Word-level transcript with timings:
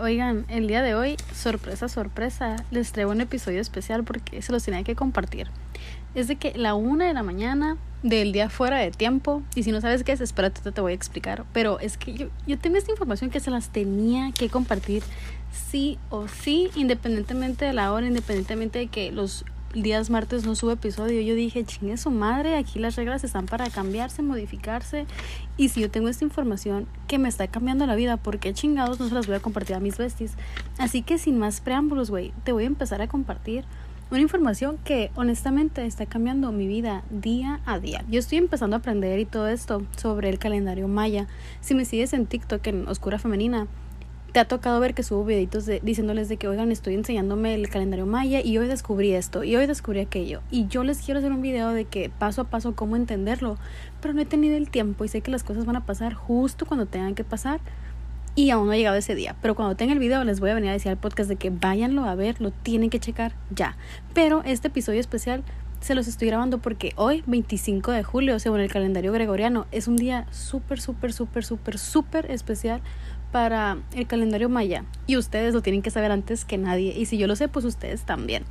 Oigan, 0.00 0.44
el 0.48 0.66
día 0.68 0.82
de 0.82 0.94
hoy, 0.94 1.16
sorpresa, 1.34 1.88
sorpresa, 1.88 2.56
les 2.70 2.92
traigo 2.92 3.10
un 3.10 3.20
episodio 3.20 3.60
especial 3.60 4.04
porque 4.04 4.42
se 4.42 4.52
los 4.52 4.64
tenía 4.64 4.82
que 4.84 4.94
compartir. 4.94 5.48
Es 6.14 6.28
de 6.28 6.36
que 6.36 6.52
la 6.56 6.74
una 6.74 7.06
de 7.06 7.14
la 7.14 7.22
mañana 7.22 7.76
del 8.02 8.32
día 8.32 8.48
fuera 8.48 8.78
de 8.78 8.90
tiempo, 8.90 9.42
y 9.54 9.64
si 9.64 9.72
no 9.72 9.80
sabes 9.80 10.04
qué 10.04 10.12
es, 10.12 10.20
espérate, 10.20 10.70
te 10.70 10.80
voy 10.80 10.92
a 10.92 10.94
explicar. 10.94 11.44
Pero 11.52 11.80
es 11.80 11.96
que 11.96 12.14
yo, 12.14 12.28
yo 12.46 12.58
tengo 12.58 12.76
esta 12.76 12.90
información 12.90 13.30
que 13.30 13.40
se 13.40 13.50
las 13.50 13.70
tenía 13.70 14.30
que 14.32 14.48
compartir 14.48 15.02
sí 15.70 15.98
o 16.10 16.28
sí, 16.28 16.70
independientemente 16.74 17.64
de 17.64 17.72
la 17.72 17.92
hora, 17.92 18.06
independientemente 18.06 18.78
de 18.78 18.86
que 18.86 19.10
los 19.10 19.44
días 19.74 20.10
martes 20.10 20.46
no 20.46 20.54
sube 20.54 20.74
episodio, 20.74 21.20
yo 21.20 21.34
dije, 21.34 21.64
chingue 21.64 21.96
su 21.96 22.10
madre, 22.10 22.56
aquí 22.56 22.78
las 22.78 22.96
reglas 22.96 23.24
están 23.24 23.46
para 23.46 23.70
cambiarse, 23.70 24.22
modificarse. 24.22 25.06
Y 25.56 25.68
si 25.68 25.80
yo 25.80 25.90
tengo 25.90 26.08
esta 26.08 26.24
información 26.24 26.86
que 27.06 27.18
me 27.18 27.28
está 27.28 27.48
cambiando 27.48 27.86
la 27.86 27.94
vida, 27.94 28.16
¿por 28.16 28.38
qué 28.38 28.54
chingados 28.54 29.00
no 29.00 29.08
se 29.08 29.14
las 29.14 29.26
voy 29.26 29.36
a 29.36 29.40
compartir 29.40 29.76
a 29.76 29.80
mis 29.80 29.98
besties? 29.98 30.32
Así 30.78 31.02
que 31.02 31.18
sin 31.18 31.38
más 31.38 31.60
preámbulos, 31.60 32.10
güey, 32.10 32.32
te 32.44 32.52
voy 32.52 32.64
a 32.64 32.68
empezar 32.68 33.02
a 33.02 33.08
compartir 33.08 33.64
una 34.10 34.20
información 34.20 34.78
que 34.84 35.10
honestamente 35.16 35.84
está 35.84 36.06
cambiando 36.06 36.50
mi 36.50 36.66
vida 36.66 37.04
día 37.10 37.60
a 37.66 37.78
día. 37.78 38.04
Yo 38.08 38.18
estoy 38.20 38.38
empezando 38.38 38.76
a 38.76 38.78
aprender 38.78 39.18
y 39.18 39.26
todo 39.26 39.48
esto 39.48 39.82
sobre 39.96 40.30
el 40.30 40.38
calendario 40.38 40.88
maya. 40.88 41.26
Si 41.60 41.74
me 41.74 41.84
sigues 41.84 42.14
en 42.14 42.26
TikTok 42.26 42.66
en 42.68 42.88
Oscura 42.88 43.18
Femenina, 43.18 43.66
te 44.32 44.40
ha 44.40 44.44
tocado 44.46 44.78
ver 44.80 44.94
que 44.94 45.02
subo 45.02 45.24
videitos 45.24 45.64
de, 45.64 45.80
diciéndoles 45.82 46.28
de 46.28 46.36
que, 46.36 46.48
oigan, 46.48 46.70
estoy 46.70 46.94
enseñándome 46.94 47.54
el 47.54 47.68
calendario 47.68 48.06
maya 48.06 48.40
y 48.44 48.58
hoy 48.58 48.66
descubrí 48.66 49.12
esto 49.12 49.42
y 49.42 49.56
hoy 49.56 49.66
descubrí 49.66 50.00
aquello. 50.00 50.42
Y 50.50 50.66
yo 50.68 50.84
les 50.84 50.98
quiero 50.98 51.18
hacer 51.18 51.32
un 51.32 51.40
video 51.40 51.72
de 51.72 51.86
que 51.86 52.10
paso 52.10 52.42
a 52.42 52.44
paso 52.44 52.74
cómo 52.74 52.96
entenderlo, 52.96 53.56
pero 54.00 54.14
no 54.14 54.20
he 54.20 54.26
tenido 54.26 54.56
el 54.56 54.70
tiempo 54.70 55.04
y 55.04 55.08
sé 55.08 55.22
que 55.22 55.30
las 55.30 55.44
cosas 55.44 55.64
van 55.64 55.76
a 55.76 55.86
pasar 55.86 56.14
justo 56.14 56.66
cuando 56.66 56.86
tengan 56.86 57.14
que 57.14 57.24
pasar 57.24 57.60
y 58.34 58.50
aún 58.50 58.66
no 58.66 58.72
ha 58.72 58.76
llegado 58.76 58.96
ese 58.96 59.14
día. 59.14 59.34
Pero 59.40 59.54
cuando 59.54 59.76
tenga 59.76 59.94
el 59.94 59.98
video 59.98 60.22
les 60.24 60.40
voy 60.40 60.50
a 60.50 60.54
venir 60.54 60.70
a 60.70 60.74
decir 60.74 60.90
al 60.90 60.98
podcast 60.98 61.28
de 61.28 61.36
que 61.36 61.50
váyanlo 61.50 62.04
a 62.04 62.14
ver, 62.14 62.40
lo 62.40 62.50
tienen 62.50 62.90
que 62.90 63.00
checar 63.00 63.32
ya. 63.50 63.76
Pero 64.14 64.42
este 64.44 64.68
episodio 64.68 65.00
especial 65.00 65.42
se 65.80 65.94
los 65.94 66.08
estoy 66.08 66.28
grabando 66.28 66.58
porque 66.58 66.92
hoy, 66.96 67.22
25 67.26 67.92
de 67.92 68.02
julio, 68.02 68.38
según 68.38 68.60
el 68.60 68.70
calendario 68.70 69.12
gregoriano, 69.12 69.66
es 69.70 69.88
un 69.88 69.96
día 69.96 70.26
súper, 70.30 70.80
súper, 70.80 71.12
súper, 71.12 71.44
súper, 71.44 71.78
súper 71.78 72.30
especial 72.30 72.80
para 73.32 73.78
el 73.94 74.06
calendario 74.06 74.48
maya 74.48 74.84
y 75.06 75.16
ustedes 75.16 75.54
lo 75.54 75.62
tienen 75.62 75.82
que 75.82 75.90
saber 75.90 76.12
antes 76.12 76.44
que 76.44 76.58
nadie 76.58 76.94
y 76.96 77.06
si 77.06 77.18
yo 77.18 77.26
lo 77.26 77.36
sé 77.36 77.48
pues 77.48 77.64
ustedes 77.64 78.02
también. 78.02 78.44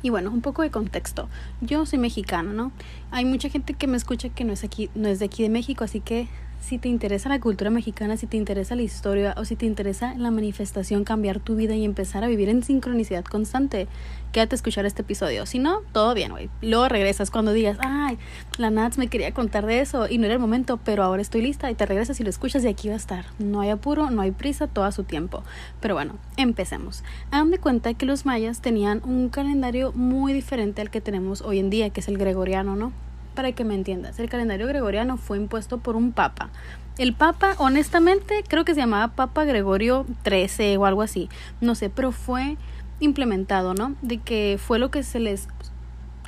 Y 0.00 0.10
bueno, 0.10 0.30
un 0.30 0.42
poco 0.42 0.62
de 0.62 0.70
contexto. 0.70 1.28
Yo 1.60 1.84
soy 1.84 1.98
mexicana, 1.98 2.52
¿no? 2.52 2.70
Hay 3.10 3.24
mucha 3.24 3.48
gente 3.48 3.74
que 3.74 3.88
me 3.88 3.96
escucha 3.96 4.28
que 4.28 4.44
no 4.44 4.52
es 4.52 4.62
aquí, 4.62 4.90
no 4.94 5.08
es 5.08 5.18
de 5.18 5.24
aquí 5.24 5.42
de 5.42 5.48
México, 5.48 5.82
así 5.82 6.00
que 6.00 6.28
si 6.60 6.78
te 6.78 6.88
interesa 6.88 7.28
la 7.28 7.40
cultura 7.40 7.70
mexicana, 7.70 8.16
si 8.16 8.26
te 8.26 8.36
interesa 8.36 8.76
la 8.76 8.82
historia 8.82 9.34
o 9.36 9.44
si 9.44 9.56
te 9.56 9.66
interesa 9.66 10.14
la 10.16 10.30
manifestación, 10.30 11.04
cambiar 11.04 11.40
tu 11.40 11.56
vida 11.56 11.74
y 11.74 11.84
empezar 11.84 12.24
a 12.24 12.28
vivir 12.28 12.48
en 12.48 12.62
sincronicidad 12.62 13.24
constante, 13.24 13.88
quédate 14.32 14.54
a 14.54 14.56
escuchar 14.56 14.84
este 14.84 15.02
episodio. 15.02 15.46
Si 15.46 15.58
no, 15.58 15.80
todo 15.92 16.14
bien, 16.14 16.32
güey. 16.32 16.50
Luego 16.60 16.88
regresas 16.88 17.30
cuando 17.30 17.52
digas, 17.52 17.78
ay, 17.80 18.18
la 18.58 18.70
Nats 18.70 18.98
me 18.98 19.08
quería 19.08 19.32
contar 19.32 19.66
de 19.66 19.80
eso 19.80 20.08
y 20.08 20.18
no 20.18 20.26
era 20.26 20.34
el 20.34 20.40
momento, 20.40 20.78
pero 20.84 21.02
ahora 21.02 21.22
estoy 21.22 21.42
lista 21.42 21.70
y 21.70 21.74
te 21.74 21.86
regresas 21.86 22.20
y 22.20 22.24
lo 22.24 22.30
escuchas 22.30 22.64
y 22.64 22.68
aquí 22.68 22.88
va 22.88 22.94
a 22.94 22.98
estar. 22.98 23.26
No 23.38 23.60
hay 23.60 23.70
apuro, 23.70 24.10
no 24.10 24.20
hay 24.20 24.30
prisa, 24.30 24.66
todo 24.66 24.84
a 24.84 24.92
su 24.92 25.04
tiempo. 25.04 25.42
Pero 25.80 25.94
bueno, 25.94 26.16
empecemos. 26.36 27.02
Hagan 27.30 27.50
de 27.50 27.58
cuenta 27.58 27.94
que 27.94 28.06
los 28.06 28.26
mayas 28.26 28.60
tenían 28.60 29.00
un 29.04 29.28
calendario 29.28 29.92
muy 29.92 30.32
diferente 30.32 30.82
al 30.82 30.90
que 30.90 31.00
tenemos 31.00 31.40
hoy 31.42 31.58
en 31.58 31.70
día, 31.70 31.90
que 31.90 32.00
es 32.00 32.08
el 32.08 32.18
gregoriano, 32.18 32.76
¿no? 32.76 32.92
Para 33.38 33.52
que 33.52 33.62
me 33.62 33.76
entiendas. 33.76 34.18
El 34.18 34.28
calendario 34.28 34.66
gregoriano 34.66 35.16
fue 35.16 35.36
impuesto 35.36 35.78
por 35.78 35.94
un 35.94 36.10
papa. 36.10 36.50
El 36.98 37.14
papa, 37.14 37.54
honestamente, 37.58 38.42
creo 38.48 38.64
que 38.64 38.74
se 38.74 38.80
llamaba 38.80 39.14
Papa 39.14 39.44
Gregorio 39.44 40.06
XIII 40.28 40.76
o 40.76 40.86
algo 40.86 41.02
así. 41.02 41.28
No 41.60 41.76
sé, 41.76 41.88
pero 41.88 42.10
fue 42.10 42.56
implementado, 42.98 43.74
¿no? 43.74 43.94
De 44.02 44.18
que 44.18 44.58
fue 44.60 44.80
lo 44.80 44.90
que 44.90 45.04
se 45.04 45.20
les 45.20 45.46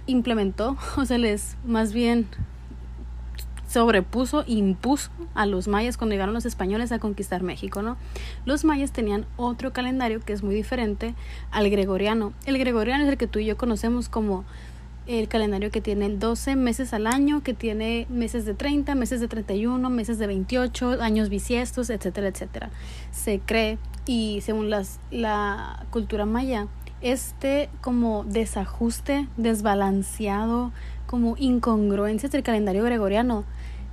implementó, 0.06 0.76
o 0.96 1.04
se 1.04 1.18
les 1.18 1.56
más 1.64 1.92
bien 1.92 2.28
sobrepuso, 3.66 4.44
impuso 4.46 5.10
a 5.34 5.46
los 5.46 5.66
mayas 5.66 5.96
cuando 5.96 6.14
llegaron 6.14 6.32
los 6.32 6.46
españoles 6.46 6.92
a 6.92 7.00
conquistar 7.00 7.42
México, 7.42 7.82
¿no? 7.82 7.96
Los 8.44 8.64
mayas 8.64 8.92
tenían 8.92 9.26
otro 9.36 9.72
calendario 9.72 10.20
que 10.20 10.32
es 10.32 10.44
muy 10.44 10.54
diferente 10.54 11.16
al 11.50 11.70
gregoriano. 11.70 12.32
El 12.46 12.56
gregoriano 12.56 13.02
es 13.02 13.10
el 13.10 13.18
que 13.18 13.26
tú 13.26 13.40
y 13.40 13.46
yo 13.46 13.56
conocemos 13.56 14.08
como 14.08 14.44
el 15.18 15.26
calendario 15.26 15.72
que 15.72 15.80
tiene 15.80 16.08
12 16.08 16.54
meses 16.54 16.94
al 16.94 17.08
año, 17.08 17.42
que 17.42 17.52
tiene 17.52 18.06
meses 18.08 18.44
de 18.44 18.54
30, 18.54 18.94
meses 18.94 19.20
de 19.20 19.26
31, 19.26 19.90
meses 19.90 20.18
de 20.18 20.28
28, 20.28 21.02
años 21.02 21.28
bisiestos, 21.28 21.90
etcétera, 21.90 22.28
etcétera. 22.28 22.70
Se 23.10 23.40
cree 23.40 23.78
y 24.06 24.40
según 24.42 24.70
las, 24.70 25.00
la 25.10 25.84
cultura 25.90 26.26
maya, 26.26 26.68
este 27.00 27.68
como 27.80 28.24
desajuste, 28.24 29.26
desbalanceado, 29.36 30.70
como 31.06 31.36
incongruencias 31.36 32.30
del 32.30 32.44
calendario 32.44 32.84
gregoriano, 32.84 33.44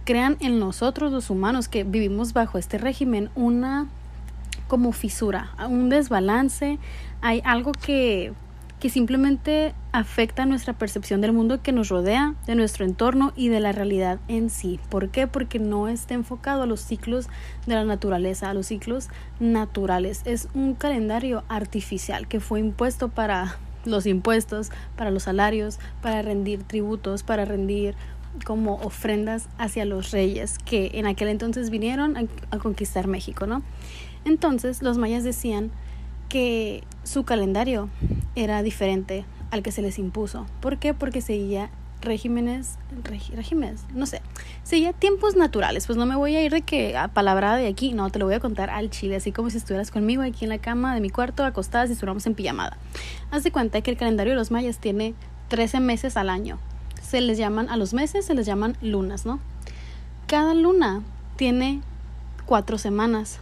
crean 0.05 0.37
en 0.39 0.59
nosotros 0.59 1.11
los 1.11 1.31
humanos 1.31 1.67
que 1.67 1.83
vivimos 1.83 2.33
bajo 2.33 2.59
este 2.59 2.77
régimen 2.77 3.31
una 3.33 3.87
como 4.67 4.91
fisura, 4.91 5.49
un 5.67 5.89
desbalance, 5.89 6.77
hay 7.21 7.41
algo 7.43 7.71
que 7.71 8.33
que 8.79 8.89
simplemente 8.89 9.73
afecta 9.91 10.45
nuestra 10.45 10.73
percepción 10.73 11.21
del 11.21 11.33
mundo 11.33 11.61
que 11.63 11.71
nos 11.71 11.89
rodea, 11.89 12.35
de 12.45 12.55
nuestro 12.55 12.85
entorno 12.85 13.33
y 13.35 13.49
de 13.49 13.59
la 13.59 13.71
realidad 13.71 14.19
en 14.27 14.49
sí. 14.49 14.79
¿Por 14.89 15.09
qué? 15.09 15.25
Porque 15.25 15.57
no 15.57 15.87
está 15.87 16.13
enfocado 16.13 16.63
a 16.63 16.67
los 16.67 16.81
ciclos 16.81 17.27
de 17.65 17.73
la 17.73 17.85
naturaleza, 17.85 18.49
a 18.49 18.53
los 18.53 18.67
ciclos 18.67 19.09
naturales. 19.39 20.21
Es 20.25 20.47
un 20.53 20.75
calendario 20.75 21.43
artificial 21.47 22.27
que 22.27 22.39
fue 22.39 22.59
impuesto 22.59 23.09
para 23.09 23.57
los 23.85 24.05
impuestos, 24.05 24.69
para 24.95 25.11
los 25.11 25.23
salarios, 25.23 25.79
para 26.01 26.21
rendir 26.21 26.63
tributos, 26.63 27.23
para 27.23 27.45
rendir 27.45 27.95
como 28.45 28.75
ofrendas 28.75 29.47
hacia 29.57 29.85
los 29.85 30.11
reyes 30.11 30.59
que 30.59 30.91
en 30.93 31.07
aquel 31.07 31.29
entonces 31.29 31.69
vinieron 31.69 32.15
a, 32.51 32.57
conquistar 32.59 33.07
México, 33.07 33.47
¿no? 33.47 33.63
Entonces 34.25 34.83
los 34.83 34.97
mayas 34.97 35.23
decían 35.23 35.71
que 36.29 36.83
su 37.03 37.23
calendario 37.23 37.89
era 38.37 38.61
diferente 38.61 39.25
al 39.49 39.63
que 39.63 39.71
se 39.71 39.81
les 39.81 39.97
impuso. 39.97 40.45
¿Por 40.61 40.77
qué? 40.77 40.93
Porque 40.93 41.21
seguía 41.21 41.71
regímenes, 42.01 42.77
regímenes, 43.35 43.85
no 43.91 44.05
sé, 44.05 44.21
seguía 44.63 44.93
tiempos 44.93 45.35
naturales. 45.35 45.87
Pues 45.87 45.97
no 45.97 46.05
me 46.05 46.15
voy 46.15 46.35
a 46.35 46.43
ir 46.43 46.51
de 46.51 46.61
que 46.61 46.95
a 46.95 47.07
palabra 47.07 47.55
de 47.55 47.67
aquí, 47.67 47.93
no, 47.93 48.11
te 48.11 48.19
lo 48.19 48.25
voy 48.25 48.35
a 48.35 48.39
contar 48.39 48.69
al 48.69 48.91
chile, 48.91 49.15
así 49.15 49.31
como 49.31 49.49
si 49.49 49.57
estuvieras 49.57 49.89
conmigo 49.89 50.21
aquí 50.21 50.45
en 50.45 50.49
la 50.49 50.59
cama 50.59 50.93
de 50.93 51.01
mi 51.01 51.09
cuarto, 51.09 51.43
acostadas 51.43 51.89
y 51.89 51.93
estuviéramos 51.93 52.27
en 52.27 52.35
pijamada. 52.35 52.77
Haz 53.31 53.43
de 53.43 53.51
cuenta 53.51 53.81
que 53.81 53.89
el 53.89 53.97
calendario 53.97 54.33
de 54.33 54.37
los 54.37 54.51
mayas 54.51 54.77
tiene 54.77 55.15
13 55.47 55.79
meses 55.79 56.15
al 56.15 56.29
año. 56.29 56.59
Se 57.01 57.19
les 57.21 57.39
llaman, 57.39 57.69
a 57.69 57.77
los 57.77 57.95
meses 57.95 58.25
se 58.25 58.35
les 58.35 58.45
llaman 58.45 58.77
lunas, 58.81 59.25
¿no? 59.25 59.39
Cada 60.27 60.53
luna 60.53 61.01
tiene 61.37 61.81
cuatro 62.45 62.77
semanas. 62.77 63.39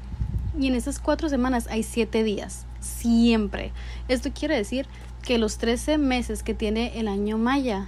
Y 0.57 0.67
en 0.67 0.75
esas 0.75 0.99
cuatro 0.99 1.27
semanas 1.27 1.67
hay 1.69 1.83
siete 1.83 2.23
días 2.23 2.65
siempre. 2.85 3.71
Esto 4.07 4.31
quiere 4.33 4.55
decir 4.55 4.87
que 5.21 5.37
los 5.37 5.57
13 5.57 5.97
meses 5.97 6.43
que 6.43 6.53
tiene 6.53 6.99
el 6.99 7.07
año 7.07 7.37
maya, 7.37 7.87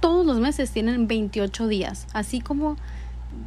todos 0.00 0.24
los 0.24 0.38
meses 0.38 0.70
tienen 0.70 1.08
28 1.08 1.66
días, 1.66 2.06
así 2.12 2.40
como 2.40 2.76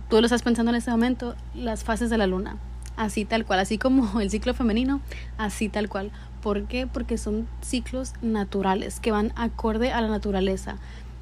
tú 0.10 0.20
lo 0.20 0.26
estás 0.26 0.44
pensando 0.44 0.72
en 0.72 0.76
este 0.76 0.92
momento, 0.92 1.36
las 1.56 1.84
fases 1.84 2.10
de 2.10 2.18
la 2.18 2.28
luna, 2.28 2.58
así 2.98 3.26
tal 3.26 3.46
cual, 3.46 3.60
así 3.60 3.78
como 3.78 4.20
el 4.22 4.30
ciclo 4.30 4.54
femenino, 4.54 5.02
así 5.38 5.70
tal 5.70 5.90
cual. 5.90 6.12
¿Por 6.42 6.66
qué? 6.66 6.88
Porque 6.88 7.18
son 7.20 7.48
ciclos 7.62 8.14
naturales 8.22 9.00
que 9.00 9.12
van 9.12 9.32
acorde 9.36 9.92
a 9.92 10.02
la 10.02 10.08
naturaleza 10.08 10.78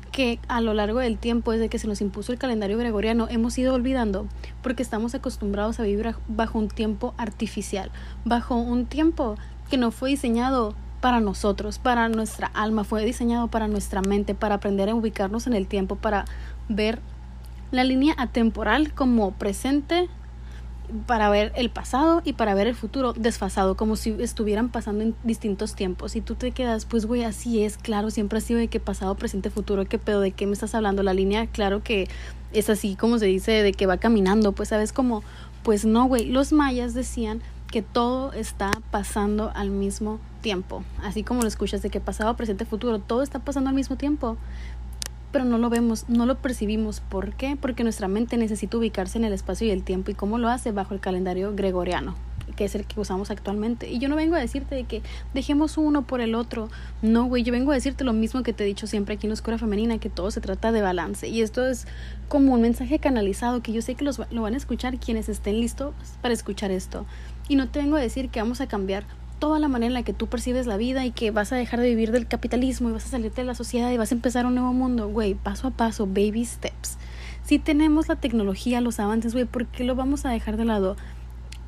que 0.09 0.39
a 0.47 0.61
lo 0.61 0.73
largo 0.73 0.99
del 0.99 1.17
tiempo, 1.17 1.51
desde 1.51 1.69
que 1.69 1.79
se 1.79 1.87
nos 1.87 2.01
impuso 2.01 2.31
el 2.31 2.39
calendario 2.39 2.77
gregoriano, 2.77 3.27
hemos 3.29 3.57
ido 3.57 3.73
olvidando 3.73 4.27
porque 4.61 4.83
estamos 4.83 5.15
acostumbrados 5.15 5.79
a 5.79 5.83
vivir 5.83 6.15
bajo 6.27 6.57
un 6.57 6.67
tiempo 6.67 7.13
artificial, 7.17 7.91
bajo 8.25 8.55
un 8.55 8.85
tiempo 8.85 9.37
que 9.69 9.77
no 9.77 9.91
fue 9.91 10.09
diseñado 10.09 10.75
para 11.01 11.19
nosotros, 11.19 11.79
para 11.79 12.09
nuestra 12.09 12.47
alma, 12.47 12.83
fue 12.83 13.05
diseñado 13.05 13.47
para 13.47 13.67
nuestra 13.67 14.01
mente, 14.01 14.35
para 14.35 14.55
aprender 14.55 14.89
a 14.89 14.95
ubicarnos 14.95 15.47
en 15.47 15.53
el 15.53 15.67
tiempo, 15.67 15.95
para 15.95 16.25
ver 16.67 16.99
la 17.71 17.83
línea 17.83 18.15
atemporal 18.17 18.93
como 18.93 19.31
presente, 19.31 20.09
para 21.05 21.29
ver 21.29 21.51
el 21.55 21.69
pasado 21.69 22.21
y 22.25 22.33
para 22.33 22.55
ver 22.55 22.67
el 22.67 22.75
futuro 22.75 23.13
desfasado, 23.13 23.77
como 23.77 23.95
si 23.95 24.15
estuvieran 24.19 24.69
pasando 24.69 25.03
en 25.03 25.15
distintos 25.23 25.75
tiempos. 25.75 26.15
Y 26.15 26.21
tú 26.21 26.35
te 26.35 26.51
quedas, 26.51 26.85
pues 26.85 27.05
güey, 27.05 27.23
así 27.23 27.63
es, 27.63 27.77
claro, 27.77 28.09
siempre 28.09 28.39
ha 28.39 28.41
sido 28.41 28.59
de 28.59 28.67
que 28.67 28.79
pasado, 28.79 29.15
presente, 29.15 29.49
futuro, 29.49 29.85
qué 29.85 29.99
pedo, 29.99 30.19
de 30.19 30.31
qué 30.31 30.47
me 30.47 30.53
estás 30.53 30.75
hablando, 30.75 31.03
la 31.03 31.13
línea, 31.13 31.47
claro 31.47 31.83
que 31.83 32.09
es 32.51 32.69
así 32.69 32.95
como 32.95 33.19
se 33.19 33.27
dice, 33.27 33.51
de 33.63 33.71
que 33.71 33.85
va 33.85 33.97
caminando, 33.97 34.51
pues 34.51 34.69
sabes 34.69 34.91
como, 34.91 35.23
pues 35.63 35.85
no, 35.85 36.05
güey, 36.05 36.25
los 36.25 36.51
mayas 36.51 36.93
decían 36.93 37.41
que 37.71 37.81
todo 37.81 38.33
está 38.33 38.71
pasando 38.91 39.51
al 39.55 39.69
mismo 39.69 40.19
tiempo. 40.41 40.83
Así 41.03 41.23
como 41.23 41.41
lo 41.41 41.47
escuchas 41.47 41.81
de 41.81 41.89
que 41.89 41.99
pasado, 41.99 42.35
presente, 42.35 42.65
futuro, 42.65 42.99
todo 42.99 43.21
está 43.21 43.39
pasando 43.39 43.69
al 43.69 43.75
mismo 43.75 43.95
tiempo. 43.95 44.37
Pero 45.31 45.45
no 45.45 45.59
lo 45.59 45.69
vemos, 45.69 46.05
no 46.09 46.25
lo 46.25 46.35
percibimos. 46.39 47.01
¿Por 47.01 47.33
qué? 47.33 47.55
Porque 47.59 47.83
nuestra 47.83 48.07
mente 48.07 48.37
necesita 48.37 48.77
ubicarse 48.77 49.19
en 49.19 49.25
el 49.25 49.33
espacio 49.33 49.67
y 49.67 49.71
el 49.71 49.83
tiempo. 49.83 50.09
¿Y 50.09 50.15
cómo 50.15 50.39
lo 50.39 50.49
hace? 50.49 50.71
Bajo 50.71 50.95
el 50.95 50.99
calendario 50.99 51.53
gregoriano. 51.55 52.15
que 52.55 52.65
es 52.65 52.73
el 52.73 52.85
que 52.85 52.99
usamos 52.99 53.29
actualmente. 53.29 53.89
Y 53.89 53.99
yo 53.99 54.09
no 54.09 54.15
vengo 54.15 54.35
a 54.35 54.39
decirte 54.39 54.73
de 54.73 54.83
que 54.83 55.03
dejemos 55.35 55.77
uno 55.77 56.01
por 56.01 56.19
el 56.19 56.33
otro. 56.33 56.69
No, 57.03 57.25
güey, 57.25 57.43
yo 57.43 57.53
vengo 57.53 57.71
a 57.71 57.75
decirte 57.75 58.03
lo 58.03 58.11
mismo 58.11 58.41
que 58.41 58.53
te 58.53 58.63
he 58.63 58.67
dicho 58.67 58.87
siempre 58.87 59.15
aquí 59.15 59.27
en 59.27 59.33
Escuela 59.33 59.59
Femenina, 59.59 59.99
que 59.99 60.09
todo 60.09 60.31
se 60.31 60.41
trata 60.41 60.71
de 60.71 60.81
balance. 60.81 61.27
Y 61.27 61.41
esto 61.41 61.65
es 61.65 61.85
como 62.27 62.55
un 62.55 62.61
mensaje 62.61 62.97
canalizado 62.97 63.61
que 63.61 63.71
yo 63.71 63.83
sé 63.83 63.93
que 63.93 64.03
los, 64.03 64.19
lo 64.31 64.41
van 64.41 64.55
a 64.55 64.57
escuchar 64.57 64.97
quienes 64.97 65.29
estén 65.29 65.61
listos 65.61 65.93
para 66.21 66.33
escuchar 66.33 66.71
esto. 66.71 67.05
Y 67.49 67.57
no 67.57 67.67
te 67.67 67.79
vengo 67.79 67.97
a 67.97 67.99
decir 67.99 68.29
que 68.29 68.39
vamos 68.39 68.61
a 68.61 68.67
cambiar 68.67 69.03
toda 69.39 69.59
la 69.59 69.67
manera 69.67 69.87
en 69.87 69.93
la 69.93 70.03
que 70.03 70.13
tú 70.13 70.27
percibes 70.27 70.67
la 70.67 70.77
vida 70.77 71.05
y 71.05 71.11
que 71.11 71.31
vas 71.31 71.51
a 71.51 71.55
dejar 71.55 71.79
de 71.79 71.89
vivir 71.89 72.11
del 72.11 72.27
capitalismo 72.27 72.89
y 72.89 72.91
vas 72.91 73.05
a 73.05 73.09
salirte 73.09 73.41
de 73.41 73.47
la 73.47 73.55
sociedad 73.55 73.89
y 73.91 73.97
vas 73.97 74.11
a 74.11 74.15
empezar 74.15 74.45
un 74.45 74.55
nuevo 74.55 74.71
mundo, 74.73 75.09
güey, 75.09 75.33
paso 75.33 75.67
a 75.67 75.71
paso, 75.71 76.05
baby 76.05 76.45
steps. 76.45 76.97
Si 77.43 77.57
tenemos 77.57 78.07
la 78.07 78.17
tecnología, 78.17 78.81
los 78.81 78.99
avances, 78.99 79.33
güey, 79.33 79.45
¿por 79.45 79.65
qué 79.65 79.83
lo 79.83 79.95
vamos 79.95 80.25
a 80.25 80.29
dejar 80.29 80.57
de 80.57 80.65
lado? 80.65 80.95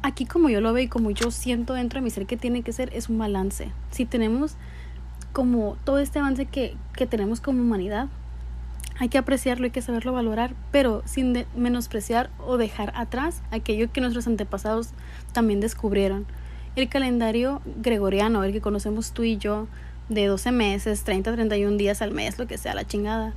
Aquí 0.04 0.26
como 0.26 0.50
yo 0.50 0.62
lo 0.62 0.74
veo 0.74 0.84
y 0.84 0.88
como 0.88 1.12
yo 1.12 1.32
siento 1.32 1.74
dentro 1.74 2.00
de 2.00 2.04
mi 2.04 2.12
ser 2.12 2.26
que 2.26 2.38
tiene 2.38 2.62
que 2.62 2.74
ser, 2.74 2.92
es 2.94 3.10
un 3.10 3.18
balance. 3.18 3.72
Si 3.90 4.06
tenemos 4.06 4.56
como 5.34 5.78
todo 5.84 6.00
este 6.00 6.20
avance 6.20 6.46
que, 6.46 6.76
que 6.94 7.08
tenemos 7.08 7.42
como 7.42 7.62
humanidad, 7.62 8.10
hay 9.02 9.10
que 9.10 9.18
apreciarlo, 9.18 9.66
hay 9.66 9.72
que 9.72 9.82
saberlo 9.82 10.14
valorar, 10.14 10.54
pero 10.72 11.02
sin 11.06 11.48
menospreciar 11.56 12.30
o 12.38 12.58
dejar 12.58 12.94
atrás 12.96 13.42
aquello 13.50 13.92
que 13.92 14.00
nuestros 14.00 14.28
antepasados 14.28 14.90
también 15.34 15.60
descubrieron. 15.60 16.28
El 16.76 16.88
calendario 16.88 17.64
gregoriano, 17.66 18.44
el 18.44 18.52
que 18.52 18.62
conocemos 18.62 19.12
tú 19.12 19.24
y 19.24 19.38
yo, 19.38 19.68
de 20.10 20.28
12 20.28 20.52
meses, 20.52 21.04
30, 21.04 21.34
31 21.34 21.78
días 21.78 22.04
al 22.04 22.12
mes, 22.12 22.38
lo 22.38 22.46
que 22.46 22.60
sea, 22.60 22.76
la 22.76 22.86
chingada. 22.86 23.34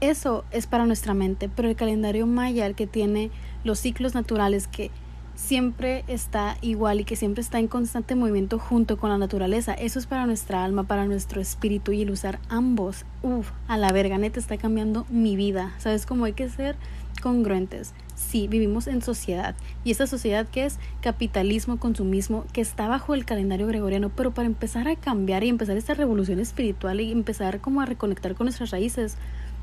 Eso 0.00 0.44
es 0.52 0.68
para 0.68 0.86
nuestra 0.86 1.14
mente, 1.14 1.50
pero 1.52 1.68
el 1.68 1.74
calendario 1.74 2.24
maya, 2.28 2.64
el 2.66 2.76
que 2.76 2.86
tiene 2.86 3.32
los 3.64 3.80
ciclos 3.80 4.14
naturales 4.14 4.68
que 4.68 4.92
siempre 5.38 6.04
está 6.08 6.58
igual 6.62 7.00
y 7.00 7.04
que 7.04 7.16
siempre 7.16 7.40
está 7.40 7.58
en 7.58 7.68
constante 7.68 8.16
movimiento 8.16 8.58
junto 8.58 8.98
con 8.98 9.08
la 9.08 9.18
naturaleza. 9.18 9.72
Eso 9.72 9.98
es 9.98 10.06
para 10.06 10.26
nuestra 10.26 10.64
alma, 10.64 10.82
para 10.82 11.06
nuestro 11.06 11.40
espíritu 11.40 11.92
y 11.92 12.02
el 12.02 12.10
usar 12.10 12.40
ambos, 12.48 13.06
uff, 13.22 13.50
a 13.68 13.76
la 13.78 13.92
verga, 13.92 14.18
neta 14.18 14.40
está 14.40 14.58
cambiando 14.58 15.06
mi 15.08 15.36
vida. 15.36 15.74
¿Sabes 15.78 16.06
cómo 16.06 16.24
hay 16.24 16.32
que 16.32 16.48
ser 16.50 16.76
congruentes? 17.22 17.94
Sí, 18.16 18.48
vivimos 18.48 18.88
en 18.88 19.00
sociedad. 19.00 19.54
¿Y 19.84 19.92
esta 19.92 20.08
sociedad 20.08 20.46
que 20.48 20.66
es? 20.66 20.78
Capitalismo, 21.00 21.78
consumismo, 21.78 22.44
que 22.52 22.60
está 22.60 22.88
bajo 22.88 23.14
el 23.14 23.24
calendario 23.24 23.68
gregoriano. 23.68 24.10
Pero 24.10 24.34
para 24.34 24.46
empezar 24.46 24.88
a 24.88 24.96
cambiar 24.96 25.44
y 25.44 25.48
empezar 25.48 25.76
esta 25.76 25.94
revolución 25.94 26.40
espiritual 26.40 27.00
y 27.00 27.12
empezar 27.12 27.60
como 27.60 27.80
a 27.80 27.86
reconectar 27.86 28.34
con 28.34 28.46
nuestras 28.46 28.72
raíces, 28.72 29.16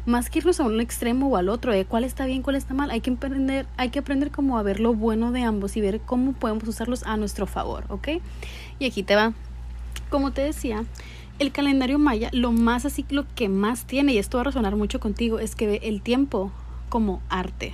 más 0.06 0.30
que 0.30 0.40
irnos 0.40 0.60
a 0.60 0.64
un 0.64 0.80
extremo 0.80 1.28
o 1.30 1.38
al 1.38 1.50
otro, 1.50 1.72
de 1.72 1.86
cuál 1.86 2.04
está 2.04 2.26
bien, 2.26 2.42
cuál 2.42 2.56
está 2.56 2.74
mal, 2.74 2.92
hay 2.92 3.02
que 3.02 3.12
aprender, 3.12 3.66
hay 3.78 3.90
que 3.90 4.00
aprender 4.00 4.32
como 4.32 4.58
a 4.58 4.64
ver 4.64 4.80
lo 4.80 4.94
bueno 4.94 5.32
de 5.32 5.44
ambos 5.44 5.76
y 5.78 5.82
ver 5.82 6.02
cómo 6.02 6.34
podemos 6.34 6.68
usarlos 6.68 7.04
a 7.04 7.18
nuestro 7.18 7.48
favor, 7.48 7.86
¿ok? 7.90 8.10
Y 8.80 8.86
aquí 8.86 9.04
te 9.04 9.16
va. 9.16 9.34
Como 10.10 10.32
te 10.32 10.42
decía, 10.42 10.86
el 11.40 11.52
calendario 11.52 12.00
maya, 12.00 12.30
lo 12.32 12.52
más 12.52 12.86
así, 12.86 13.06
lo 13.10 13.26
que 13.36 13.50
más 13.50 13.86
tiene, 13.86 14.14
y 14.14 14.18
esto 14.18 14.38
va 14.38 14.42
a 14.42 14.46
resonar 14.46 14.76
mucho 14.76 15.00
contigo, 15.00 15.40
es 15.40 15.56
que 15.56 15.68
ve 15.68 15.80
el 15.84 16.02
tiempo 16.02 16.52
como 16.90 17.22
arte. 17.30 17.74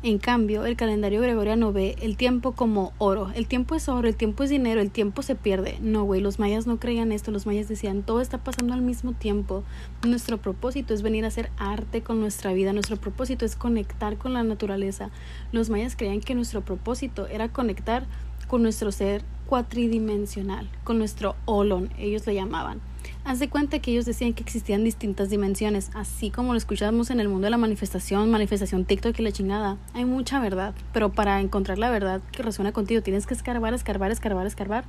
En 0.00 0.18
cambio, 0.18 0.64
el 0.64 0.76
calendario 0.76 1.20
gregoriano 1.20 1.72
ve 1.72 1.96
el 2.00 2.16
tiempo 2.16 2.52
como 2.52 2.92
oro. 2.98 3.32
El 3.34 3.48
tiempo 3.48 3.74
es 3.74 3.88
oro, 3.88 4.06
el 4.06 4.14
tiempo 4.14 4.44
es 4.44 4.50
dinero, 4.50 4.80
el 4.80 4.92
tiempo 4.92 5.22
se 5.22 5.34
pierde. 5.34 5.76
No, 5.80 6.04
güey, 6.04 6.20
los 6.20 6.38
mayas 6.38 6.68
no 6.68 6.78
creían 6.78 7.10
esto. 7.10 7.32
Los 7.32 7.46
mayas 7.46 7.66
decían, 7.66 8.04
todo 8.04 8.20
está 8.20 8.38
pasando 8.38 8.74
al 8.74 8.80
mismo 8.80 9.12
tiempo. 9.12 9.64
Nuestro 10.06 10.38
propósito 10.38 10.94
es 10.94 11.02
venir 11.02 11.24
a 11.24 11.28
hacer 11.28 11.50
arte 11.56 12.02
con 12.02 12.20
nuestra 12.20 12.52
vida. 12.52 12.72
Nuestro 12.72 12.96
propósito 12.96 13.44
es 13.44 13.56
conectar 13.56 14.18
con 14.18 14.34
la 14.34 14.44
naturaleza. 14.44 15.10
Los 15.50 15.68
mayas 15.68 15.96
creían 15.96 16.20
que 16.20 16.36
nuestro 16.36 16.60
propósito 16.60 17.26
era 17.26 17.48
conectar 17.48 18.06
con 18.46 18.62
nuestro 18.62 18.92
ser 18.92 19.24
cuatridimensional, 19.46 20.70
con 20.84 20.98
nuestro 20.98 21.34
olon, 21.44 21.90
ellos 21.98 22.26
le 22.26 22.34
llamaban. 22.34 22.80
Haz 23.28 23.40
de 23.40 23.50
cuenta 23.50 23.78
que 23.78 23.90
ellos 23.90 24.06
decían 24.06 24.32
que 24.32 24.42
existían 24.42 24.84
distintas 24.84 25.28
dimensiones, 25.28 25.90
así 25.92 26.30
como 26.30 26.54
lo 26.54 26.56
escuchamos 26.56 27.10
en 27.10 27.20
el 27.20 27.28
mundo 27.28 27.44
de 27.44 27.50
la 27.50 27.58
manifestación, 27.58 28.30
manifestación 28.30 28.86
TikTok 28.86 29.18
y 29.18 29.22
la 29.22 29.32
chingada. 29.32 29.76
Hay 29.92 30.06
mucha 30.06 30.40
verdad, 30.40 30.74
pero 30.94 31.12
para 31.12 31.38
encontrar 31.38 31.76
la 31.76 31.90
verdad 31.90 32.22
que 32.32 32.42
resuena 32.42 32.72
contigo 32.72 33.02
tienes 33.02 33.26
que 33.26 33.34
escarbar, 33.34 33.74
escarbar, 33.74 34.10
escarbar, 34.12 34.46
escarbar. 34.46 34.84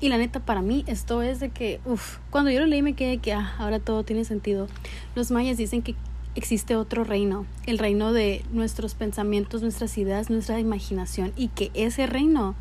Y 0.00 0.08
la 0.08 0.16
neta, 0.16 0.40
para 0.40 0.62
mí 0.62 0.82
esto 0.86 1.20
es 1.20 1.40
de 1.40 1.50
que, 1.50 1.78
uff, 1.84 2.20
cuando 2.30 2.50
yo 2.50 2.60
lo 2.60 2.66
leí 2.66 2.80
me 2.80 2.94
quedé 2.94 3.18
que, 3.18 3.34
ah, 3.34 3.54
ahora 3.58 3.80
todo 3.80 4.02
tiene 4.02 4.24
sentido. 4.24 4.66
Los 5.14 5.30
mayas 5.30 5.58
dicen 5.58 5.82
que 5.82 5.94
existe 6.36 6.76
otro 6.76 7.04
reino, 7.04 7.44
el 7.66 7.78
reino 7.78 8.14
de 8.14 8.46
nuestros 8.50 8.94
pensamientos, 8.94 9.60
nuestras 9.60 9.98
ideas, 9.98 10.30
nuestra 10.30 10.58
imaginación, 10.58 11.34
y 11.36 11.48
que 11.48 11.70
ese 11.74 12.06
reino 12.06 12.54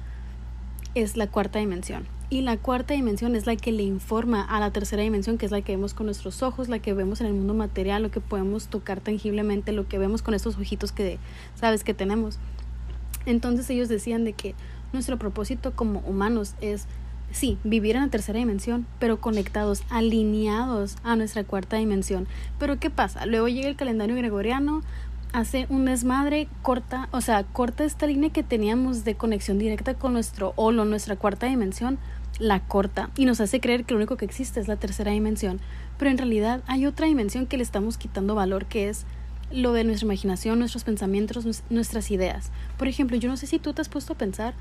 es 0.96 1.16
la 1.16 1.28
cuarta 1.28 1.60
dimensión. 1.60 2.08
Y 2.34 2.42
la 2.42 2.58
cuarta 2.58 2.96
dimensión 2.96 3.36
es 3.36 3.46
la 3.46 3.56
que 3.56 3.72
le 3.72 3.84
informa 3.84 4.42
a 4.42 4.60
la 4.60 4.72
tercera 4.72 5.04
dimensión, 5.04 5.38
que 5.38 5.46
es 5.46 5.52
la 5.52 5.62
que 5.62 5.74
vemos 5.74 5.94
con 5.94 6.08
nuestros 6.08 6.42
ojos, 6.42 6.68
la 6.68 6.80
que 6.80 6.92
vemos 6.96 7.22
en 7.22 7.28
el 7.28 7.34
mundo 7.36 7.54
material, 7.54 8.02
lo 8.02 8.10
que 8.10 8.22
podemos 8.22 8.70
tocar 8.70 9.02
tangiblemente, 9.02 9.72
lo 9.72 9.88
que 9.88 10.00
vemos 10.00 10.24
con 10.24 10.34
estos 10.34 10.58
ojitos 10.58 10.92
que 10.92 11.20
sabes 11.54 11.84
que 11.84 11.94
tenemos. 11.94 12.40
Entonces 13.28 13.70
ellos 13.70 13.88
decían 13.88 14.24
de 14.26 14.34
que 14.34 14.56
nuestro 14.94 15.20
propósito 15.20 15.74
como 15.76 16.00
humanos 16.08 16.56
es, 16.60 16.88
sí, 17.30 17.60
vivir 17.64 17.98
en 17.98 18.02
la 18.02 18.10
tercera 18.10 18.40
dimensión, 18.40 18.88
pero 18.98 19.22
conectados, 19.22 19.84
alineados 19.92 20.96
a 21.04 21.16
nuestra 21.16 21.44
cuarta 21.44 21.78
dimensión. 21.78 22.28
Pero 22.58 22.80
¿qué 22.80 22.90
pasa? 22.90 23.28
Luego 23.28 23.48
llega 23.48 23.70
el 23.70 23.76
calendario 23.76 24.16
gregoriano, 24.16 24.82
hace 25.34 25.68
un 25.70 25.86
desmadre, 25.86 26.48
corta, 26.64 27.10
o 27.12 27.22
sea, 27.22 27.44
corta 27.44 27.84
esta 27.84 28.08
línea 28.08 28.32
que 28.32 28.42
teníamos 28.42 29.04
de 29.04 29.14
conexión 29.14 29.60
directa 29.60 29.94
con 29.94 30.14
nuestro 30.14 30.54
holo, 30.56 30.84
nuestra 30.84 31.16
cuarta 31.16 31.46
dimensión, 31.46 32.00
la 32.40 32.60
corta 32.62 33.10
y 33.16 33.26
nos 33.26 33.42
hace 33.42 33.60
creer 33.60 33.86
que 33.86 33.94
lo 33.94 33.98
único 33.98 34.18
que 34.18 34.26
existe 34.26 34.60
es 34.60 34.68
la 34.68 34.76
tercera 34.76 35.12
dimensión, 35.12 35.60
pero 35.98 36.12
en 36.12 36.18
realidad 36.18 36.62
hay 36.68 36.86
otra 36.86 37.08
dimensión 37.08 37.46
que 37.46 37.58
le 37.58 37.64
estamos 37.64 37.98
quitando 37.98 38.36
valor 38.36 38.66
que 38.66 38.90
es 38.90 39.06
lo 39.52 39.74
de 39.74 39.84
nuestra 39.84 40.06
imaginación, 40.06 40.60
nuestros 40.60 40.84
pensamientos, 40.84 41.64
nuestras 41.70 42.12
ideas. 42.12 42.52
Por 42.78 42.88
ejemplo, 42.88 43.18
yo 43.18 43.30
no 43.30 43.38
sé 43.38 43.46
si 43.46 43.60
tú 43.60 43.74
te 43.74 43.82
has 43.82 43.90
puesto 43.90 44.14
a 44.14 44.18
pensar, 44.18 44.56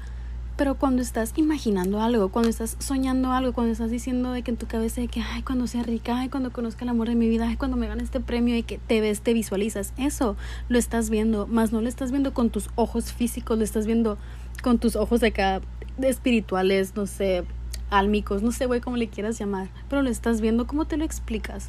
pero 0.56 0.74
cuando 0.74 1.00
estás 1.00 1.32
imaginando 1.36 2.02
algo, 2.02 2.28
cuando 2.28 2.50
estás 2.50 2.76
soñando 2.78 3.32
algo, 3.32 3.54
cuando 3.54 3.72
estás 3.72 3.90
diciendo 3.90 4.32
de 4.32 4.42
que 4.42 4.50
en 4.50 4.58
tu 4.58 4.66
cabeza 4.66 5.00
de 5.00 5.08
que, 5.08 5.20
ay, 5.20 5.42
cuando 5.42 5.66
sea 5.66 5.82
rica, 5.82 6.18
ay, 6.18 6.28
cuando 6.28 6.52
conozca 6.52 6.84
el 6.84 6.90
amor 6.90 7.08
de 7.08 7.14
mi 7.14 7.28
vida, 7.28 7.48
ay, 7.48 7.56
cuando 7.56 7.78
me 7.78 7.88
gane 7.88 8.02
este 8.02 8.20
premio 8.20 8.54
y 8.54 8.62
que 8.62 8.78
te 8.78 9.00
ves, 9.00 9.22
te 9.22 9.32
visualizas, 9.32 9.94
eso 9.96 10.36
lo 10.68 10.78
estás 10.78 11.08
viendo, 11.08 11.46
más 11.46 11.72
no 11.72 11.80
lo 11.80 11.88
estás 11.88 12.10
viendo 12.10 12.34
con 12.34 12.50
tus 12.50 12.68
ojos 12.74 13.12
físicos, 13.12 13.56
lo 13.56 13.64
estás 13.64 13.86
viendo 13.86 14.18
con 14.62 14.78
tus 14.78 14.94
ojos 14.94 15.20
de 15.20 15.28
acá 15.28 15.62
espirituales, 16.02 16.94
no 16.96 17.06
sé, 17.06 17.44
álmicos, 17.92 18.42
no 18.42 18.50
sé, 18.50 18.66
güey, 18.66 18.80
cómo 18.80 18.96
le 18.96 19.08
quieras 19.08 19.38
llamar, 19.38 19.68
pero 19.88 20.02
lo 20.02 20.10
estás 20.10 20.40
viendo, 20.40 20.66
¿cómo 20.66 20.86
te 20.86 20.96
lo 20.96 21.04
explicas? 21.04 21.68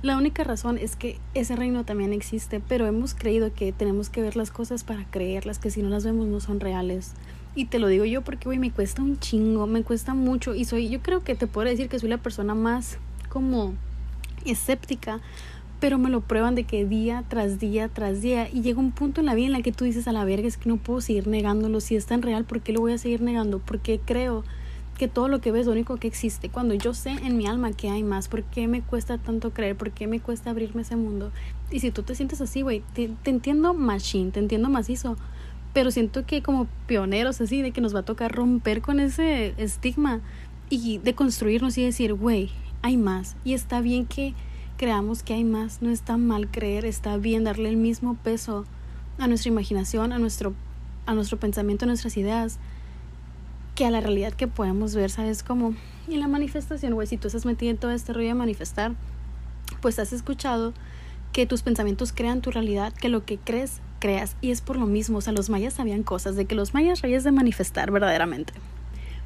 La 0.00 0.16
única 0.16 0.44
razón 0.44 0.78
es 0.78 0.96
que 0.96 1.18
ese 1.34 1.56
reino 1.56 1.84
también 1.84 2.12
existe, 2.12 2.60
pero 2.60 2.86
hemos 2.86 3.14
creído 3.14 3.52
que 3.52 3.72
tenemos 3.72 4.10
que 4.10 4.22
ver 4.22 4.36
las 4.36 4.50
cosas 4.50 4.84
para 4.84 5.04
creerlas, 5.04 5.58
que 5.58 5.70
si 5.70 5.82
no 5.82 5.88
las 5.88 6.04
vemos 6.04 6.26
no 6.26 6.40
son 6.40 6.60
reales. 6.60 7.12
Y 7.54 7.64
te 7.64 7.80
lo 7.80 7.88
digo 7.88 8.04
yo 8.04 8.22
porque, 8.22 8.44
güey, 8.44 8.58
me 8.58 8.70
cuesta 8.70 9.02
un 9.02 9.18
chingo, 9.18 9.66
me 9.66 9.82
cuesta 9.82 10.14
mucho 10.14 10.54
y 10.54 10.64
soy, 10.64 10.88
yo 10.88 11.00
creo 11.02 11.24
que 11.24 11.34
te 11.34 11.48
puedo 11.48 11.68
decir 11.68 11.88
que 11.88 11.98
soy 11.98 12.08
la 12.08 12.18
persona 12.18 12.54
más 12.54 12.98
como 13.28 13.74
escéptica, 14.44 15.20
pero 15.80 15.98
me 15.98 16.10
lo 16.10 16.20
prueban 16.20 16.54
de 16.54 16.64
que 16.64 16.84
día 16.84 17.24
tras 17.28 17.58
día 17.58 17.88
tras 17.88 18.22
día 18.22 18.48
y 18.48 18.62
llega 18.62 18.78
un 18.78 18.92
punto 18.92 19.20
en 19.20 19.26
la 19.26 19.34
vida 19.34 19.46
en 19.46 19.52
la 19.52 19.62
que 19.62 19.72
tú 19.72 19.84
dices 19.84 20.08
a 20.08 20.12
la 20.12 20.24
verga 20.24 20.46
es 20.46 20.56
que 20.56 20.68
no 20.68 20.76
puedo 20.76 21.00
seguir 21.00 21.26
negándolo, 21.26 21.80
si 21.80 21.96
es 21.96 22.06
tan 22.06 22.22
real, 22.22 22.44
¿por 22.44 22.60
qué 22.60 22.72
lo 22.72 22.80
voy 22.80 22.92
a 22.92 22.98
seguir 22.98 23.20
negando? 23.20 23.58
Porque 23.58 24.00
creo 24.04 24.44
que 24.98 25.08
todo 25.08 25.28
lo 25.28 25.40
que 25.40 25.50
ves 25.52 25.60
es 25.60 25.66
lo 25.66 25.72
único 25.72 25.96
que 25.96 26.08
existe. 26.08 26.50
Cuando 26.50 26.74
yo 26.74 26.92
sé 26.92 27.10
en 27.10 27.38
mi 27.38 27.46
alma 27.46 27.72
que 27.72 27.88
hay 27.88 28.02
más, 28.02 28.28
¿por 28.28 28.42
qué 28.42 28.68
me 28.68 28.82
cuesta 28.82 29.16
tanto 29.16 29.54
creer? 29.54 29.76
¿Por 29.76 29.92
qué 29.92 30.06
me 30.06 30.20
cuesta 30.20 30.50
abrirme 30.50 30.82
ese 30.82 30.96
mundo? 30.96 31.32
Y 31.70 31.80
si 31.80 31.90
tú 31.90 32.02
te 32.02 32.14
sientes 32.14 32.40
así, 32.42 32.60
güey, 32.60 32.82
te, 32.92 33.10
entiendo 33.24 33.72
machine, 33.72 34.30
te 34.30 34.40
entiendo 34.40 34.68
macizo, 34.68 35.16
pero 35.72 35.90
siento 35.90 36.26
que 36.26 36.42
como 36.42 36.66
pioneros 36.86 37.40
así, 37.40 37.62
de 37.62 37.70
que 37.70 37.80
nos 37.80 37.94
va 37.94 38.00
a 38.00 38.04
tocar 38.04 38.32
romper 38.32 38.82
con 38.82 39.00
ese 39.00 39.54
estigma 39.56 40.20
y 40.68 40.98
de 40.98 41.14
construirnos 41.14 41.78
y 41.78 41.84
decir, 41.84 42.12
güey, 42.12 42.50
hay 42.82 42.96
más. 42.96 43.36
Y 43.44 43.54
está 43.54 43.80
bien 43.80 44.04
que 44.04 44.34
creamos 44.76 45.22
que 45.22 45.34
hay 45.34 45.44
más, 45.44 45.80
no 45.80 45.90
está 45.90 46.16
mal 46.16 46.50
creer, 46.50 46.84
está 46.84 47.16
bien 47.16 47.44
darle 47.44 47.68
el 47.68 47.76
mismo 47.76 48.14
peso 48.16 48.66
a 49.18 49.26
nuestra 49.26 49.50
imaginación, 49.50 50.12
a 50.12 50.18
nuestro, 50.18 50.54
a 51.06 51.14
nuestro 51.14 51.38
pensamiento, 51.38 51.84
a 51.84 51.88
nuestras 51.88 52.16
ideas 52.16 52.58
que 53.78 53.86
a 53.86 53.92
la 53.92 54.00
realidad 54.00 54.32
que 54.32 54.48
podemos 54.48 54.96
ver, 54.96 55.08
¿sabes? 55.08 55.44
Como 55.44 55.72
en 56.08 56.18
la 56.18 56.26
manifestación, 56.26 56.94
güey, 56.94 57.06
si 57.06 57.16
tú 57.16 57.28
estás 57.28 57.46
metido 57.46 57.70
en 57.70 57.76
todo 57.76 57.92
este 57.92 58.12
rollo 58.12 58.26
de 58.26 58.34
manifestar, 58.34 58.96
pues 59.80 60.00
has 60.00 60.12
escuchado 60.12 60.74
que 61.32 61.46
tus 61.46 61.62
pensamientos 61.62 62.12
crean 62.12 62.40
tu 62.40 62.50
realidad, 62.50 62.92
que 62.92 63.08
lo 63.08 63.24
que 63.24 63.38
crees, 63.38 63.80
creas. 64.00 64.34
Y 64.40 64.50
es 64.50 64.62
por 64.62 64.78
lo 64.78 64.86
mismo, 64.86 65.18
o 65.18 65.20
sea, 65.20 65.32
los 65.32 65.48
mayas 65.48 65.74
sabían 65.74 66.02
cosas, 66.02 66.34
de 66.34 66.44
que 66.46 66.56
los 66.56 66.74
mayas 66.74 67.02
reyes 67.02 67.22
de 67.22 67.30
manifestar 67.30 67.92
verdaderamente. 67.92 68.52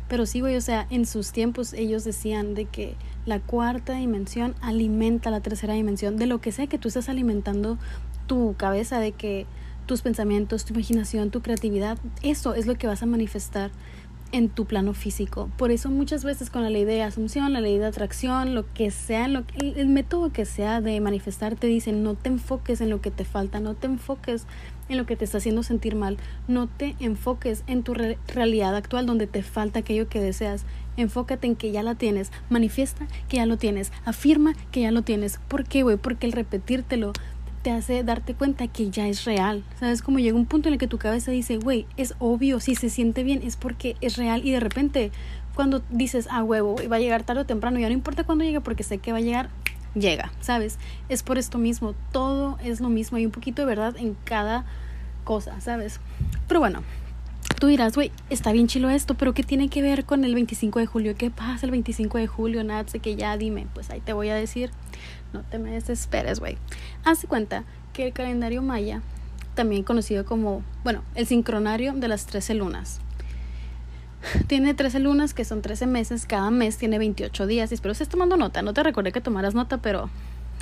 Pero 0.07 0.27
sí, 0.27 0.41
güey, 0.41 0.55
o 0.57 0.61
sea, 0.61 0.87
en 0.91 1.07
sus 1.07 1.33
tiempos 1.33 1.73
ellos 1.73 2.05
decían 2.05 2.53
de 2.53 2.67
que 2.67 2.95
la 3.25 3.41
cuarta 3.41 3.95
dimensión 3.95 4.55
alimenta 4.61 5.31
la 5.31 5.41
tercera 5.41 5.73
dimensión, 5.73 6.19
de 6.19 6.27
lo 6.27 6.43
que 6.43 6.53
sea 6.53 6.67
que 6.67 6.77
tú 6.77 6.89
estás 6.89 7.09
alimentando 7.09 7.79
tu 8.27 8.55
cabeza, 8.59 8.99
de 8.99 9.13
que 9.13 9.47
tus 9.87 10.03
pensamientos, 10.03 10.67
tu 10.67 10.75
imaginación, 10.75 11.31
tu 11.31 11.41
creatividad, 11.41 11.97
eso 12.21 12.53
es 12.55 12.67
lo 12.67 12.75
que 12.75 12.87
vas 12.87 13.03
a 13.03 13.07
manifestar 13.07 13.71
en 14.33 14.49
tu 14.49 14.65
plano 14.65 14.95
físico. 14.95 15.51
Por 15.57 15.71
eso 15.71 15.91
muchas 15.91 16.25
veces 16.25 16.51
con 16.51 16.63
la 16.63 16.71
ley 16.71 16.85
de 16.85 17.03
asunción, 17.03 17.53
la 17.53 17.61
ley 17.61 17.79
de 17.79 17.87
atracción, 17.87 18.55
lo 18.55 18.71
que 18.73 18.91
sea, 18.91 19.29
lo, 19.29 19.45
el, 19.55 19.79
el 19.79 19.87
método 19.87 20.33
que 20.33 20.45
sea 20.45 20.81
de 20.81 21.01
manifestar, 21.01 21.55
te 21.55 21.67
dicen 21.67 22.03
no 22.03 22.15
te 22.15 22.31
enfoques 22.31 22.81
en 22.81 22.91
lo 22.91 23.01
que 23.01 23.11
te 23.11 23.25
falta, 23.25 23.61
no 23.61 23.75
te 23.75 23.87
enfoques 23.87 24.47
en 24.89 24.99
lo 24.99 25.07
que 25.07 25.17
te 25.17 25.25
está 25.25 25.39
haciendo 25.39 25.63
sentir 25.63 25.95
mal, 25.95 26.19
no 26.49 26.67
te 26.67 26.97
enfoques 27.01 27.63
en 27.67 27.83
tu 27.83 27.95
realidad 27.95 28.75
actual 28.75 29.07
donde 29.07 29.27
te 29.27 29.43
falta 29.43 29.81
aquello 29.81 30.09
que 30.09 30.21
deseas. 30.21 30.65
Enfócate 30.97 31.47
en 31.47 31.57
que 31.57 31.73
ya 31.73 31.83
la 31.83 31.95
tienes, 31.95 32.31
manifiesta 32.51 33.07
que 33.29 33.39
ya 33.39 33.47
lo 33.47 33.57
tienes, 33.57 33.93
afirma 34.05 34.55
que 34.71 34.83
ya 34.83 34.91
lo 34.91 35.03
tienes. 35.03 35.41
¿Por 35.49 35.65
qué, 35.65 35.83
güey? 35.83 35.97
Porque 35.97 36.27
el 36.27 36.33
repetírtelo 36.33 37.13
te 37.63 37.71
hace 37.71 38.03
darte 38.03 38.35
cuenta 38.35 38.67
que 38.67 38.91
ya 38.91 39.07
es 39.07 39.25
real. 39.25 39.65
¿Sabes? 39.79 40.03
Como 40.03 40.19
llega 40.19 40.37
un 40.37 40.47
punto 40.47 40.69
en 40.69 40.75
el 40.75 40.79
que 40.79 40.89
tu 40.89 40.99
cabeza 40.99 41.31
dice, 41.31 41.57
güey, 41.57 41.87
es 41.97 42.15
obvio, 42.19 42.61
si 42.61 42.75
se 42.75 42.91
siente 42.91 43.23
bien 43.23 43.41
es 43.43 43.57
porque 43.57 43.97
es 44.01 44.17
real 44.17 44.45
y 44.45 44.51
de 44.51 44.61
repente 44.61 45.13
cuando 45.55 45.83
dices, 45.91 46.29
ah, 46.31 46.43
huevo, 46.43 46.77
va 46.91 46.97
a 46.97 47.01
llegar 47.01 47.23
tarde 47.25 47.43
o 47.43 47.47
temprano, 47.47 47.79
ya 47.79 47.89
no 47.89 47.95
importa 47.95 48.25
cuándo 48.25 48.45
llegue 48.45 48.61
porque 48.61 48.83
sé 48.83 48.99
que 48.99 49.13
va 49.13 49.19
a 49.19 49.21
llegar, 49.21 49.51
llega, 49.95 50.33
¿sabes? 50.41 50.79
Es 51.09 51.23
por 51.23 51.39
esto 51.39 51.59
mismo, 51.59 51.95
todo 52.11 52.59
es 52.65 52.81
lo 52.81 52.89
mismo, 52.89 53.19
hay 53.19 53.27
un 53.27 53.33
poquito 53.33 53.63
de 53.63 53.67
verdad 53.67 53.95
en 53.99 54.17
cada 54.25 54.65
cosa, 55.25 55.61
¿sabes? 55.61 56.01
Pero 56.49 56.61
bueno, 56.61 56.83
tú 57.59 57.67
dirás, 57.67 57.95
güey, 57.95 58.11
está 58.31 58.53
bien 58.53 58.67
chilo 58.67 58.89
esto, 58.91 59.15
pero 59.15 59.35
¿qué 59.35 59.43
tiene 59.43 59.69
que 59.69 59.83
ver 59.83 60.05
con 60.05 60.25
el 60.25 60.35
25 60.35 60.79
de 60.79 60.87
julio? 60.87 61.15
¿Qué 61.17 61.31
pasa 61.31 61.67
el 61.67 61.71
25 61.71 62.19
de 62.19 62.27
julio? 62.27 62.65
Nada, 62.65 62.89
sé 62.89 62.99
que 62.99 63.15
ya 63.15 63.37
dime, 63.37 63.67
pues 63.75 63.91
ahí 63.91 64.01
te 64.01 64.13
voy 64.13 64.31
a 64.31 64.35
decir. 64.35 64.71
No 65.33 65.43
te 65.43 65.59
me 65.59 65.73
desesperes, 65.73 66.41
güey. 66.41 66.59
Haz 67.05 67.27
cuenta 67.29 67.65
que 67.93 68.07
el 68.07 68.13
calendario 68.13 68.63
maya, 68.63 69.03
también 69.55 69.83
conocido 69.83 70.25
como, 70.25 70.63
bueno, 70.85 71.03
el 71.15 71.27
sincronario 71.27 71.93
de 71.95 72.09
las 72.09 72.27
13 72.27 72.55
lunas. 72.55 73.01
Tiene 74.47 74.75
13 74.75 75.01
lunas 75.01 75.35
que 75.35 75.45
son 75.45 75.63
13 75.63 75.87
meses, 75.87 76.27
cada 76.27 76.51
mes 76.51 76.79
tiene 76.79 76.99
28 76.99 77.47
días. 77.47 77.71
Y 77.71 77.75
espero 77.75 77.93
estés 77.93 78.09
tomando 78.09 78.37
nota, 78.37 78.63
no 78.63 78.73
te 78.73 78.83
recordé 78.83 79.13
que 79.13 79.21
tomaras 79.21 79.55
nota, 79.55 79.79
pero 79.79 80.11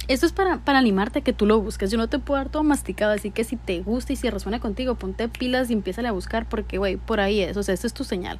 esto 0.09 0.27
es 0.27 0.33
para, 0.33 0.59
para 0.59 0.79
animarte 0.79 1.23
que 1.23 1.33
tú 1.33 1.47
lo 1.47 1.61
busques. 1.61 1.91
Yo 1.91 1.99
no 1.99 2.09
te 2.09 2.19
puedo 2.19 2.41
dar 2.41 2.50
todo 2.50 2.65
masticado, 2.65 3.12
así 3.12 3.31
que 3.31 3.45
si 3.45 3.57
te 3.57 3.81
gusta 3.81 4.12
y 4.12 4.17
si 4.17 4.31
resuena 4.31 4.61
contigo, 4.61 4.95
ponte 4.95 5.29
pilas 5.29 5.71
y 5.71 5.75
empieza 5.75 6.00
a 6.07 6.12
buscar 6.12 6.49
porque, 6.49 6.79
güey, 6.79 6.97
por 6.97 7.21
ahí 7.21 7.41
es. 7.41 7.57
O 7.57 7.62
sea, 7.62 7.75
esta 7.75 7.87
es 7.87 7.95
tu 7.95 8.05
señal. 8.05 8.39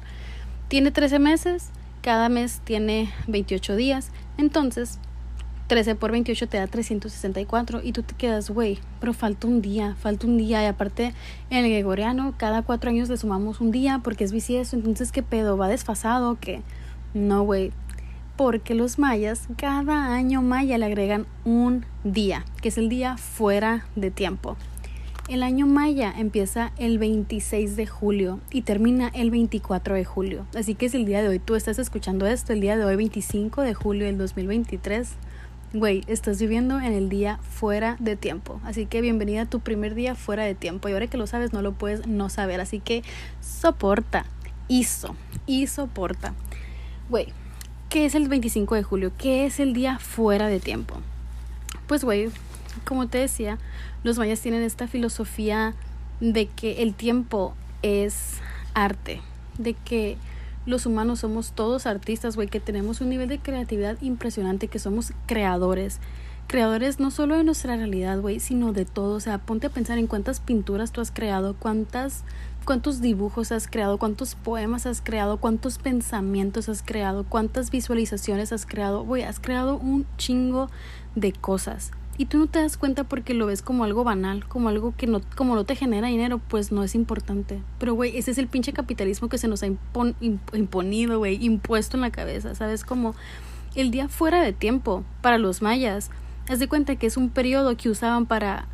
Tiene 0.67 0.91
13 0.91 1.19
meses, 1.19 1.69
cada 2.01 2.29
mes 2.29 2.61
tiene 2.63 3.13
28 3.27 3.75
días. 3.75 4.11
Entonces, 4.37 4.99
13 5.71 5.95
por 5.95 6.11
28 6.11 6.49
te 6.49 6.57
da 6.57 6.67
364 6.67 7.79
y 7.81 7.93
tú 7.93 8.03
te 8.03 8.13
quedas, 8.13 8.49
güey, 8.49 8.79
pero 8.99 9.13
falta 9.13 9.47
un 9.47 9.61
día, 9.61 9.95
falta 10.01 10.27
un 10.27 10.37
día. 10.37 10.61
Y 10.61 10.65
aparte, 10.65 11.13
en 11.49 11.63
el 11.63 11.71
gregoriano, 11.71 12.33
cada 12.35 12.61
cuatro 12.61 12.89
años 12.89 13.07
le 13.07 13.15
sumamos 13.15 13.61
un 13.61 13.71
día 13.71 14.01
porque 14.03 14.25
es 14.25 14.33
bisiesto. 14.33 14.75
Entonces, 14.75 15.13
¿qué 15.13 15.23
pedo? 15.23 15.55
¿Va 15.55 15.69
desfasado? 15.69 16.37
que 16.41 16.61
No, 17.13 17.43
güey, 17.43 17.71
porque 18.35 18.75
los 18.75 18.99
mayas 18.99 19.47
cada 19.55 20.13
año 20.13 20.41
maya 20.41 20.77
le 20.77 20.87
agregan 20.87 21.25
un 21.45 21.85
día, 22.03 22.43
que 22.61 22.67
es 22.67 22.77
el 22.77 22.89
día 22.89 23.15
fuera 23.15 23.85
de 23.95 24.11
tiempo. 24.11 24.57
El 25.29 25.41
año 25.41 25.67
maya 25.67 26.13
empieza 26.17 26.73
el 26.79 26.99
26 26.99 27.77
de 27.77 27.87
julio 27.87 28.41
y 28.51 28.63
termina 28.63 29.07
el 29.13 29.31
24 29.31 29.95
de 29.95 30.03
julio. 30.03 30.45
Así 30.53 30.75
que 30.75 30.87
es 30.87 30.95
el 30.95 31.05
día 31.05 31.21
de 31.21 31.29
hoy. 31.29 31.39
Tú 31.39 31.55
estás 31.55 31.79
escuchando 31.79 32.27
esto 32.27 32.51
el 32.51 32.59
día 32.59 32.75
de 32.75 32.83
hoy, 32.83 32.97
25 32.97 33.61
de 33.61 33.73
julio 33.73 34.05
del 34.05 34.17
2023. 34.17 35.15
Güey, 35.73 36.03
estás 36.07 36.39
viviendo 36.39 36.79
en 36.79 36.93
el 36.93 37.09
día 37.09 37.39
fuera 37.49 37.95
de 37.99 38.15
tiempo. 38.15 38.59
Así 38.65 38.85
que 38.85 39.01
bienvenida 39.01 39.43
a 39.43 39.45
tu 39.45 39.61
primer 39.61 39.95
día 39.95 40.15
fuera 40.15 40.43
de 40.43 40.55
tiempo. 40.55 40.89
Y 40.89 40.93
ahora 40.93 41.07
que 41.07 41.17
lo 41.17 41.27
sabes, 41.27 41.53
no 41.53 41.61
lo 41.61 41.71
puedes 41.71 42.07
no 42.07 42.29
saber. 42.29 42.59
Así 42.59 42.79
que 42.79 43.03
soporta. 43.39 44.25
Hizo. 44.67 45.15
Y 45.45 45.67
soporta. 45.67 46.33
Güey, 47.09 47.33
¿Qué 47.91 48.05
es 48.05 48.15
el 48.15 48.29
25 48.29 48.75
de 48.75 48.83
julio? 48.83 49.11
¿Qué 49.17 49.45
es 49.45 49.59
el 49.59 49.73
día 49.73 49.99
fuera 49.99 50.47
de 50.47 50.61
tiempo? 50.61 50.95
Pues, 51.87 52.05
güey, 52.05 52.29
como 52.85 53.09
te 53.09 53.17
decía, 53.17 53.57
los 54.05 54.17
mayas 54.17 54.39
tienen 54.39 54.63
esta 54.63 54.87
filosofía 54.87 55.73
de 56.21 56.45
que 56.45 56.83
el 56.83 56.93
tiempo 56.93 57.53
es 57.81 58.35
arte, 58.73 59.19
de 59.57 59.73
que 59.73 60.15
los 60.65 60.85
humanos 60.85 61.19
somos 61.19 61.53
todos 61.53 61.85
artistas, 61.85 62.35
güey, 62.35 62.47
que 62.47 62.59
tenemos 62.59 63.01
un 63.01 63.09
nivel 63.09 63.29
de 63.29 63.39
creatividad 63.39 63.97
impresionante, 64.01 64.67
que 64.67 64.79
somos 64.79 65.13
creadores. 65.25 65.99
Creadores 66.47 66.99
no 66.99 67.11
solo 67.11 67.37
de 67.37 67.43
nuestra 67.43 67.77
realidad, 67.77 68.19
güey, 68.19 68.39
sino 68.39 68.73
de 68.73 68.85
todo. 68.85 69.15
O 69.15 69.19
sea, 69.19 69.37
ponte 69.37 69.67
a 69.67 69.71
pensar 69.71 69.97
en 69.97 70.07
cuántas 70.07 70.39
pinturas 70.39 70.91
tú 70.91 71.01
has 71.01 71.11
creado, 71.11 71.55
cuántas 71.57 72.23
cuántos 72.65 73.01
dibujos 73.01 73.51
has 73.51 73.67
creado, 73.67 73.97
cuántos 73.97 74.35
poemas 74.35 74.85
has 74.85 75.01
creado, 75.01 75.37
cuántos 75.37 75.77
pensamientos 75.77 76.69
has 76.69 76.83
creado, 76.83 77.25
cuántas 77.27 77.71
visualizaciones 77.71 78.51
has 78.51 78.65
creado. 78.65 79.03
Güey, 79.03 79.23
has 79.23 79.39
creado 79.39 79.77
un 79.77 80.05
chingo 80.17 80.69
de 81.15 81.33
cosas. 81.33 81.91
Y 82.21 82.25
tú 82.25 82.37
no 82.37 82.45
te 82.45 82.59
das 82.59 82.77
cuenta 82.77 83.03
porque 83.03 83.33
lo 83.33 83.47
ves 83.47 83.63
como 83.63 83.83
algo 83.83 84.03
banal, 84.03 84.47
como 84.47 84.69
algo 84.69 84.93
que 84.95 85.07
no, 85.07 85.21
como 85.35 85.55
no 85.55 85.63
te 85.63 85.75
genera 85.75 86.07
dinero, 86.07 86.39
pues 86.49 86.71
no 86.71 86.83
es 86.83 86.93
importante. 86.93 87.63
Pero, 87.79 87.95
güey, 87.95 88.15
ese 88.15 88.29
es 88.29 88.37
el 88.37 88.45
pinche 88.45 88.73
capitalismo 88.73 89.27
que 89.27 89.39
se 89.39 89.47
nos 89.47 89.63
ha 89.63 89.65
imponido, 90.51 91.17
güey, 91.17 91.43
impuesto 91.43 91.97
en 91.97 92.01
la 92.01 92.11
cabeza, 92.11 92.53
¿sabes? 92.53 92.85
Como 92.85 93.15
el 93.73 93.89
día 93.89 94.07
fuera 94.07 94.39
de 94.43 94.53
tiempo 94.53 95.03
para 95.21 95.39
los 95.39 95.63
mayas. 95.63 96.11
Haz 96.47 96.59
de 96.59 96.67
cuenta 96.67 96.95
que 96.95 97.07
es 97.07 97.17
un 97.17 97.31
periodo 97.31 97.75
que 97.75 97.89
usaban 97.89 98.27
para 98.27 98.67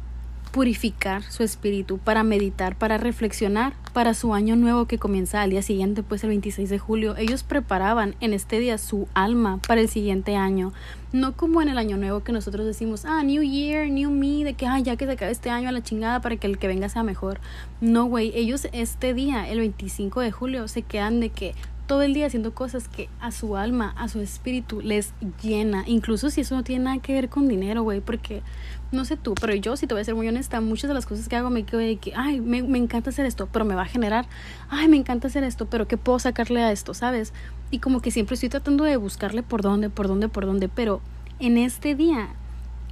purificar 0.51 1.23
su 1.23 1.43
espíritu, 1.43 1.97
para 1.97 2.23
meditar, 2.23 2.77
para 2.77 2.97
reflexionar 2.97 3.73
para 3.93 4.13
su 4.13 4.33
año 4.33 4.55
nuevo 4.55 4.85
que 4.85 4.99
comienza 4.99 5.41
al 5.41 5.49
día 5.49 5.61
siguiente, 5.61 6.03
pues 6.03 6.23
el 6.23 6.29
26 6.29 6.69
de 6.69 6.79
julio. 6.79 7.15
Ellos 7.17 7.43
preparaban 7.43 8.15
en 8.19 8.33
este 8.33 8.59
día 8.59 8.77
su 8.77 9.07
alma 9.13 9.59
para 9.67 9.81
el 9.81 9.89
siguiente 9.89 10.35
año, 10.35 10.71
no 11.13 11.35
como 11.35 11.61
en 11.61 11.69
el 11.69 11.77
año 11.77 11.97
nuevo 11.97 12.23
que 12.23 12.31
nosotros 12.31 12.65
decimos, 12.65 13.05
ah, 13.05 13.23
New 13.23 13.41
Year, 13.41 13.89
New 13.89 14.11
Me, 14.11 14.43
de 14.43 14.53
que, 14.53 14.67
ah, 14.67 14.79
ya 14.79 14.97
que 14.97 15.05
se 15.05 15.13
acabe 15.13 15.31
este 15.31 15.49
año 15.49 15.69
a 15.69 15.71
la 15.71 15.81
chingada 15.81 16.21
para 16.21 16.35
que 16.35 16.47
el 16.47 16.57
que 16.59 16.67
venga 16.67 16.89
sea 16.89 17.03
mejor. 17.03 17.39
No, 17.81 18.05
güey, 18.05 18.31
ellos 18.35 18.67
este 18.71 19.13
día, 19.13 19.49
el 19.49 19.59
25 19.59 20.21
de 20.21 20.31
julio, 20.31 20.67
se 20.67 20.83
quedan 20.83 21.19
de 21.19 21.29
que 21.29 21.55
todo 21.87 22.01
el 22.01 22.13
día 22.13 22.27
haciendo 22.27 22.53
cosas 22.53 22.89
que 22.89 23.09
a 23.19 23.31
su 23.31 23.55
alma, 23.55 23.95
a 23.97 24.09
su 24.09 24.19
espíritu 24.19 24.81
les 24.81 25.13
llena, 25.41 25.83
incluso 25.87 26.29
si 26.29 26.41
eso 26.41 26.53
no 26.55 26.63
tiene 26.63 26.83
nada 26.83 26.99
que 26.99 27.13
ver 27.13 27.29
con 27.29 27.47
dinero, 27.47 27.81
güey, 27.81 28.01
porque 28.01 28.43
no 28.91 29.05
sé 29.05 29.17
tú, 29.17 29.33
pero 29.39 29.53
yo, 29.53 29.75
si 29.75 29.87
te 29.87 29.93
voy 29.93 30.01
a 30.01 30.03
ser 30.05 30.15
muy 30.15 30.27
honesta, 30.27 30.61
muchas 30.61 30.87
de 30.87 30.93
las 30.93 31.05
cosas 31.05 31.27
que 31.27 31.35
hago 31.35 31.49
me 31.49 31.63
quedo 31.63 31.79
de 31.79 31.97
que, 31.97 32.13
ay, 32.15 32.39
me, 32.39 32.63
me 32.63 32.77
encanta 32.77 33.09
hacer 33.09 33.25
esto, 33.25 33.47
pero 33.51 33.65
me 33.65 33.75
va 33.75 33.83
a 33.83 33.87
generar, 33.87 34.25
ay, 34.69 34.87
me 34.87 34.97
encanta 34.97 35.27
hacer 35.27 35.43
esto, 35.43 35.65
pero 35.65 35.87
¿qué 35.87 35.97
puedo 35.97 36.19
sacarle 36.19 36.61
a 36.61 36.71
esto, 36.71 36.93
sabes? 36.93 37.33
Y 37.71 37.79
como 37.79 38.01
que 38.01 38.11
siempre 38.11 38.35
estoy 38.35 38.49
tratando 38.49 38.83
de 38.83 38.97
buscarle 38.97 39.43
por 39.43 39.61
dónde, 39.61 39.89
por 39.89 40.07
dónde, 40.07 40.29
por 40.29 40.45
dónde, 40.45 40.69
pero 40.69 41.01
en 41.39 41.57
este 41.57 41.95
día 41.95 42.29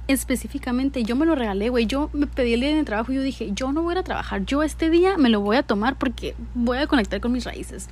específicamente 0.08 1.02
yo 1.02 1.16
me 1.16 1.26
lo 1.26 1.34
regalé, 1.34 1.68
güey. 1.68 1.86
Yo 1.86 2.10
me 2.12 2.26
pedí 2.26 2.54
el 2.54 2.60
día 2.60 2.74
de 2.76 2.84
trabajo 2.84 3.12
y 3.12 3.16
yo 3.16 3.22
dije, 3.22 3.50
yo 3.52 3.72
no 3.72 3.82
voy 3.82 3.96
a 3.96 4.02
trabajar. 4.02 4.44
Yo 4.44 4.62
este 4.62 4.88
día 4.90 5.16
me 5.16 5.30
lo 5.30 5.40
voy 5.40 5.56
a 5.56 5.62
tomar 5.62 5.96
porque 5.96 6.36
voy 6.54 6.78
a 6.78 6.86
conectar 6.86 7.20
con 7.20 7.32
mis 7.32 7.44
raíces 7.44 7.88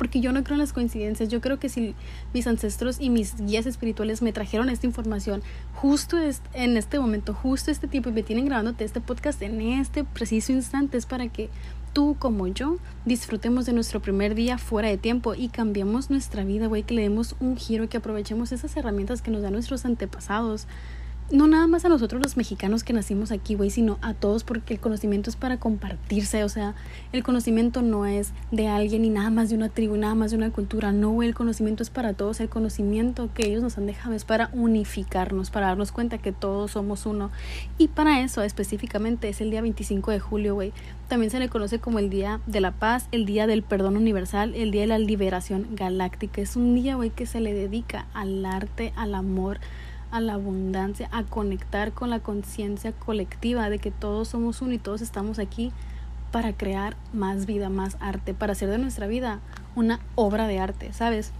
porque 0.00 0.22
yo 0.22 0.32
no 0.32 0.42
creo 0.42 0.54
en 0.54 0.60
las 0.60 0.72
coincidencias. 0.72 1.28
Yo 1.28 1.42
creo 1.42 1.58
que 1.58 1.68
si 1.68 1.94
mis 2.32 2.46
ancestros 2.46 2.96
y 3.02 3.10
mis 3.10 3.36
guías 3.36 3.66
espirituales 3.66 4.22
me 4.22 4.32
trajeron 4.32 4.70
esta 4.70 4.86
información 4.86 5.42
justo 5.74 6.16
en 6.54 6.78
este 6.78 6.98
momento, 6.98 7.34
justo 7.34 7.70
este 7.70 7.86
tiempo, 7.86 8.08
y 8.08 8.12
me 8.14 8.22
tienen 8.22 8.46
grabándote 8.46 8.82
este 8.82 9.02
podcast 9.02 9.42
en 9.42 9.60
este 9.60 10.04
preciso 10.04 10.52
instante, 10.52 10.96
es 10.96 11.04
para 11.04 11.28
que 11.28 11.50
tú 11.92 12.16
como 12.18 12.46
yo 12.46 12.78
disfrutemos 13.04 13.66
de 13.66 13.74
nuestro 13.74 14.00
primer 14.00 14.34
día 14.34 14.56
fuera 14.56 14.88
de 14.88 14.96
tiempo 14.96 15.34
y 15.34 15.48
cambiemos 15.48 16.08
nuestra 16.08 16.44
vida, 16.44 16.66
güey, 16.66 16.82
que 16.82 16.94
le 16.94 17.02
demos 17.02 17.36
un 17.38 17.58
giro, 17.58 17.90
que 17.90 17.98
aprovechemos 17.98 18.52
esas 18.52 18.74
herramientas 18.78 19.20
que 19.20 19.30
nos 19.30 19.42
dan 19.42 19.52
nuestros 19.52 19.84
antepasados 19.84 20.66
no 21.30 21.46
nada 21.46 21.66
más 21.66 21.84
a 21.84 21.88
nosotros 21.88 22.20
los 22.20 22.36
mexicanos 22.36 22.82
que 22.82 22.92
nacimos 22.92 23.30
aquí, 23.30 23.54
güey, 23.54 23.70
sino 23.70 23.98
a 24.02 24.14
todos 24.14 24.44
porque 24.44 24.74
el 24.74 24.80
conocimiento 24.80 25.30
es 25.30 25.36
para 25.36 25.58
compartirse, 25.58 26.42
o 26.44 26.48
sea, 26.48 26.74
el 27.12 27.22
conocimiento 27.22 27.82
no 27.82 28.06
es 28.06 28.32
de 28.50 28.68
alguien 28.68 29.04
y 29.04 29.10
nada 29.10 29.30
más 29.30 29.50
de 29.50 29.56
una 29.56 29.68
tribu, 29.68 29.96
nada 29.96 30.14
más 30.14 30.32
de 30.32 30.36
una 30.36 30.50
cultura, 30.50 30.92
no, 30.92 31.10
güey, 31.10 31.28
el 31.28 31.34
conocimiento 31.34 31.82
es 31.82 31.90
para 31.90 32.14
todos, 32.14 32.40
el 32.40 32.48
conocimiento 32.48 33.30
que 33.32 33.46
ellos 33.46 33.62
nos 33.62 33.78
han 33.78 33.86
dejado 33.86 34.14
es 34.14 34.24
para 34.24 34.50
unificarnos, 34.52 35.50
para 35.50 35.68
darnos 35.68 35.92
cuenta 35.92 36.18
que 36.18 36.32
todos 36.32 36.72
somos 36.72 37.06
uno 37.06 37.30
y 37.78 37.88
para 37.88 38.20
eso 38.20 38.42
específicamente 38.42 39.28
es 39.28 39.40
el 39.40 39.50
día 39.50 39.62
25 39.62 40.10
de 40.10 40.20
julio, 40.20 40.54
güey. 40.54 40.72
También 41.08 41.30
se 41.30 41.40
le 41.40 41.48
conoce 41.48 41.80
como 41.80 41.98
el 41.98 42.08
Día 42.08 42.40
de 42.46 42.60
la 42.60 42.70
Paz, 42.70 43.08
el 43.10 43.26
Día 43.26 43.48
del 43.48 43.64
Perdón 43.64 43.96
Universal, 43.96 44.54
el 44.54 44.70
Día 44.70 44.82
de 44.82 44.86
la 44.86 44.98
Liberación 44.98 45.66
Galáctica. 45.72 46.40
Es 46.40 46.54
un 46.54 46.76
día, 46.76 46.94
güey, 46.94 47.10
que 47.10 47.26
se 47.26 47.40
le 47.40 47.52
dedica 47.52 48.06
al 48.14 48.46
arte, 48.46 48.92
al 48.94 49.16
amor, 49.16 49.58
a 50.10 50.20
la 50.20 50.34
abundancia, 50.34 51.08
a 51.12 51.24
conectar 51.24 51.92
con 51.92 52.10
la 52.10 52.20
conciencia 52.20 52.92
colectiva 52.92 53.70
de 53.70 53.78
que 53.78 53.90
todos 53.90 54.28
somos 54.28 54.62
uno 54.62 54.72
y 54.72 54.78
todos 54.78 55.02
estamos 55.02 55.38
aquí 55.38 55.72
para 56.30 56.52
crear 56.52 56.96
más 57.12 57.46
vida, 57.46 57.68
más 57.68 57.96
arte, 58.00 58.34
para 58.34 58.52
hacer 58.52 58.68
de 58.70 58.78
nuestra 58.78 59.06
vida 59.06 59.40
una 59.74 60.00
obra 60.14 60.46
de 60.46 60.58
arte, 60.58 60.92
¿sabes? 60.92 61.32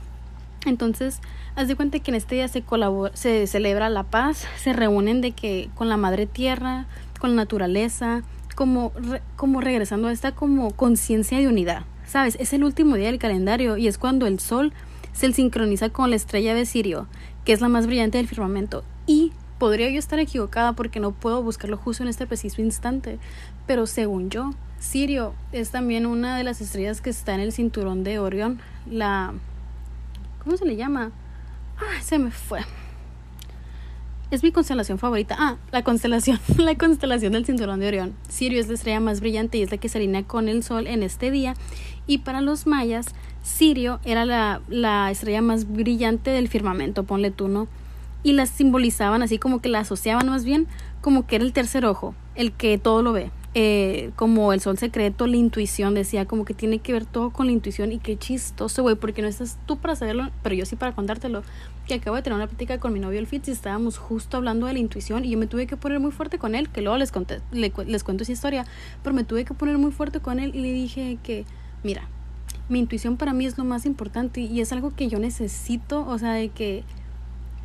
Entonces, 0.67 1.21
haz 1.57 1.69
de 1.69 1.77
cuenta 1.77 1.99
que 2.01 2.11
en 2.11 2.17
este 2.17 2.35
día 2.35 2.49
se 2.49 3.47
celebra 3.47 3.89
la 3.89 4.03
paz, 4.05 4.47
se 4.57 4.73
reúnen 4.73 5.21
de 5.21 5.33
que 5.33 5.71
con 5.75 5.89
la 5.89 5.97
madre 5.97 6.27
tierra, 6.27 6.87
con 7.19 7.31
la 7.31 7.37
naturaleza, 7.37 8.23
como, 8.55 8.93
como 9.37 9.61
regresando 9.61 10.09
a 10.09 10.13
esta 10.13 10.33
como 10.33 10.73
conciencia 10.73 11.39
de 11.39 11.49
unidad. 11.49 11.85
¿Sabes? 12.07 12.37
Es 12.41 12.53
el 12.53 12.65
último 12.65 12.97
día 12.97 13.07
del 13.07 13.19
calendario 13.19 13.77
y 13.77 13.87
es 13.87 13.97
cuando 13.97 14.27
el 14.27 14.41
sol 14.41 14.73
se 15.13 15.33
sincroniza 15.33 15.91
con 15.91 16.11
la 16.11 16.17
estrella 16.17 16.55
de 16.55 16.67
Sirio, 16.67 17.07
que 17.45 17.53
es 17.53 17.61
la 17.61 17.69
más 17.69 17.87
brillante 17.87 18.19
del 18.19 18.29
firmamento. 18.29 18.85
Y 19.07 19.33
podría 19.59 19.91
yo 19.91 19.99
estar 19.99 20.19
equivocada 20.19 20.73
porque 20.73 21.01
no 21.01 21.13
puedo 21.13 21.43
buscarlo 21.43 21.77
justo 21.77 22.03
en 22.03 22.09
este 22.09 22.27
preciso 22.27 22.63
instante, 22.63 23.19
pero 23.67 23.87
según 23.87 24.31
yo, 24.31 24.53
Sirio 24.79 25.35
es 25.53 25.71
también 25.71 26.07
una 26.07 26.37
de 26.37 26.45
las 26.45 26.61
estrellas 26.61 27.01
que 27.01 27.11
está 27.11 27.35
en 27.35 27.41
el 27.41 27.53
cinturón 27.53 28.03
de 28.03 28.19
Orión, 28.19 28.61
la... 28.91 29.35
¿Cómo 30.43 30.57
se 30.57 30.65
le 30.65 30.77
llama? 30.77 31.13
Ah, 31.77 32.01
se 32.03 32.19
me 32.19 32.31
fue. 32.31 32.61
Es 34.31 34.45
mi 34.45 34.53
constelación 34.53 34.99
favorita. 34.99 35.35
Ah, 35.37 35.57
la 35.73 35.83
constelación, 35.83 36.39
la 36.57 36.77
constelación 36.77 37.33
del 37.33 37.45
cinturón 37.45 37.81
de 37.81 37.89
Orión. 37.89 38.15
Sirio 38.29 38.61
es 38.61 38.69
la 38.69 38.75
estrella 38.75 39.01
más 39.01 39.21
brillante 39.21 39.59
y 39.59 39.63
es 39.63 39.73
la 39.73 39.79
que 39.79 39.89
se 39.89 39.99
alinea 39.99 40.23
con 40.23 40.49
el 40.49 40.63
Sol 40.63 40.87
en 40.87 41.03
este 41.03 41.33
día. 41.33 41.55
Y 42.07 42.19
para 42.19 42.41
los 42.41 42.65
mayas, 42.67 43.07
Sirio 43.43 43.99
era 44.05 44.25
la, 44.25 44.61
la 44.69 45.11
estrella 45.11 45.43
más 45.43 45.67
brillante 45.73 46.31
del 46.31 46.49
firmamento, 46.49 47.03
ponle 47.03 47.33
tú, 47.33 47.49
¿no? 47.49 47.67
Y 48.23 48.35
la 48.35 48.47
simbolizaban 48.47 49.23
así 49.23 49.39
como 49.39 49.61
que 49.61 49.69
la 49.69 49.81
asociaban 49.81 50.29
más 50.29 50.45
bien 50.45 50.69
como 51.01 51.27
que 51.27 51.37
era 51.37 51.45
el 51.45 51.53
tercer 51.53 51.85
ojo, 51.85 52.15
el 52.37 52.53
que 52.53 52.79
todo 52.79 53.03
lo 53.03 53.13
ve. 53.13 53.33
Eh, 53.55 54.13
como 54.15 54.53
el 54.53 54.61
sol 54.61 54.79
secreto, 54.79 55.27
la 55.27 55.37
intuición, 55.37 55.95
decía 55.95 56.25
como 56.25 56.45
que 56.45 56.55
tiene 56.55 56.79
que 56.79 56.93
ver 56.93 57.05
todo 57.05 57.31
con 57.31 57.47
la 57.47 57.53
intuición 57.53 57.91
y 57.91 57.99
qué 57.99 58.17
chistoso, 58.17 58.83
güey, 58.83 58.95
porque 58.95 59.23
no 59.23 59.29
estás 59.29 59.59
tú 59.67 59.77
para 59.77 59.97
saberlo, 59.97 60.31
pero 60.45 60.55
yo 60.55 60.65
sí 60.65 60.77
para 60.77 60.95
contártelo, 60.95 61.43
que 61.89 61.95
acabo 61.95 62.15
de 62.15 62.23
tener 62.23 62.37
una 62.37 62.47
plática 62.47 62.79
con 62.79 62.93
mi 62.93 63.01
novio 63.01 63.19
el 63.19 63.27
Fitz 63.27 63.49
y 63.49 63.51
estábamos 63.51 63.99
justo 63.99 64.37
hablando 64.37 64.67
de 64.67 64.75
la 64.75 64.79
intuición 64.79 65.25
y 65.25 65.31
yo 65.31 65.39
me 65.39 65.49
tuve 65.49 65.67
que 65.67 65.77
poner 65.77 65.99
muy 65.99 66.13
fuerte 66.13 66.39
con 66.39 66.55
él, 66.55 66.69
que 66.69 66.81
luego 66.81 66.97
les, 66.97 67.11
conté, 67.11 67.41
les 67.51 68.05
cuento 68.05 68.23
esa 68.23 68.31
historia, 68.31 68.67
pero 69.03 69.17
me 69.17 69.25
tuve 69.25 69.45
que 69.45 69.53
poner 69.53 69.79
muy 69.79 69.91
fuerte 69.91 70.21
con 70.21 70.39
él 70.39 70.55
y 70.55 70.61
le 70.61 70.73
dije 70.73 71.19
que, 71.25 71.45
mira, 71.83 72.09
mi 72.69 72.79
intuición 72.79 73.17
para 73.17 73.33
mí 73.33 73.47
es 73.47 73.59
lo 73.59 73.65
más 73.65 73.85
importante 73.85 74.43
y 74.43 74.61
es 74.61 74.73
algo 74.73 74.95
que 74.95 75.09
yo 75.09 75.19
necesito, 75.19 76.07
o 76.07 76.19
sea, 76.19 76.35
de 76.35 76.51
que 76.51 76.85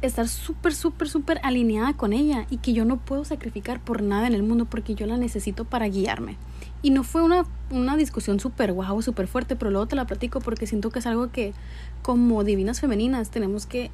estar 0.07 0.27
súper, 0.27 0.73
súper, 0.73 1.09
súper 1.09 1.39
alineada 1.43 1.93
con 1.93 2.13
ella 2.13 2.45
y 2.49 2.57
que 2.57 2.73
yo 2.73 2.85
no 2.85 2.97
puedo 2.97 3.25
sacrificar 3.25 3.79
por 3.79 4.01
nada 4.01 4.27
en 4.27 4.33
el 4.33 4.43
mundo 4.43 4.65
porque 4.65 4.95
yo 4.95 5.05
la 5.05 5.17
necesito 5.17 5.65
para 5.65 5.87
guiarme. 5.87 6.37
Y 6.81 6.91
no 6.91 7.03
fue 7.03 7.23
una, 7.23 7.45
una 7.71 7.97
discusión 7.97 8.39
súper 8.39 8.73
guau, 8.73 9.01
súper 9.01 9.27
fuerte, 9.27 9.55
pero 9.55 9.71
luego 9.71 9.87
te 9.87 9.95
la 9.95 10.05
platico 10.05 10.39
porque 10.39 10.67
siento 10.67 10.91
que 10.91 10.99
es 10.99 11.05
algo 11.07 11.31
que 11.31 11.53
como 12.01 12.43
divinas 12.43 12.79
femeninas 12.79 13.31
tenemos 13.31 13.65
que 13.65 13.91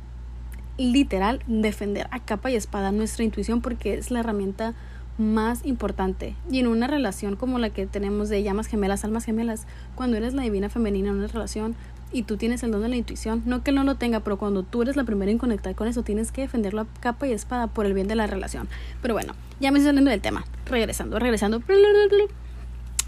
literal 0.78 1.42
defender 1.48 2.08
a 2.12 2.20
capa 2.20 2.52
y 2.52 2.56
espada 2.56 2.92
nuestra 2.92 3.24
intuición 3.24 3.62
porque 3.62 3.94
es 3.94 4.12
la 4.12 4.20
herramienta 4.20 4.74
más 5.18 5.66
importante. 5.66 6.36
Y 6.50 6.60
en 6.60 6.68
una 6.68 6.88
relación 6.88 7.36
como 7.36 7.60
la 7.60 7.70
que 7.70 7.86
tenemos 7.86 8.30
de 8.30 8.44
llamas 8.44 8.68
gemelas, 8.68 9.04
almas 9.04 9.26
gemelas, 9.26 9.68
cuando 9.96 10.18
eres 10.18 10.34
la 10.34 10.44
divina 10.44 10.70
femenina 10.70 11.10
en 11.10 11.18
una 11.18 11.28
relación, 11.28 11.76
y 12.12 12.24
tú 12.24 12.38
tienes 12.38 12.64
el 12.64 12.72
don 12.72 12.82
de 12.82 12.90
la 12.90 12.96
intuición. 12.96 13.44
No 13.46 13.64
que 13.64 13.72
no 13.72 13.84
lo 13.84 13.96
tenga, 13.96 14.22
pero 14.22 14.38
cuando 14.38 14.64
tú 14.64 14.82
eres 14.82 14.96
la 14.96 15.04
primera 15.04 15.32
en 15.32 15.38
conectar 15.38 15.76
con 15.76 15.88
eso, 15.88 16.04
tienes 16.04 16.32
que 16.32 16.42
defenderlo 16.42 16.82
a 16.82 16.88
capa 17.00 17.28
y 17.28 17.32
espada 17.32 17.68
por 17.68 17.86
el 17.86 17.94
bien 17.94 18.08
de 18.08 18.16
la 18.16 18.28
relación. 18.28 18.68
Pero 19.02 19.14
bueno, 19.14 19.34
ya 19.60 19.72
me 19.72 19.80
estoy 19.80 19.90
saliendo 19.90 20.12
del 20.12 20.22
tema. 20.22 20.46
Regresando, 20.66 21.20
regresando. 21.20 21.62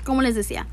Como 0.03 0.21
les 0.21 0.35
decía, 0.35 0.67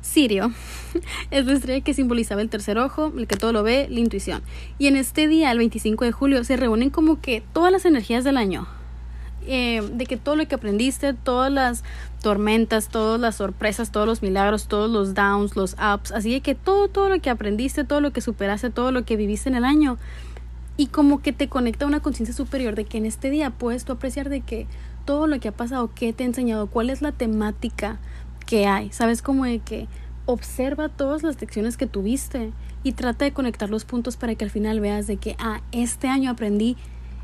Sirio 0.00 0.52
es 1.30 1.46
la 1.46 1.52
estrella 1.52 1.84
que 1.84 1.94
simbolizaba 1.94 2.40
el 2.40 2.48
tercer 2.48 2.78
ojo, 2.78 3.12
el 3.16 3.26
que 3.26 3.36
todo 3.36 3.52
lo 3.52 3.62
ve, 3.62 3.86
la 3.90 4.00
intuición. 4.00 4.42
Y 4.78 4.86
en 4.86 4.96
este 4.96 5.28
día, 5.28 5.50
el 5.50 5.58
25 5.58 6.04
de 6.04 6.12
julio, 6.12 6.44
se 6.44 6.56
reúnen 6.56 6.90
como 6.90 7.20
que 7.20 7.42
todas 7.52 7.72
las 7.72 7.84
energías 7.84 8.24
del 8.24 8.36
año. 8.36 8.66
Eh, 9.48 9.80
de 9.92 10.06
que 10.06 10.16
todo 10.16 10.34
lo 10.34 10.48
que 10.48 10.56
aprendiste, 10.56 11.14
todas 11.14 11.52
las 11.52 11.84
tormentas, 12.20 12.88
todas 12.88 13.20
las 13.20 13.36
sorpresas, 13.36 13.92
todos 13.92 14.06
los 14.06 14.20
milagros, 14.20 14.66
todos 14.66 14.90
los 14.90 15.14
downs, 15.14 15.54
los 15.54 15.74
ups, 15.74 16.10
así 16.10 16.32
de 16.32 16.40
que 16.40 16.56
todo, 16.56 16.88
todo 16.88 17.08
lo 17.08 17.20
que 17.20 17.30
aprendiste, 17.30 17.84
todo 17.84 18.00
lo 18.00 18.12
que 18.12 18.20
superaste, 18.20 18.70
todo 18.70 18.90
lo 18.90 19.04
que 19.04 19.16
viviste 19.16 19.48
en 19.48 19.54
el 19.54 19.64
año, 19.64 19.98
y 20.76 20.88
como 20.88 21.22
que 21.22 21.32
te 21.32 21.48
conecta 21.48 21.84
a 21.84 21.88
una 21.88 22.00
conciencia 22.00 22.34
superior 22.34 22.74
de 22.74 22.84
que 22.84 22.98
en 22.98 23.06
este 23.06 23.30
día 23.30 23.50
puedes 23.50 23.84
tú 23.84 23.92
apreciar 23.92 24.28
de 24.28 24.40
que 24.40 24.66
todo 25.04 25.26
lo 25.26 25.38
que 25.38 25.48
ha 25.48 25.52
pasado, 25.52 25.90
qué 25.94 26.12
te 26.12 26.24
ha 26.24 26.26
enseñado, 26.26 26.66
cuál 26.66 26.90
es 26.90 27.00
la 27.00 27.12
temática 27.12 27.98
que 28.46 28.66
hay, 28.66 28.90
sabes 28.90 29.22
como 29.22 29.44
de 29.44 29.60
que 29.60 29.86
observa 30.26 30.88
todas 30.88 31.22
las 31.22 31.40
lecciones 31.40 31.76
que 31.76 31.86
tuviste 31.86 32.52
y 32.82 32.92
trata 32.92 33.24
de 33.24 33.32
conectar 33.32 33.70
los 33.70 33.84
puntos 33.84 34.16
para 34.16 34.34
que 34.34 34.44
al 34.44 34.50
final 34.50 34.80
veas 34.80 35.06
de 35.06 35.16
que, 35.16 35.36
ah, 35.38 35.60
este 35.72 36.08
año 36.08 36.30
aprendí 36.30 36.76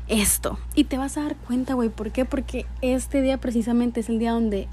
esto. 0.07 0.57
Y 0.75 0.85
te 0.85 0.97
vas 0.97 1.17
a 1.17 1.23
dar 1.23 1.35
cuenta, 1.35 1.73
güey, 1.73 1.89
¿por 1.89 2.11
qué? 2.11 2.25
Porque 2.25 2.65
este 2.81 3.21
día 3.21 3.37
precisamente 3.37 4.01
es 4.01 4.09
el 4.09 4.19
día 4.19 4.31
donde 4.31 4.67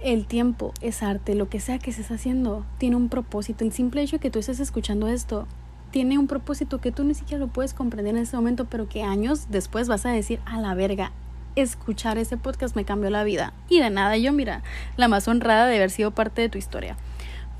el 0.00 0.26
tiempo 0.26 0.72
es 0.80 1.02
arte, 1.02 1.34
lo 1.34 1.48
que 1.48 1.60
sea 1.60 1.78
que 1.78 1.90
estés 1.90 2.10
haciendo 2.10 2.64
tiene 2.78 2.96
un 2.96 3.08
propósito. 3.08 3.64
El 3.64 3.72
simple 3.72 4.02
hecho 4.02 4.16
de 4.16 4.20
que 4.20 4.30
tú 4.30 4.38
estés 4.38 4.60
escuchando 4.60 5.08
esto 5.08 5.46
tiene 5.90 6.18
un 6.18 6.26
propósito 6.26 6.80
que 6.80 6.92
tú 6.92 7.04
ni 7.04 7.14
siquiera 7.14 7.44
lo 7.44 7.48
puedes 7.48 7.72
comprender 7.72 8.14
en 8.14 8.22
ese 8.22 8.36
momento, 8.36 8.66
pero 8.66 8.88
que 8.88 9.02
años 9.02 9.46
después 9.48 9.88
vas 9.88 10.04
a 10.04 10.10
decir, 10.10 10.40
a 10.44 10.60
la 10.60 10.74
verga, 10.74 11.12
escuchar 11.56 12.18
ese 12.18 12.36
podcast 12.36 12.76
me 12.76 12.84
cambió 12.84 13.08
la 13.10 13.24
vida. 13.24 13.54
Y 13.68 13.80
de 13.80 13.90
nada, 13.90 14.16
yo 14.18 14.32
mira, 14.32 14.62
la 14.96 15.08
más 15.08 15.26
honrada 15.26 15.66
de 15.66 15.76
haber 15.76 15.90
sido 15.90 16.10
parte 16.10 16.42
de 16.42 16.48
tu 16.48 16.58
historia. 16.58 16.96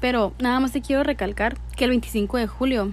Pero 0.00 0.34
nada 0.38 0.60
más 0.60 0.72
te 0.72 0.82
quiero 0.82 1.02
recalcar 1.02 1.56
que 1.76 1.84
el 1.84 1.90
25 1.90 2.36
de 2.36 2.46
julio 2.46 2.92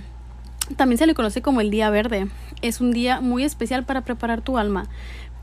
también 0.75 0.97
se 0.97 1.07
le 1.07 1.13
conoce 1.13 1.41
como 1.41 1.61
el 1.61 1.69
Día 1.69 1.89
Verde. 1.89 2.27
Es 2.61 2.81
un 2.81 2.91
día 2.91 3.21
muy 3.21 3.43
especial 3.43 3.83
para 3.83 4.01
preparar 4.01 4.41
tu 4.41 4.57
alma, 4.57 4.87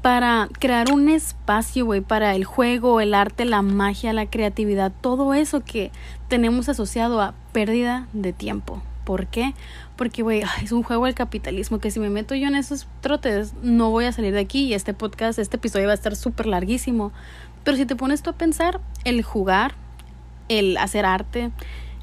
para 0.02 0.48
crear 0.58 0.92
un 0.92 1.08
espacio, 1.08 1.84
güey, 1.84 2.00
para 2.00 2.34
el 2.34 2.44
juego, 2.44 3.00
el 3.00 3.14
arte, 3.14 3.44
la 3.44 3.62
magia, 3.62 4.12
la 4.12 4.26
creatividad, 4.26 4.92
todo 5.00 5.34
eso 5.34 5.60
que 5.60 5.90
tenemos 6.28 6.68
asociado 6.68 7.20
a 7.20 7.34
pérdida 7.52 8.08
de 8.12 8.32
tiempo. 8.32 8.82
¿Por 9.04 9.26
qué? 9.26 9.54
Porque, 9.96 10.22
güey, 10.22 10.42
es 10.62 10.72
un 10.72 10.82
juego 10.82 11.06
del 11.06 11.14
capitalismo 11.14 11.78
que 11.78 11.90
si 11.90 12.00
me 12.00 12.10
meto 12.10 12.34
yo 12.34 12.48
en 12.48 12.54
esos 12.54 12.86
trotes 13.00 13.54
no 13.62 13.90
voy 13.90 14.06
a 14.06 14.12
salir 14.12 14.32
de 14.32 14.40
aquí 14.40 14.66
y 14.66 14.74
este 14.74 14.94
podcast, 14.94 15.38
este 15.38 15.56
episodio 15.56 15.86
va 15.86 15.92
a 15.92 15.94
estar 15.94 16.16
súper 16.16 16.46
larguísimo. 16.46 17.12
Pero 17.64 17.76
si 17.76 17.84
te 17.84 17.96
pones 17.96 18.22
tú 18.22 18.30
a 18.30 18.34
pensar, 18.34 18.80
el 19.04 19.22
jugar, 19.22 19.74
el 20.48 20.78
hacer 20.78 21.04
arte, 21.04 21.50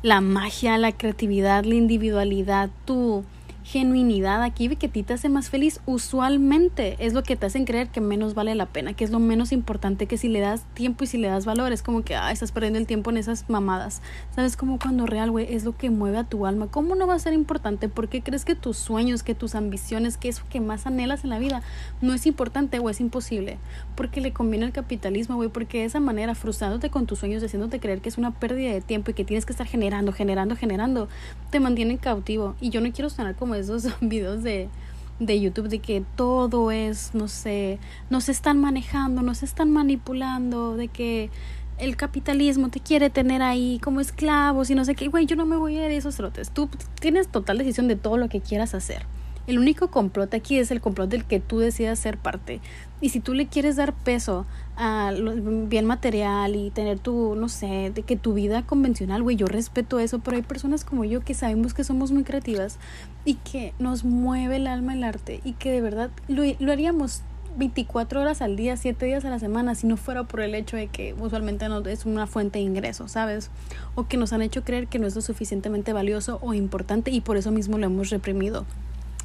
la 0.02 0.22
magia, 0.22 0.78
la 0.78 0.92
creatividad, 0.92 1.64
la 1.66 1.76
individualidad, 1.76 2.70
tu 2.86 3.24
genuinidad 3.68 4.44
aquí 4.44 4.74
que 4.78 4.88
ti 4.88 5.04
te 5.04 5.14
hace 5.14 5.28
más 5.28 5.50
feliz, 5.50 5.82
usualmente 5.86 6.96
es 7.00 7.14
lo 7.14 7.24
que 7.24 7.36
te 7.36 7.48
hacen 7.48 7.66
creer 7.66 7.90
que 7.90 8.00
menos 8.00 8.34
vale 8.34 8.56
la 8.56 8.66
pena, 8.66 8.94
que 8.94 9.04
es 9.04 9.12
lo 9.12 9.20
menos 9.20 9.52
importante 9.52 10.06
que 10.06 10.18
si 10.18 10.30
le 10.30 10.40
das 10.40 10.64
tiempo 10.74 11.04
y 11.04 11.08
si 11.08 11.18
le 11.18 11.28
das 11.28 11.46
valor, 11.46 11.74
es 11.74 11.84
como 11.84 12.02
que 12.02 12.16
ah, 12.16 12.32
estás 12.32 12.54
perdiendo 12.54 12.80
el 12.80 12.88
tiempo 12.88 13.10
en 13.10 13.18
esas 13.18 13.50
mamadas. 13.50 14.02
¿Sabes? 14.34 14.56
Como 14.56 14.80
cuando 14.80 15.06
real, 15.06 15.32
güey, 15.32 15.54
es 15.54 15.66
lo 15.66 15.76
que 15.76 15.90
mueve 15.90 16.18
a 16.18 16.24
tu 16.24 16.46
alma. 16.46 16.68
¿Cómo 16.68 16.96
no 16.96 17.08
va 17.08 17.16
a 17.16 17.20
ser 17.20 17.34
importante? 17.34 17.90
¿Por 17.90 18.08
qué 18.08 18.22
crees 18.22 18.46
que 18.46 18.56
tus 18.56 18.78
sueños, 18.78 19.22
que 19.22 19.36
tus 19.36 19.54
ambiciones, 19.54 20.16
que 20.16 20.30
eso 20.30 20.44
que 20.50 20.62
más 20.62 20.88
anhelas 20.88 21.26
en 21.26 21.30
la 21.30 21.40
vida 21.40 21.62
no 22.00 22.14
es 22.14 22.26
importante 22.26 22.80
o 22.80 22.90
es 22.90 23.02
imposible? 23.02 23.58
Porque 23.96 24.22
le 24.22 24.32
conviene 24.32 24.66
el 24.66 24.72
capitalismo, 24.72 25.36
güey, 25.36 25.50
porque 25.50 25.80
de 25.80 25.86
esa 25.86 26.00
manera, 26.00 26.36
frustrándote 26.36 26.90
con 26.90 27.06
tus 27.06 27.20
sueños, 27.20 27.44
haciéndote 27.44 27.82
creer 27.82 28.00
que 28.00 28.08
es 28.08 28.18
una 28.18 28.32
pérdida 28.32 28.72
de 28.72 28.80
tiempo 28.80 29.12
y 29.12 29.14
que 29.14 29.26
tienes 29.26 29.46
que 29.46 29.52
estar 29.52 29.68
generando, 29.68 30.14
generando, 30.14 30.56
generando, 30.56 31.10
te 31.50 31.60
mantienen 31.60 31.98
cautivo. 31.98 32.56
Y 32.62 32.70
yo 32.70 32.80
no 32.80 32.90
quiero 32.94 33.10
sonar 33.10 33.36
como 33.36 33.57
esos 33.58 33.88
videos 34.02 34.44
de, 34.44 34.70
de 35.20 35.40
YouTube 35.40 35.70
de 35.70 35.80
que 35.80 36.04
todo 36.16 36.72
es, 36.72 37.12
no 37.14 37.28
sé, 37.28 37.80
nos 38.10 38.30
están 38.30 38.60
manejando, 38.60 39.22
nos 39.22 39.44
están 39.44 39.72
manipulando, 39.72 40.76
de 40.76 40.88
que 40.88 41.30
el 41.78 41.96
capitalismo 41.96 42.70
te 42.70 42.80
quiere 42.80 43.10
tener 43.10 43.42
ahí 43.42 43.80
como 43.84 44.00
esclavos 44.00 44.70
y 44.70 44.76
no 44.76 44.84
sé 44.86 44.96
qué, 44.96 45.08
güey, 45.10 45.26
yo 45.26 45.36
no 45.36 45.46
me 45.46 45.58
voy 45.58 45.78
a 45.78 45.84
ir 45.84 45.90
de 45.90 45.98
esos 45.98 46.16
trotes. 46.16 46.50
Tú 46.52 46.70
tienes 47.00 47.28
total 47.28 47.58
decisión 47.60 47.88
de 47.88 47.96
todo 47.96 48.18
lo 48.18 48.30
que 48.30 48.42
quieras 48.42 48.74
hacer. 48.74 49.06
El 49.48 49.60
único 49.60 49.90
complot 49.90 50.34
aquí 50.34 50.60
es 50.60 50.72
el 50.72 50.82
complot 50.82 51.10
del 51.10 51.24
que 51.24 51.40
tú 51.40 51.60
decidas 51.60 51.98
ser 51.98 52.18
parte. 52.18 52.60
Y 53.00 53.10
si 53.10 53.22
tú 53.22 53.34
le 53.34 53.48
quieres 53.48 53.78
dar 53.78 53.94
peso 53.94 54.46
a 54.76 55.14
bien 55.16 55.86
material 55.86 56.56
y 56.58 56.70
tener 56.70 57.00
tu, 57.00 57.34
no 57.36 57.48
sé, 57.48 57.92
de 57.96 58.04
que 58.04 58.18
tu 58.18 58.34
vida 58.34 58.64
convencional, 58.64 59.24
güey, 59.24 59.38
yo 59.38 59.48
respeto 59.48 60.00
eso, 60.00 60.20
pero 60.20 60.36
hay 60.36 60.44
personas 60.44 60.84
como 60.84 61.06
yo 61.06 61.22
que 61.22 61.34
sabemos 61.34 61.74
que 61.74 61.86
somos 61.86 62.12
muy 62.12 62.24
creativas 62.24 62.78
y 63.24 63.36
que 63.36 63.74
nos 63.80 64.04
mueve 64.04 64.58
el 64.58 64.68
alma 64.68 64.94
el 64.94 65.06
arte 65.06 65.40
y 65.46 65.54
que 65.54 65.72
de 65.72 65.80
verdad 65.80 66.10
lo, 66.28 66.44
lo 66.60 66.72
haríamos 66.74 67.22
24 67.58 68.22
horas 68.22 68.42
al 68.42 68.56
día, 68.56 68.78
7 68.78 69.06
días 69.06 69.26
a 69.26 69.30
la 69.30 69.40
semana, 69.40 69.76
si 69.76 69.88
no 69.88 69.96
fuera 69.96 70.24
por 70.24 70.42
el 70.42 70.56
hecho 70.56 70.76
de 70.78 70.88
que 70.88 71.16
usualmente 71.20 71.70
no 71.70 71.80
es 71.80 72.06
una 72.06 72.28
fuente 72.28 72.60
de 72.60 72.66
ingreso, 72.66 73.08
¿sabes? 73.08 73.50
O 73.96 74.08
que 74.08 74.18
nos 74.18 74.34
han 74.34 74.42
hecho 74.42 74.64
creer 74.64 74.88
que 74.88 75.00
no 75.00 75.08
es 75.08 75.16
lo 75.16 75.22
suficientemente 75.22 75.94
valioso 75.94 76.40
o 76.42 76.54
importante 76.54 77.12
y 77.12 77.22
por 77.22 77.38
eso 77.38 77.52
mismo 77.52 77.78
lo 77.78 77.86
hemos 77.86 78.10
reprimido. 78.10 78.66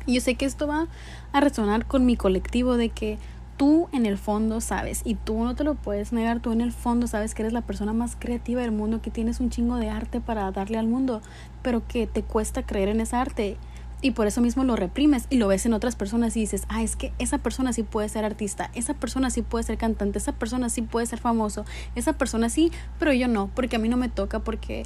Y 0.07 0.15
yo 0.15 0.21
sé 0.21 0.35
que 0.35 0.45
esto 0.45 0.67
va 0.67 0.89
a 1.33 1.41
resonar 1.41 1.87
con 1.87 2.07
mi 2.07 2.17
colectivo 2.17 2.77
de 2.77 2.89
que 2.89 3.19
tú 3.57 3.89
en 3.93 4.07
el 4.07 4.19
fondo 4.19 4.61
sabes, 4.61 5.03
y 5.05 5.15
tú 5.15 5.45
no 5.45 5.55
te 5.55 5.65
lo 5.65 5.75
puedes 5.75 6.13
negar, 6.13 6.41
tú 6.41 6.53
en 6.53 6.61
el 6.61 6.73
fondo 6.73 7.07
sabes 7.07 7.35
que 7.35 7.43
eres 7.43 7.53
la 7.53 7.61
persona 7.61 7.93
más 7.93 8.17
creativa 8.19 8.61
del 8.63 8.73
mundo, 8.73 9.01
que 9.01 9.11
tienes 9.11 9.41
un 9.41 9.51
chingo 9.51 9.77
de 9.77 9.89
arte 9.89 10.21
para 10.21 10.51
darle 10.51 10.79
al 10.79 10.89
mundo, 10.89 11.23
pero 11.63 11.87
que 11.87 12.07
te 12.07 12.23
cuesta 12.23 12.65
creer 12.65 12.89
en 12.89 13.01
esa 13.01 13.21
arte. 13.21 13.57
Y 14.05 14.11
por 14.11 14.27
eso 14.27 14.41
mismo 14.41 14.65
lo 14.65 14.75
reprimes 14.75 15.27
y 15.31 15.37
lo 15.37 15.47
ves 15.47 15.65
en 15.65 15.75
otras 15.75 15.95
personas 15.95 16.37
y 16.37 16.41
dices, 16.41 16.65
ah, 16.69 16.83
es 16.83 16.97
que 16.97 17.13
esa 17.21 17.39
persona 17.39 17.73
sí 17.73 17.85
puede 17.85 18.09
ser 18.09 18.25
artista, 18.25 18.69
esa 18.75 18.95
persona 18.95 19.31
sí 19.31 19.43
puede 19.43 19.63
ser 19.63 19.79
cantante, 19.79 20.19
esa 20.19 20.33
persona 20.33 20.69
sí 20.69 20.83
puede 20.83 21.07
ser 21.07 21.21
famoso, 21.21 21.65
esa 21.95 22.15
persona 22.15 22.49
sí, 22.49 22.73
pero 22.99 23.13
yo 23.13 23.29
no, 23.29 23.49
porque 23.55 23.77
a 23.77 23.79
mí 23.79 23.89
no 23.89 23.97
me 23.97 24.09
toca, 24.09 24.41
porque 24.41 24.83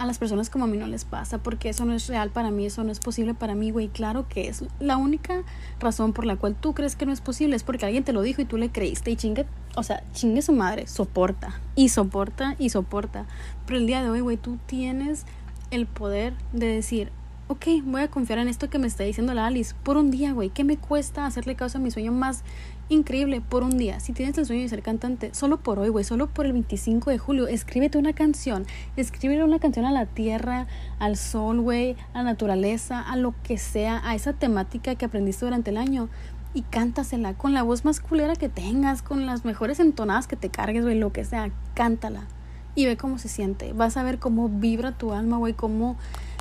a 0.00 0.06
las 0.06 0.16
personas 0.16 0.48
como 0.48 0.64
a 0.64 0.66
mí 0.66 0.78
no 0.78 0.86
les 0.86 1.04
pasa, 1.04 1.36
porque 1.36 1.68
eso 1.68 1.84
no 1.84 1.92
es 1.92 2.06
real 2.06 2.30
para 2.30 2.50
mí, 2.50 2.64
eso 2.64 2.82
no 2.84 2.90
es 2.90 3.00
posible 3.00 3.34
para 3.34 3.54
mí, 3.54 3.70
güey. 3.70 3.88
Claro 3.88 4.26
que 4.28 4.48
es. 4.48 4.64
La 4.78 4.96
única 4.96 5.42
razón 5.78 6.14
por 6.14 6.24
la 6.24 6.36
cual 6.36 6.56
tú 6.58 6.72
crees 6.72 6.96
que 6.96 7.04
no 7.04 7.12
es 7.12 7.20
posible 7.20 7.54
es 7.54 7.64
porque 7.64 7.84
alguien 7.84 8.02
te 8.02 8.14
lo 8.14 8.22
dijo 8.22 8.40
y 8.40 8.46
tú 8.46 8.56
le 8.56 8.70
creíste 8.70 9.10
y 9.10 9.16
chingue, 9.16 9.44
o 9.76 9.82
sea, 9.82 10.02
chingue 10.14 10.40
su 10.40 10.54
madre, 10.54 10.86
soporta 10.86 11.60
y 11.74 11.90
soporta 11.90 12.56
y 12.58 12.70
soporta. 12.70 13.26
Pero 13.66 13.78
el 13.78 13.86
día 13.86 14.02
de 14.02 14.08
hoy, 14.08 14.20
güey, 14.20 14.38
tú 14.38 14.58
tienes 14.64 15.26
el 15.70 15.86
poder 15.86 16.32
de 16.54 16.68
decir, 16.68 17.12
ok, 17.50 17.66
voy 17.82 18.02
a 18.02 18.08
confiar 18.08 18.38
en 18.38 18.46
esto 18.46 18.70
que 18.70 18.78
me 18.78 18.86
está 18.86 19.02
diciendo 19.02 19.34
la 19.34 19.48
Alice 19.48 19.74
por 19.82 19.96
un 19.96 20.12
día, 20.12 20.32
güey. 20.32 20.50
¿Qué 20.50 20.62
me 20.62 20.76
cuesta 20.76 21.26
hacerle 21.26 21.56
caso 21.56 21.78
a 21.78 21.80
mi 21.80 21.90
sueño 21.90 22.12
más 22.12 22.44
increíble 22.88 23.40
por 23.40 23.64
un 23.64 23.76
día? 23.76 23.98
Si 23.98 24.12
tienes 24.12 24.38
el 24.38 24.46
sueño 24.46 24.62
de 24.62 24.68
ser 24.68 24.82
cantante, 24.82 25.34
solo 25.34 25.56
por 25.56 25.80
hoy, 25.80 25.88
güey, 25.88 26.04
solo 26.04 26.28
por 26.28 26.46
el 26.46 26.52
25 26.52 27.10
de 27.10 27.18
julio, 27.18 27.48
escríbete 27.48 27.98
una 27.98 28.12
canción. 28.12 28.66
Escríbele 28.94 29.42
una 29.42 29.58
canción 29.58 29.84
a 29.84 29.90
la 29.90 30.06
tierra, 30.06 30.68
al 31.00 31.16
sol, 31.16 31.60
güey, 31.60 31.96
a 32.14 32.18
la 32.18 32.22
naturaleza, 32.22 33.00
a 33.00 33.16
lo 33.16 33.34
que 33.42 33.58
sea, 33.58 34.00
a 34.08 34.14
esa 34.14 34.32
temática 34.32 34.94
que 34.94 35.04
aprendiste 35.04 35.44
durante 35.44 35.70
el 35.70 35.76
año. 35.76 36.08
Y 36.54 36.62
cántasela 36.62 37.34
con 37.34 37.52
la 37.52 37.64
voz 37.64 37.84
más 37.84 37.98
culera 37.98 38.36
que 38.36 38.48
tengas, 38.48 39.02
con 39.02 39.26
las 39.26 39.44
mejores 39.44 39.80
entonadas 39.80 40.28
que 40.28 40.36
te 40.36 40.50
cargues, 40.50 40.84
güey, 40.84 40.96
lo 40.96 41.12
que 41.12 41.24
sea, 41.24 41.50
cántala. 41.74 42.28
Y 42.74 42.86
ve 42.86 42.96
cómo 42.96 43.18
se 43.18 43.28
siente. 43.28 43.72
Vas 43.72 43.96
a 43.96 44.02
ver 44.02 44.18
cómo 44.18 44.48
vibra 44.48 44.92
tu 44.92 45.12
alma, 45.12 45.36
güey, 45.38 45.54
cómo 45.54 45.96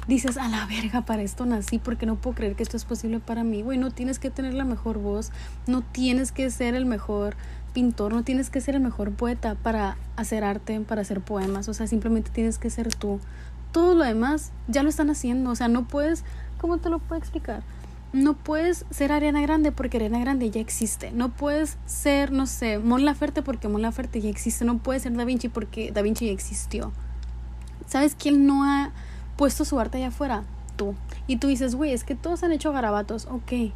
dices, 0.10 0.38
a 0.38 0.48
la 0.50 0.66
verga, 0.66 1.06
para 1.06 1.22
esto 1.22 1.46
nací, 1.46 1.78
porque 1.78 2.06
no 2.06 2.16
puedo 2.16 2.36
creer 2.36 2.56
que 2.56 2.64
esto 2.64 2.76
es 2.76 2.84
posible 2.84 3.20
para 3.20 3.44
mí, 3.44 3.62
güey, 3.62 3.78
no 3.78 3.92
tienes 3.92 4.18
que 4.18 4.32
tener 4.32 4.56
la 4.56 4.66
mejor 4.66 4.98
voz, 4.98 5.32
no 5.68 5.82
tienes 5.84 6.32
que 6.32 6.50
ser 6.50 6.74
el 6.74 6.88
mejor 6.88 7.36
pintor, 7.74 8.14
no 8.14 8.24
tienes 8.24 8.50
que 8.50 8.60
ser 8.60 8.76
el 8.76 8.82
mejor 8.82 9.12
poeta 9.12 9.56
para 9.56 9.98
hacer 10.16 10.44
arte, 10.44 10.80
para 10.82 11.02
hacer 11.02 11.22
poemas, 11.22 11.70
o 11.70 11.76
sea, 11.76 11.86
simplemente 11.86 12.32
tienes 12.32 12.58
que 12.58 12.72
ser 12.72 12.94
tú. 12.94 13.20
Todo 13.72 13.94
lo 13.94 14.04
demás 14.04 14.52
ya 14.68 14.82
lo 14.82 14.90
están 14.90 15.12
haciendo, 15.12 15.52
o 15.52 15.56
sea, 15.56 15.68
no 15.68 15.88
puedes, 15.88 16.24
¿cómo 16.60 16.80
te 16.80 16.90
lo 16.90 16.98
puedo 16.98 17.20
explicar? 17.20 17.62
No 18.12 18.34
puedes 18.34 18.86
ser 18.90 19.12
Ariana 19.12 19.42
Grande 19.42 19.72
porque 19.72 19.98
Ariana 19.98 20.20
Grande 20.20 20.50
ya 20.50 20.62
existe. 20.62 21.12
No 21.12 21.30
puedes 21.30 21.78
ser, 21.86 22.32
no 22.32 22.48
sé, 22.48 22.80
Mon 22.80 23.06
Laferte 23.06 23.42
porque 23.42 23.68
Mon 23.68 23.82
Laferte 23.82 24.20
ya 24.22 24.30
existe. 24.30 24.66
No 24.66 24.80
puedes 24.80 25.04
ser 25.04 25.14
Da 25.14 25.26
Vinci 25.26 25.50
porque 25.50 25.92
Da 25.92 26.02
Vinci 26.02 26.26
ya 26.26 26.32
existió. 26.32 26.92
¿Sabes 27.88 28.16
quién 28.16 28.46
no 28.46 28.64
ha 28.64 28.92
puesto 29.40 29.64
su 29.64 29.80
arte 29.80 30.00
allá 30.00 30.10
afuera, 30.10 30.44
tú. 30.76 30.96
Y 31.26 31.38
tú 31.38 31.48
dices, 31.48 31.74
güey, 31.76 31.94
es 31.94 32.04
que 32.04 32.14
todos 32.14 32.44
han 32.44 32.52
hecho 32.52 32.74
garabatos, 32.74 33.26
ok, 33.28 33.72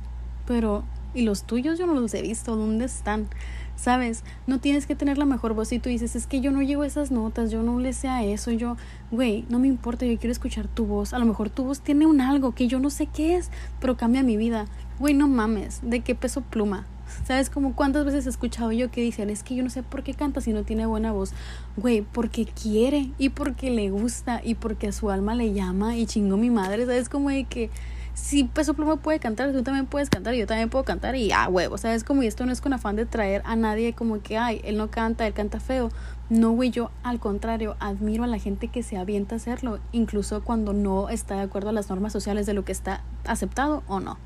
pero 0.45 0.83
¿y 1.13 1.23
los 1.23 1.43
tuyos? 1.43 1.79
Yo 1.79 1.85
no 1.85 1.93
los 1.93 2.13
he 2.13 2.21
visto, 2.21 2.55
¿dónde 2.55 2.85
están? 2.85 3.27
¿Sabes? 3.75 4.23
No 4.47 4.59
tienes 4.59 4.85
que 4.85 4.95
tener 4.95 5.17
la 5.17 5.25
mejor 5.25 5.53
voz 5.53 5.71
y 5.71 5.79
tú 5.79 5.89
dices, 5.89 6.15
es 6.15 6.27
que 6.27 6.41
yo 6.41 6.51
no 6.51 6.61
llego 6.61 6.83
a 6.83 6.87
esas 6.87 7.11
notas, 7.11 7.51
yo 7.51 7.63
no 7.63 7.79
le 7.79 7.93
sé 7.93 8.07
a 8.07 8.23
eso, 8.23 8.51
yo, 8.51 8.77
güey, 9.11 9.45
no 9.49 9.59
me 9.59 9.67
importa, 9.67 10.05
yo 10.05 10.17
quiero 10.17 10.31
escuchar 10.31 10.67
tu 10.67 10.85
voz. 10.85 11.13
A 11.13 11.19
lo 11.19 11.25
mejor 11.25 11.49
tu 11.49 11.65
voz 11.65 11.81
tiene 11.81 12.05
un 12.05 12.21
algo 12.21 12.53
que 12.53 12.67
yo 12.67 12.79
no 12.79 12.89
sé 12.89 13.07
qué 13.07 13.35
es, 13.35 13.49
pero 13.79 13.97
cambia 13.97 14.23
mi 14.23 14.37
vida. 14.37 14.67
Güey, 14.99 15.13
no 15.13 15.27
mames, 15.27 15.79
¿de 15.83 16.01
qué 16.01 16.15
peso 16.15 16.41
pluma? 16.41 16.85
¿Sabes 17.25 17.49
como 17.49 17.75
cuántas 17.75 18.05
veces 18.05 18.25
he 18.25 18.29
escuchado 18.29 18.71
yo 18.71 18.91
que 18.91 19.01
dicen, 19.01 19.29
es 19.29 19.43
que 19.43 19.55
yo 19.55 19.63
no 19.63 19.69
sé 19.69 19.83
por 19.83 20.03
qué 20.03 20.13
canta 20.13 20.41
si 20.41 20.51
no 20.51 20.63
tiene 20.63 20.85
buena 20.85 21.11
voz? 21.11 21.31
Güey, 21.77 22.01
porque 22.01 22.45
quiere 22.45 23.11
y 23.17 23.29
porque 23.29 23.69
le 23.69 23.89
gusta 23.89 24.41
y 24.43 24.55
porque 24.55 24.87
a 24.87 24.91
su 24.91 25.09
alma 25.09 25.35
le 25.35 25.53
llama 25.53 25.95
y 25.97 26.05
chingo 26.05 26.37
mi 26.37 26.49
madre, 26.49 26.85
¿sabes? 26.85 27.09
Como 27.09 27.29
de 27.29 27.45
que 27.45 27.69
si 28.13 28.43
Peso 28.43 28.73
Pluma 28.73 28.97
puede 28.97 29.19
cantar, 29.19 29.51
tú 29.51 29.63
también 29.63 29.85
puedes 29.85 30.09
cantar 30.09 30.35
yo 30.35 30.45
también 30.45 30.69
puedo 30.69 30.85
cantar 30.85 31.15
y 31.15 31.31
ah, 31.31 31.47
huevo, 31.49 31.77
¿sabes? 31.77 32.03
Como 32.03 32.23
y 32.23 32.27
esto 32.27 32.45
no 32.45 32.51
es 32.51 32.61
con 32.61 32.73
afán 32.73 32.95
de 32.95 33.05
traer 33.05 33.41
a 33.45 33.55
nadie 33.55 33.93
como 33.93 34.21
que, 34.21 34.37
ay, 34.37 34.61
él 34.63 34.77
no 34.77 34.89
canta, 34.91 35.25
él 35.25 35.33
canta 35.33 35.59
feo. 35.59 35.89
No, 36.29 36.51
güey, 36.51 36.69
yo 36.69 36.91
al 37.03 37.19
contrario, 37.19 37.75
admiro 37.79 38.23
a 38.23 38.27
la 38.27 38.37
gente 38.37 38.67
que 38.67 38.83
se 38.83 38.97
avienta 38.97 39.35
a 39.35 39.37
hacerlo, 39.37 39.79
incluso 39.91 40.43
cuando 40.43 40.73
no 40.73 41.09
está 41.09 41.35
de 41.35 41.41
acuerdo 41.41 41.69
a 41.69 41.73
las 41.73 41.89
normas 41.89 42.13
sociales 42.13 42.45
de 42.45 42.53
lo 42.53 42.63
que 42.65 42.71
está 42.71 43.01
aceptado 43.25 43.83
o 43.87 43.99
no. 43.99 44.17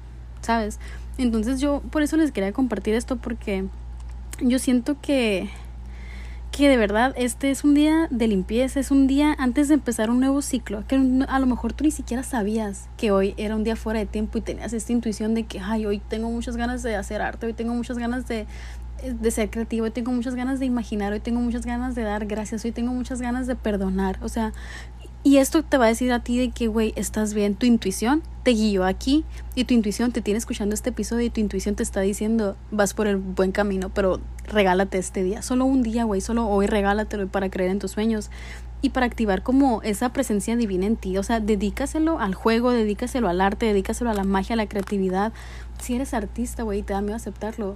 ¿sabes? 0.41 0.80
Entonces 1.17 1.60
yo 1.60 1.82
por 1.91 2.02
eso 2.02 2.17
les 2.17 2.32
quería 2.32 2.54
compartir 2.54 2.93
esto 2.93 3.17
porque 3.17 3.65
yo 4.39 4.60
siento 4.60 5.00
que 5.02 5.50
que 6.52 6.70
de 6.70 6.78
verdad 6.78 7.14
este 7.18 7.52
es 7.52 7.64
un 7.64 7.74
día 7.74 8.08
de 8.10 8.28
limpieza, 8.28 8.80
es 8.80 8.92
un 8.92 9.08
día 9.08 9.36
antes 9.38 9.68
de 9.68 9.76
empezar 9.76 10.10
un 10.10 10.20
nuevo 10.20 10.42
ciclo, 10.42 10.84
que 10.88 10.96
a 11.28 11.40
lo 11.40 11.46
mejor 11.46 11.74
tú 11.74 11.84
ni 11.84 11.92
siquiera 11.92 12.24
sabías 12.24 12.90
que 12.98 13.12
hoy 13.12 13.34
era 13.38 13.56
un 13.56 13.64
día 13.64 13.76
fuera 13.76 14.00
de 14.00 14.06
tiempo 14.06 14.38
y 14.38 14.42
tenías 14.42 14.74
esta 14.74 14.92
intuición 14.92 15.34
de 15.34 15.44
que, 15.44 15.60
ay, 15.60 15.86
hoy 15.86 16.00
tengo 16.00 16.30
muchas 16.32 16.58
ganas 16.58 16.84
de 16.84 16.96
hacer 16.96 17.22
arte, 17.22 17.46
hoy 17.46 17.54
tengo 17.54 17.74
muchas 17.74 17.98
ganas 17.98 18.28
de, 18.28 18.48
de 19.04 19.32
ser 19.32 19.50
creativo, 19.50 19.86
hoy 19.86 19.92
tengo 19.92 20.12
muchas 20.12 20.36
ganas 20.36 20.60
de 20.60 20.66
imaginar, 20.66 21.14
hoy 21.14 21.20
tengo 21.20 21.40
muchas 21.40 21.66
ganas 21.66 21.96
de 21.96 22.04
dar 22.04 22.26
gracias, 22.26 22.66
hoy 22.66 22.72
tengo 22.72 22.92
muchas 22.92 23.22
ganas 23.22 23.46
de 23.46 23.56
perdonar, 23.56 24.18
o 24.24 24.30
sea, 24.30 24.54
y 25.28 25.40
esto 25.40 25.62
te 25.62 25.78
va 25.78 25.84
a 25.84 25.88
decir 25.90 26.13
a 26.13 26.22
ti 26.22 26.40
de 26.40 26.52
que, 26.52 26.70
güey, 26.70 26.94
estás 26.96 27.34
bien, 27.34 27.56
tu 27.56 27.66
intuición 27.66 28.24
te 28.44 28.52
guió 28.52 28.86
aquí 28.86 29.26
y 29.56 29.66
tu 29.66 29.74
intuición 29.74 30.13
te 30.13 30.22
tiene 30.22 30.38
escuchando 30.38 30.74
este 30.74 30.92
episodio 30.92 31.26
y 31.26 31.30
tu 31.30 31.42
intuición 31.42 31.76
te 31.76 31.84
está 31.84 32.00
diciendo, 32.00 32.56
vas 32.72 32.94
por 32.94 33.08
el 33.08 33.18
buen 33.18 33.52
camino, 33.52 33.90
pero 33.94 34.22
regálate 34.46 34.98
este 34.98 35.24
día, 35.24 35.42
solo 35.42 35.66
un 35.66 35.84
día, 35.84 36.06
güey, 36.06 36.22
solo 36.22 36.48
hoy 36.48 36.66
regálatelo 36.66 37.28
para 37.28 37.50
creer 37.50 37.72
en 37.72 37.80
tus 37.80 37.92
sueños 37.92 38.32
y 38.82 38.92
para 38.92 39.06
activar 39.06 39.44
como 39.44 39.82
esa 39.82 40.13
presencia 40.13 40.56
divina 40.56 40.86
en 40.86 40.96
ti, 40.96 41.18
o 41.18 41.24
sea, 41.24 41.42
dedícaselo 41.42 42.20
al 42.20 42.34
juego, 42.34 42.72
dedícaselo 42.72 43.28
al 43.28 43.42
arte, 43.42 43.66
dedícaselo 43.66 44.10
a 44.10 44.13
la 44.13 44.24
magia, 44.24 44.54
a 44.54 44.56
la 44.58 44.70
creatividad. 44.70 45.34
Si 45.78 45.94
eres 45.94 46.13
artista, 46.13 46.63
güey, 46.63 46.84
te 46.84 46.94
da 46.94 47.02
miedo 47.02 47.18
aceptarlo. 47.18 47.76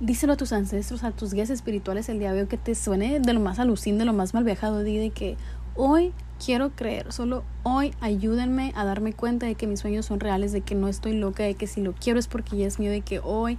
Díselo 0.00 0.34
a 0.34 0.36
tus 0.36 0.52
ancestros, 0.52 1.02
a 1.02 1.12
tus 1.12 1.32
guías 1.32 1.48
espirituales 1.48 2.10
el 2.10 2.18
día 2.18 2.34
de 2.34 2.46
que 2.46 2.58
te 2.58 2.74
suene 2.74 3.20
de 3.20 3.32
lo 3.32 3.40
más 3.40 3.58
alucin, 3.58 3.96
de 3.96 4.04
lo 4.04 4.12
más 4.12 4.34
mal 4.34 4.44
viajado, 4.44 4.82
di 4.82 4.98
de 4.98 5.10
que 5.10 5.38
hoy 5.76 6.12
quiero 6.44 6.70
creer, 6.70 7.12
solo 7.12 7.44
hoy 7.62 7.94
ayúdenme 8.00 8.72
a 8.74 8.84
darme 8.84 9.12
cuenta 9.12 9.46
de 9.46 9.54
que 9.54 9.66
mis 9.66 9.80
sueños 9.80 10.06
son 10.06 10.20
reales, 10.20 10.52
de 10.52 10.62
que 10.62 10.74
no 10.74 10.88
estoy 10.88 11.12
loca, 11.12 11.42
de 11.42 11.54
que 11.54 11.66
si 11.66 11.82
lo 11.82 11.92
quiero 11.92 12.18
es 12.18 12.26
porque 12.26 12.56
ya 12.56 12.66
es 12.66 12.78
mío, 12.78 12.90
de 12.90 13.02
que 13.02 13.20
hoy 13.22 13.58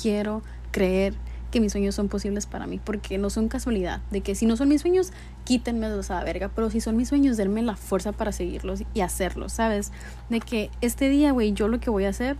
quiero 0.00 0.42
creer 0.70 1.14
que 1.50 1.60
mis 1.60 1.72
sueños 1.72 1.94
son 1.94 2.08
posibles 2.08 2.46
para 2.46 2.66
mí, 2.66 2.80
porque 2.82 3.18
no 3.18 3.28
son 3.28 3.48
casualidad, 3.48 4.00
de 4.10 4.22
que 4.22 4.34
si 4.34 4.46
no 4.46 4.56
son 4.56 4.70
mis 4.70 4.80
sueños, 4.80 5.12
quítenme 5.44 5.90
de 5.90 6.00
esa 6.00 6.24
verga, 6.24 6.50
pero 6.54 6.70
si 6.70 6.80
son 6.80 6.96
mis 6.96 7.08
sueños, 7.08 7.36
denme 7.36 7.60
la 7.62 7.76
fuerza 7.76 8.12
para 8.12 8.32
seguirlos 8.32 8.82
y 8.94 9.00
hacerlos, 9.02 9.52
¿sabes? 9.52 9.92
De 10.30 10.40
que 10.40 10.70
este 10.80 11.10
día, 11.10 11.32
güey, 11.32 11.52
yo 11.52 11.68
lo 11.68 11.80
que 11.80 11.90
voy 11.90 12.06
a 12.06 12.08
hacer 12.08 12.38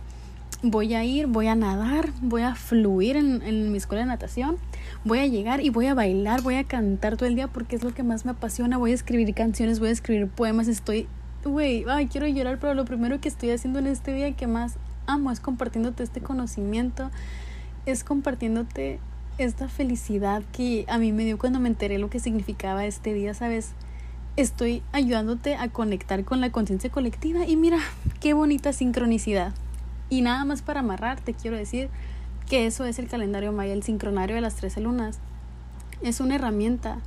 voy 0.63 0.93
a 0.93 1.03
ir, 1.03 1.27
voy 1.27 1.47
a 1.47 1.55
nadar, 1.55 2.09
voy 2.21 2.41
a 2.41 2.55
fluir 2.55 3.17
en, 3.17 3.71
mi 3.71 3.77
escuela 3.77 4.01
de 4.01 4.07
natación, 4.07 4.57
voy 5.05 5.19
a 5.19 5.27
llegar 5.27 5.61
y 5.61 5.69
voy 5.69 5.87
a 5.87 5.93
bailar, 5.93 6.41
voy 6.41 6.55
a 6.55 6.63
cantar 6.63 7.17
todo 7.17 7.27
el 7.27 7.35
día 7.35 7.47
porque 7.47 7.75
es 7.75 7.83
lo 7.83 7.93
que 7.93 8.03
más 8.03 8.25
me 8.25 8.31
apasiona, 8.31 8.77
voy 8.77 8.91
a 8.91 8.95
escribir 8.95 9.33
canciones, 9.33 9.79
voy 9.79 9.89
a 9.89 9.91
escribir 9.91 10.27
poemas, 10.27 10.67
estoy, 10.67 11.07
güey, 11.43 11.85
ay, 11.89 12.07
quiero 12.07 12.27
llorar, 12.27 12.59
pero 12.59 12.73
lo 12.73 12.85
primero 12.85 13.19
que 13.19 13.27
estoy 13.27 13.51
haciendo 13.51 13.79
en 13.79 13.87
este 13.87 14.13
día 14.13 14.31
que 14.33 14.47
más 14.47 14.75
amo 15.05 15.31
es 15.31 15.39
compartiéndote 15.39 16.03
este 16.03 16.21
conocimiento, 16.21 17.11
es 17.85 18.03
compartiéndote 18.03 18.99
esta 19.37 19.67
felicidad 19.67 20.43
que 20.51 20.85
a 20.87 20.97
mí 20.97 21.11
me 21.11 21.25
dio 21.25 21.37
cuando 21.37 21.59
me 21.59 21.67
enteré 21.67 21.97
lo 21.97 22.09
que 22.09 22.19
significaba 22.19 22.85
este 22.85 23.13
día, 23.13 23.33
¿sabes? 23.33 23.71
Estoy 24.35 24.83
ayudándote 24.93 25.55
a 25.55 25.67
conectar 25.69 26.23
con 26.23 26.39
la 26.39 26.51
conciencia 26.51 26.89
colectiva 26.89 27.45
y 27.45 27.55
mira, 27.55 27.79
qué 28.19 28.33
bonita 28.33 28.73
sincronicidad. 28.73 29.53
Y 30.09 30.21
nada 30.21 30.45
más 30.45 30.61
para 30.61 30.79
amarrar, 30.79 31.19
te 31.19 31.33
quiero 31.33 31.57
decir 31.57 31.89
que 32.49 32.65
eso 32.65 32.85
es 32.85 32.99
el 32.99 33.07
calendario 33.07 33.51
maya, 33.51 33.73
el 33.73 33.83
sincronario 33.83 34.35
de 34.35 34.41
las 34.41 34.55
13 34.55 34.81
lunas. 34.81 35.19
Es 36.01 36.19
una 36.19 36.35
herramienta 36.35 36.99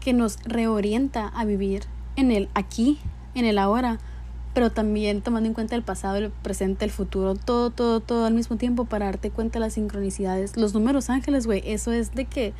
que 0.00 0.12
nos 0.12 0.38
reorienta 0.44 1.28
a 1.28 1.44
vivir 1.44 1.84
en 2.16 2.30
el 2.30 2.48
aquí, 2.54 2.98
en 3.34 3.44
el 3.44 3.58
ahora, 3.58 3.98
pero 4.54 4.70
también 4.70 5.20
tomando 5.20 5.48
en 5.48 5.54
cuenta 5.54 5.74
el 5.74 5.82
pasado, 5.82 6.16
el 6.16 6.30
presente, 6.30 6.84
el 6.84 6.90
futuro, 6.92 7.34
todo, 7.34 7.70
todo, 7.70 8.00
todo 8.00 8.24
al 8.24 8.34
mismo 8.34 8.56
tiempo 8.56 8.84
para 8.84 9.06
darte 9.06 9.30
cuenta 9.30 9.54
de 9.54 9.60
las 9.60 9.74
sincronicidades. 9.74 10.56
Los 10.56 10.74
números 10.74 11.10
ángeles, 11.10 11.46
güey, 11.46 11.62
eso 11.64 11.90
es 11.90 12.14
de 12.14 12.26
que 12.26 12.52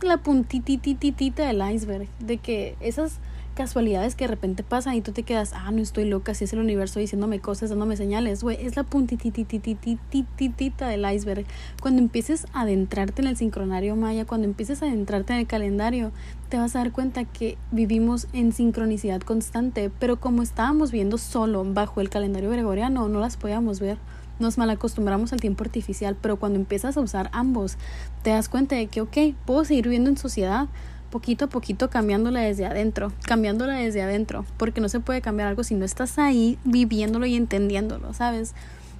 la 0.00 0.16
puntitititita 0.16 1.46
del 1.46 1.62
iceberg, 1.74 2.08
de 2.18 2.38
que 2.38 2.76
esas 2.80 3.18
casualidades 3.52 4.14
que 4.14 4.24
de 4.24 4.28
repente 4.28 4.62
pasan 4.62 4.94
y 4.94 5.00
tú 5.00 5.12
te 5.12 5.22
quedas, 5.22 5.52
ah, 5.54 5.70
no 5.70 5.82
estoy 5.82 6.04
loca, 6.04 6.34
si 6.34 6.44
es 6.44 6.52
el 6.52 6.58
universo 6.58 7.00
diciéndome 7.00 7.40
cosas, 7.40 7.70
dándome 7.70 7.96
señales, 7.96 8.42
güey, 8.42 8.64
es 8.64 8.76
la 8.76 8.82
puntitititititita 8.82 10.88
del 10.88 11.10
iceberg. 11.10 11.46
Cuando 11.80 12.00
empieces 12.00 12.46
a 12.52 12.62
adentrarte 12.62 13.22
en 13.22 13.28
el 13.28 13.36
sincronario 13.36 13.96
maya, 13.96 14.24
cuando 14.24 14.46
empieces 14.46 14.82
a 14.82 14.86
adentrarte 14.86 15.32
en 15.32 15.40
el 15.40 15.46
calendario, 15.46 16.12
te 16.48 16.58
vas 16.58 16.76
a 16.76 16.80
dar 16.80 16.92
cuenta 16.92 17.24
que 17.24 17.56
vivimos 17.70 18.26
en 18.32 18.52
sincronicidad 18.52 19.20
constante, 19.20 19.90
pero 19.98 20.20
como 20.20 20.42
estábamos 20.42 20.90
viendo 20.90 21.18
solo 21.18 21.64
bajo 21.64 22.00
el 22.00 22.10
calendario 22.10 22.50
gregoriano, 22.50 23.08
no 23.08 23.20
las 23.20 23.36
podíamos 23.36 23.80
ver. 23.80 23.98
Nos 24.38 24.58
malacostumbramos 24.58 25.32
al 25.32 25.40
tiempo 25.40 25.62
artificial, 25.62 26.16
pero 26.20 26.36
cuando 26.36 26.58
empiezas 26.58 26.96
a 26.96 27.00
usar 27.00 27.30
ambos, 27.32 27.76
te 28.22 28.30
das 28.30 28.48
cuenta 28.48 28.76
de 28.76 28.88
que, 28.88 29.00
ok, 29.00 29.16
puedo 29.44 29.64
seguir 29.64 29.84
viviendo 29.84 30.10
en 30.10 30.16
sociedad, 30.16 30.68
poquito 31.12 31.44
a 31.44 31.48
poquito 31.48 31.90
cambiándola 31.90 32.40
desde 32.40 32.66
adentro, 32.66 33.12
cambiándola 33.22 33.74
desde 33.74 34.02
adentro, 34.02 34.44
porque 34.56 34.80
no 34.80 34.88
se 34.88 34.98
puede 34.98 35.20
cambiar 35.20 35.46
algo 35.46 35.62
si 35.62 35.76
no 35.76 35.84
estás 35.84 36.18
ahí 36.18 36.58
viviéndolo 36.64 37.26
y 37.26 37.36
entendiéndolo, 37.36 38.12
¿sabes? 38.14 38.54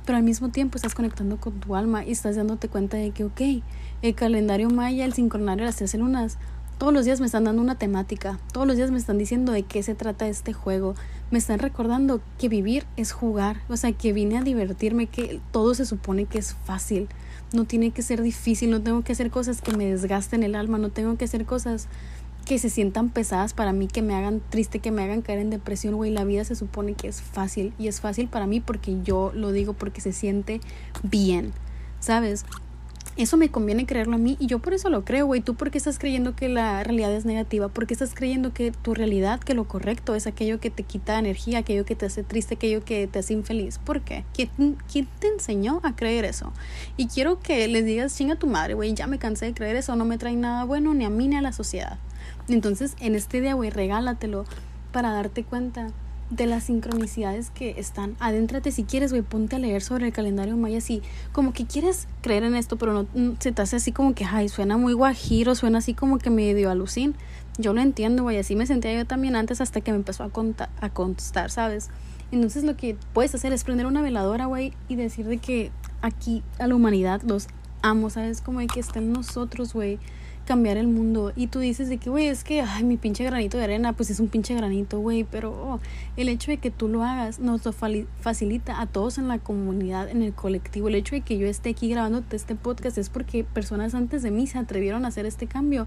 pero 0.04 0.18
al 0.18 0.24
mismo 0.24 0.48
tiempo 0.48 0.76
estás 0.76 0.94
conectando 0.94 1.38
con 1.38 1.60
tu 1.60 1.76
alma 1.76 2.04
y 2.04 2.12
estás 2.12 2.36
dándote 2.36 2.68
cuenta 2.68 2.96
de 2.96 3.10
que, 3.10 3.24
ok, 3.24 3.40
el 4.02 4.14
calendario 4.14 4.68
maya, 4.70 5.04
el 5.04 5.12
sincronario, 5.12 5.64
las 5.64 5.76
tres 5.76 5.94
lunas, 5.94 6.38
todos 6.78 6.92
los 6.92 7.04
días 7.04 7.20
me 7.20 7.26
están 7.26 7.44
dando 7.44 7.62
una 7.62 7.76
temática, 7.76 8.40
todos 8.52 8.66
los 8.66 8.76
días 8.76 8.90
me 8.90 8.98
están 8.98 9.18
diciendo 9.18 9.52
de 9.52 9.62
qué 9.62 9.82
se 9.82 9.94
trata 9.94 10.26
este 10.26 10.52
juego, 10.52 10.94
me 11.30 11.38
están 11.38 11.60
recordando 11.60 12.20
que 12.38 12.48
vivir 12.48 12.84
es 12.96 13.12
jugar, 13.12 13.60
o 13.68 13.76
sea, 13.76 13.92
que 13.92 14.12
vine 14.12 14.38
a 14.38 14.42
divertirme, 14.42 15.06
que 15.06 15.40
todo 15.52 15.74
se 15.74 15.86
supone 15.86 16.24
que 16.24 16.38
es 16.38 16.54
fácil, 16.54 17.08
no 17.54 17.64
tiene 17.64 17.90
que 17.90 18.02
ser 18.02 18.22
difícil, 18.22 18.70
no 18.70 18.82
tengo 18.82 19.02
que 19.02 19.12
hacer 19.12 19.30
cosas 19.30 19.60
que 19.60 19.76
me 19.76 19.86
desgasten 19.86 20.42
el 20.42 20.54
alma, 20.54 20.78
no 20.78 20.90
tengo 20.90 21.16
que 21.16 21.24
hacer 21.24 21.44
cosas 21.44 21.88
que 22.44 22.58
se 22.58 22.70
sientan 22.70 23.10
pesadas 23.10 23.54
para 23.54 23.72
mí, 23.72 23.86
que 23.86 24.02
me 24.02 24.14
hagan 24.14 24.40
triste, 24.50 24.80
que 24.80 24.90
me 24.90 25.02
hagan 25.02 25.22
caer 25.22 25.38
en 25.38 25.50
depresión, 25.50 25.94
güey, 25.94 26.10
la 26.10 26.24
vida 26.24 26.44
se 26.44 26.56
supone 26.56 26.94
que 26.94 27.08
es 27.08 27.22
fácil 27.22 27.72
y 27.78 27.88
es 27.88 28.00
fácil 28.00 28.28
para 28.28 28.46
mí 28.46 28.60
porque 28.60 28.98
yo 29.02 29.32
lo 29.34 29.52
digo 29.52 29.74
porque 29.74 30.00
se 30.00 30.12
siente 30.12 30.60
bien, 31.02 31.52
¿sabes? 32.00 32.44
Eso 33.16 33.36
me 33.36 33.50
conviene 33.50 33.84
creerlo 33.84 34.14
a 34.14 34.18
mí 34.18 34.38
y 34.40 34.46
yo 34.46 34.58
por 34.58 34.72
eso 34.72 34.88
lo 34.88 35.04
creo, 35.04 35.26
güey. 35.26 35.42
¿Tú 35.42 35.54
por 35.54 35.70
qué 35.70 35.76
estás 35.76 35.98
creyendo 35.98 36.34
que 36.34 36.48
la 36.48 36.82
realidad 36.82 37.12
es 37.12 37.26
negativa? 37.26 37.68
¿Por 37.68 37.86
qué 37.86 37.92
estás 37.92 38.14
creyendo 38.14 38.54
que 38.54 38.72
tu 38.72 38.94
realidad, 38.94 39.38
que 39.38 39.52
lo 39.52 39.64
correcto 39.64 40.14
es 40.14 40.26
aquello 40.26 40.60
que 40.60 40.70
te 40.70 40.82
quita 40.82 41.18
energía, 41.18 41.58
aquello 41.58 41.84
que 41.84 41.94
te 41.94 42.06
hace 42.06 42.22
triste, 42.22 42.54
aquello 42.54 42.82
que 42.82 43.06
te 43.06 43.18
hace 43.18 43.34
infeliz? 43.34 43.78
¿Por 43.78 44.00
qué? 44.00 44.24
¿Quién, 44.32 44.78
quién 44.90 45.06
te 45.18 45.28
enseñó 45.28 45.80
a 45.82 45.94
creer 45.94 46.24
eso? 46.24 46.54
Y 46.96 47.08
quiero 47.08 47.38
que 47.38 47.68
les 47.68 47.84
digas, 47.84 48.16
chinga 48.16 48.36
tu 48.36 48.46
madre, 48.46 48.72
güey, 48.72 48.94
ya 48.94 49.06
me 49.06 49.18
cansé 49.18 49.44
de 49.44 49.54
creer 49.54 49.76
eso, 49.76 49.94
no 49.94 50.06
me 50.06 50.16
trae 50.16 50.34
nada 50.34 50.64
bueno 50.64 50.94
ni 50.94 51.04
a 51.04 51.10
mí 51.10 51.28
ni 51.28 51.36
a 51.36 51.42
la 51.42 51.52
sociedad. 51.52 51.98
Entonces, 52.48 52.96
en 52.98 53.14
este 53.14 53.42
día, 53.42 53.52
güey, 53.52 53.68
regálatelo 53.68 54.46
para 54.90 55.12
darte 55.12 55.44
cuenta 55.44 55.88
de 56.30 56.46
las 56.46 56.64
sincronicidades 56.64 57.50
que 57.50 57.74
están. 57.78 58.16
Adéntrate 58.18 58.70
si 58.70 58.84
quieres, 58.84 59.12
güey, 59.12 59.22
ponte 59.22 59.56
a 59.56 59.58
leer 59.58 59.82
sobre 59.82 60.06
el 60.06 60.12
calendario 60.12 60.56
maya 60.56 60.78
así, 60.78 61.02
como 61.32 61.52
que 61.52 61.66
quieres 61.66 62.08
creer 62.22 62.44
en 62.44 62.54
esto, 62.54 62.76
pero 62.76 63.06
no 63.14 63.36
se 63.38 63.52
te 63.52 63.62
hace 63.62 63.76
así 63.76 63.92
como 63.92 64.14
que, 64.14 64.24
ay, 64.24 64.48
suena 64.48 64.76
muy 64.76 64.94
guajiro, 64.94 65.54
suena 65.54 65.78
así 65.78 65.94
como 65.94 66.18
que 66.18 66.30
medio 66.30 66.70
alucin. 66.70 67.14
Yo 67.58 67.74
lo 67.74 67.82
entiendo, 67.82 68.22
güey, 68.22 68.38
así 68.38 68.56
me 68.56 68.66
sentía 68.66 68.94
yo 68.94 69.04
también 69.04 69.36
antes 69.36 69.60
hasta 69.60 69.80
que 69.80 69.92
me 69.92 69.98
empezó 69.98 70.24
a, 70.24 70.30
contar, 70.30 70.70
a 70.80 70.88
constar, 70.88 71.50
¿sabes? 71.50 71.90
Entonces 72.30 72.64
lo 72.64 72.76
que 72.76 72.96
puedes 73.12 73.34
hacer 73.34 73.52
es 73.52 73.62
prender 73.62 73.86
una 73.86 74.00
veladora, 74.00 74.46
güey, 74.46 74.72
y 74.88 74.96
decir 74.96 75.26
de 75.26 75.36
que 75.36 75.70
aquí 76.00 76.42
a 76.58 76.66
la 76.66 76.74
humanidad 76.74 77.20
los 77.22 77.48
amo, 77.82 78.08
¿sabes? 78.08 78.40
Como 78.40 78.60
de 78.60 78.68
que 78.68 78.80
estén 78.80 79.12
nosotros, 79.12 79.74
güey 79.74 79.98
cambiar 80.44 80.76
el 80.76 80.88
mundo. 80.88 81.32
Y 81.36 81.46
tú 81.46 81.58
dices 81.58 81.88
de 81.88 81.98
que, 81.98 82.10
güey, 82.10 82.28
es 82.28 82.44
que, 82.44 82.60
ay, 82.60 82.84
mi 82.84 82.96
pinche 82.96 83.24
granito 83.24 83.58
de 83.58 83.64
arena, 83.64 83.92
pues 83.92 84.10
es 84.10 84.20
un 84.20 84.28
pinche 84.28 84.54
granito, 84.54 84.98
güey. 85.00 85.24
Pero 85.24 85.50
oh, 85.50 85.80
el 86.16 86.28
hecho 86.28 86.50
de 86.50 86.58
que 86.58 86.70
tú 86.70 86.88
lo 86.88 87.02
hagas 87.02 87.38
nos 87.38 87.64
lo 87.64 87.72
facilita 87.72 88.80
a 88.80 88.86
todos 88.86 89.18
en 89.18 89.28
la 89.28 89.38
comunidad, 89.38 90.08
en 90.08 90.22
el 90.22 90.32
colectivo. 90.32 90.88
El 90.88 90.94
hecho 90.94 91.14
de 91.14 91.20
que 91.20 91.38
yo 91.38 91.46
esté 91.46 91.70
aquí 91.70 91.88
grabándote 91.88 92.36
este 92.36 92.54
podcast 92.54 92.98
es 92.98 93.08
porque 93.08 93.44
personas 93.44 93.94
antes 93.94 94.22
de 94.22 94.30
mí 94.30 94.46
se 94.46 94.58
atrevieron 94.58 95.04
a 95.04 95.08
hacer 95.08 95.26
este 95.26 95.46
cambio 95.46 95.86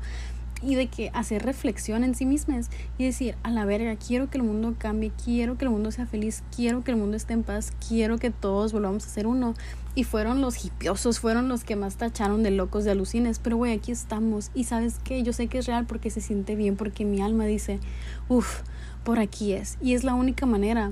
y 0.61 0.75
de 0.75 0.87
que 0.87 1.09
hacer 1.13 1.43
reflexión 1.43 2.03
en 2.03 2.15
sí 2.15 2.25
mismas 2.25 2.69
y 2.97 3.05
decir, 3.05 3.35
a 3.43 3.51
la 3.51 3.65
verga, 3.65 3.95
quiero 3.95 4.29
que 4.29 4.37
el 4.37 4.43
mundo 4.43 4.75
cambie, 4.77 5.11
quiero 5.23 5.57
que 5.57 5.65
el 5.65 5.71
mundo 5.71 5.91
sea 5.91 6.05
feliz, 6.05 6.43
quiero 6.55 6.83
que 6.83 6.91
el 6.91 6.97
mundo 6.97 7.17
esté 7.17 7.33
en 7.33 7.43
paz, 7.43 7.73
quiero 7.87 8.17
que 8.17 8.31
todos 8.31 8.73
volvamos 8.73 9.05
a 9.05 9.09
ser 9.09 9.27
uno. 9.27 9.53
Y 9.93 10.03
fueron 10.03 10.41
los 10.41 10.65
hipiosos, 10.65 11.19
fueron 11.19 11.47
los 11.47 11.63
que 11.63 11.75
más 11.75 11.95
tacharon 11.95 12.43
de 12.43 12.51
locos, 12.51 12.83
de 12.83 12.91
alucines, 12.91 13.39
pero 13.39 13.55
güey, 13.57 13.73
aquí 13.73 13.91
estamos. 13.91 14.51
Y 14.53 14.65
sabes 14.65 14.99
qué, 15.03 15.23
yo 15.23 15.31
sé 15.31 15.47
que 15.47 15.59
es 15.59 15.67
real 15.67 15.85
porque 15.85 16.09
se 16.09 16.19
siente 16.19 16.55
bien, 16.55 16.75
porque 16.75 17.05
mi 17.05 17.21
alma 17.21 17.45
dice, 17.45 17.79
uff, 18.27 18.61
por 19.03 19.19
aquí 19.19 19.53
es. 19.53 19.77
Y 19.81 19.93
es 19.93 20.03
la 20.03 20.13
única 20.13 20.45
manera 20.45 20.91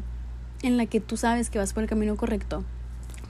en 0.62 0.78
la 0.78 0.86
que 0.86 1.02
tú 1.02 1.17
sabes 1.17 1.49
que 1.49 1.60
vas 1.60 1.73
por 1.73 1.84
el 1.84 1.89
camino 1.89 2.15
correcto. 2.15 2.63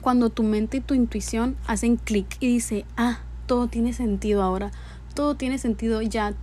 Cuando 0.00 0.30
tu 0.30 0.42
mente 0.42 0.76
y 0.76 0.80
tu 0.80 0.94
intuición 0.94 1.56
hacen 1.66 1.96
clic 1.96 2.36
y 2.38 2.46
dice, 2.46 2.84
ah, 2.96 3.20
todo 3.46 3.66
tiene 3.66 3.92
sentido 3.92 4.42
ahora 4.42 4.70
todo 5.14 5.36
tiene 5.36 5.58
sentido, 5.58 6.02
ya 6.02 6.34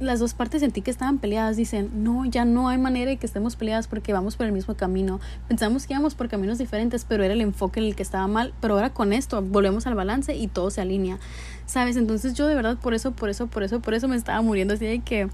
las 0.00 0.18
dos 0.18 0.32
partes 0.32 0.60
sentí 0.60 0.80
que 0.80 0.90
estaban 0.90 1.18
peleadas, 1.18 1.58
dicen, 1.58 1.90
no, 2.02 2.24
ya 2.24 2.46
no 2.46 2.68
hay 2.68 2.78
manera 2.78 3.10
de 3.10 3.18
que 3.18 3.26
estemos 3.26 3.54
peleadas 3.56 3.86
porque 3.86 4.14
vamos 4.14 4.36
por 4.36 4.46
el 4.46 4.52
mismo 4.52 4.74
camino. 4.74 5.20
Pensamos 5.46 5.86
que 5.86 5.92
íbamos 5.92 6.14
por 6.14 6.28
caminos 6.28 6.56
diferentes, 6.56 7.04
pero 7.04 7.22
era 7.22 7.34
el 7.34 7.42
enfoque 7.42 7.80
en 7.80 7.86
el 7.86 7.94
que 7.94 8.02
estaba 8.02 8.26
mal, 8.26 8.54
pero 8.60 8.74
ahora 8.74 8.90
con 8.90 9.12
esto 9.12 9.42
volvemos 9.42 9.86
al 9.86 9.94
balance 9.94 10.34
y 10.34 10.48
todo 10.48 10.70
se 10.70 10.80
alinea. 10.80 11.18
¿Sabes? 11.66 11.96
Entonces 11.96 12.32
yo 12.32 12.46
de 12.46 12.54
verdad 12.54 12.78
por 12.78 12.94
eso, 12.94 13.12
por 13.12 13.28
eso, 13.28 13.46
por 13.48 13.62
eso, 13.62 13.80
por 13.80 13.92
eso 13.92 14.08
me 14.08 14.16
estaba 14.16 14.40
muriendo, 14.40 14.72
así 14.72 14.86
de 14.86 15.00
que 15.00 15.28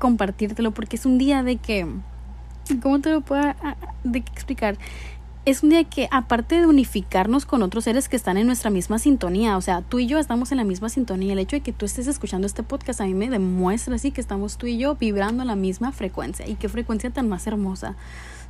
compartírtelo 0.00 0.72
porque 0.72 0.96
es 0.96 1.06
un 1.06 1.18
día 1.18 1.44
de 1.44 1.56
que 1.56 1.86
¿cómo 2.82 3.00
te 3.00 3.10
lo 3.10 3.20
puedo 3.20 3.42
de 4.04 4.18
explicar? 4.18 4.78
Es 5.48 5.62
día 5.62 5.84
que 5.84 6.08
aparte 6.10 6.60
de 6.60 6.66
unificarnos 6.66 7.46
con 7.46 7.62
otros 7.62 7.84
seres 7.84 8.08
que 8.08 8.16
están 8.16 8.36
en 8.36 8.46
nuestra 8.46 8.68
misma 8.68 8.98
sintonía, 8.98 9.56
o 9.56 9.62
sea, 9.62 9.80
tú 9.80 9.98
y 9.98 10.06
yo 10.06 10.18
estamos 10.18 10.52
en 10.52 10.58
la 10.58 10.64
misma 10.64 10.90
sintonía, 10.90 11.32
el 11.32 11.38
hecho 11.38 11.56
de 11.56 11.62
que 11.62 11.72
tú 11.72 11.86
estés 11.86 12.06
escuchando 12.06 12.46
este 12.46 12.62
podcast 12.62 13.00
a 13.00 13.04
mí 13.06 13.14
me 13.14 13.30
demuestra 13.30 13.94
así 13.94 14.10
que 14.10 14.20
estamos 14.20 14.58
tú 14.58 14.66
y 14.66 14.76
yo 14.76 14.96
vibrando 14.96 15.42
en 15.42 15.48
la 15.48 15.56
misma 15.56 15.90
frecuencia 15.92 16.46
y 16.46 16.56
qué 16.56 16.68
frecuencia 16.68 17.10
tan 17.10 17.28
más 17.28 17.46
hermosa. 17.46 17.96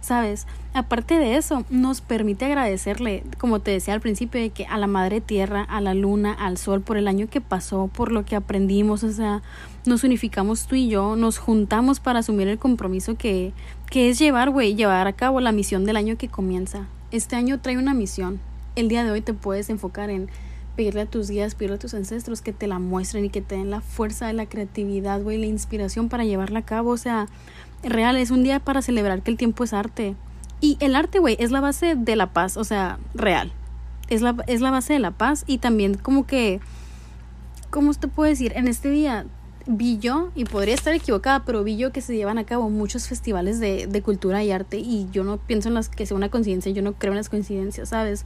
¿Sabes? 0.01 0.47
Aparte 0.75 1.19
de 1.19 1.37
eso, 1.37 1.65
nos 1.71 2.01
permite 2.01 2.45
agradecerle, 2.45 3.25
como 3.37 3.59
te 3.59 3.73
decía 3.73 3.95
al 3.95 4.01
principio, 4.01 4.41
de 4.41 4.51
que 4.51 4.65
a 4.65 4.79
la 4.79 4.87
madre 4.87 5.21
tierra, 5.21 5.65
a 5.65 5.81
la 5.81 5.93
luna, 5.93 6.33
al 6.33 6.57
sol, 6.57 6.83
por 6.83 6.97
el 6.99 7.09
año 7.09 7.29
que 7.29 7.41
pasó, 7.41 7.91
por 7.93 8.13
lo 8.13 8.25
que 8.25 8.37
aprendimos, 8.37 9.03
o 9.03 9.11
sea, 9.11 9.43
nos 9.87 10.05
unificamos 10.05 10.69
tú 10.69 10.77
y 10.77 10.89
yo, 10.89 11.17
nos 11.17 11.39
juntamos 11.39 11.99
para 11.99 12.21
asumir 12.21 12.47
el 12.47 12.59
compromiso 12.59 13.17
que, 13.17 13.53
que 13.90 14.11
es 14.11 14.18
llevar, 14.18 14.51
güey, 14.51 14.74
llevar 14.74 15.07
a 15.07 15.12
cabo 15.12 15.40
la 15.40 15.53
misión 15.53 15.85
del 15.85 15.96
año 15.96 16.16
que 16.16 16.29
comienza. 16.29 16.87
Este 17.11 17.37
año 17.37 17.61
trae 17.61 17.79
una 17.79 17.94
misión. 17.94 18.40
El 18.77 18.88
día 18.88 19.05
de 19.05 19.11
hoy 19.11 19.20
te 19.20 19.33
puedes 19.33 19.70
enfocar 19.70 20.11
en 20.11 20.29
pedirle 20.77 21.03
a 21.03 21.07
tus 21.07 21.31
guías, 21.31 21.55
pedirle 21.55 21.77
a 21.77 21.81
tus 21.81 21.94
ancestros 21.94 22.42
que 22.42 22.53
te 22.53 22.66
la 22.66 22.79
muestren 22.79 23.24
y 23.24 23.31
que 23.31 23.40
te 23.40 23.57
den 23.57 23.70
la 23.70 23.81
fuerza, 23.81 24.33
la 24.33 24.46
creatividad, 24.46 25.22
güey, 25.22 25.38
la 25.38 25.46
inspiración 25.46 26.09
para 26.09 26.24
llevarla 26.24 26.61
a 26.61 26.64
cabo. 26.64 26.90
O 26.90 26.96
sea, 26.96 27.29
real, 27.83 28.16
es 28.16 28.31
un 28.31 28.42
día 28.42 28.61
para 28.61 28.83
celebrar 28.83 29.22
que 29.22 29.31
el 29.31 29.37
tiempo 29.37 29.64
es 29.64 29.72
arte. 29.72 30.14
Y 30.61 30.77
el 30.81 30.94
arte, 30.94 31.18
güey, 31.18 31.37
es 31.40 31.51
la 31.51 31.61
base 31.61 31.94
de 31.94 32.16
la 32.16 32.33
paz, 32.33 32.57
o 32.57 32.64
sea, 32.64 32.98
real. 33.14 33.53
Es 34.09 34.22
la, 34.22 34.37
es 34.46 34.61
la 34.61 34.70
base 34.70 34.92
de 34.92 34.98
la 34.98 35.12
paz 35.12 35.44
y 35.46 35.59
también 35.59 35.94
como 35.94 36.27
que, 36.27 36.61
¿cómo 37.70 37.94
te 37.94 38.09
puedo 38.09 38.29
decir? 38.29 38.53
En 38.55 38.68
este 38.68 38.90
día 38.90 39.27
vi 39.69 39.99
yo, 39.99 40.31
y 40.35 40.45
podría 40.45 40.75
estar 40.75 40.95
equivocada, 40.95 41.45
pero 41.45 41.63
vi 41.63 41.77
yo 41.77 41.93
que 41.93 42.01
se 42.01 42.17
llevan 42.17 42.39
a 42.39 42.45
cabo 42.45 42.71
muchos 42.71 43.07
festivales 43.07 43.61
de, 43.61 43.87
de 43.87 44.03
cultura 44.03 44.43
y 44.43 44.51
arte 44.51 44.79
y 44.79 45.07
yo 45.13 45.25
no 45.25 45.37
pienso 45.37 45.69
en 45.69 45.75
las 45.75 45.91
que 45.91 46.07
sea 46.07 46.17
una 46.17 46.31
coincidencia, 46.31 46.73
yo 46.73 46.83
no 46.83 46.95
creo 46.95 47.13
en 47.13 47.19
las 47.19 47.29
coincidencias, 47.29 47.91
¿sabes? 47.91 48.25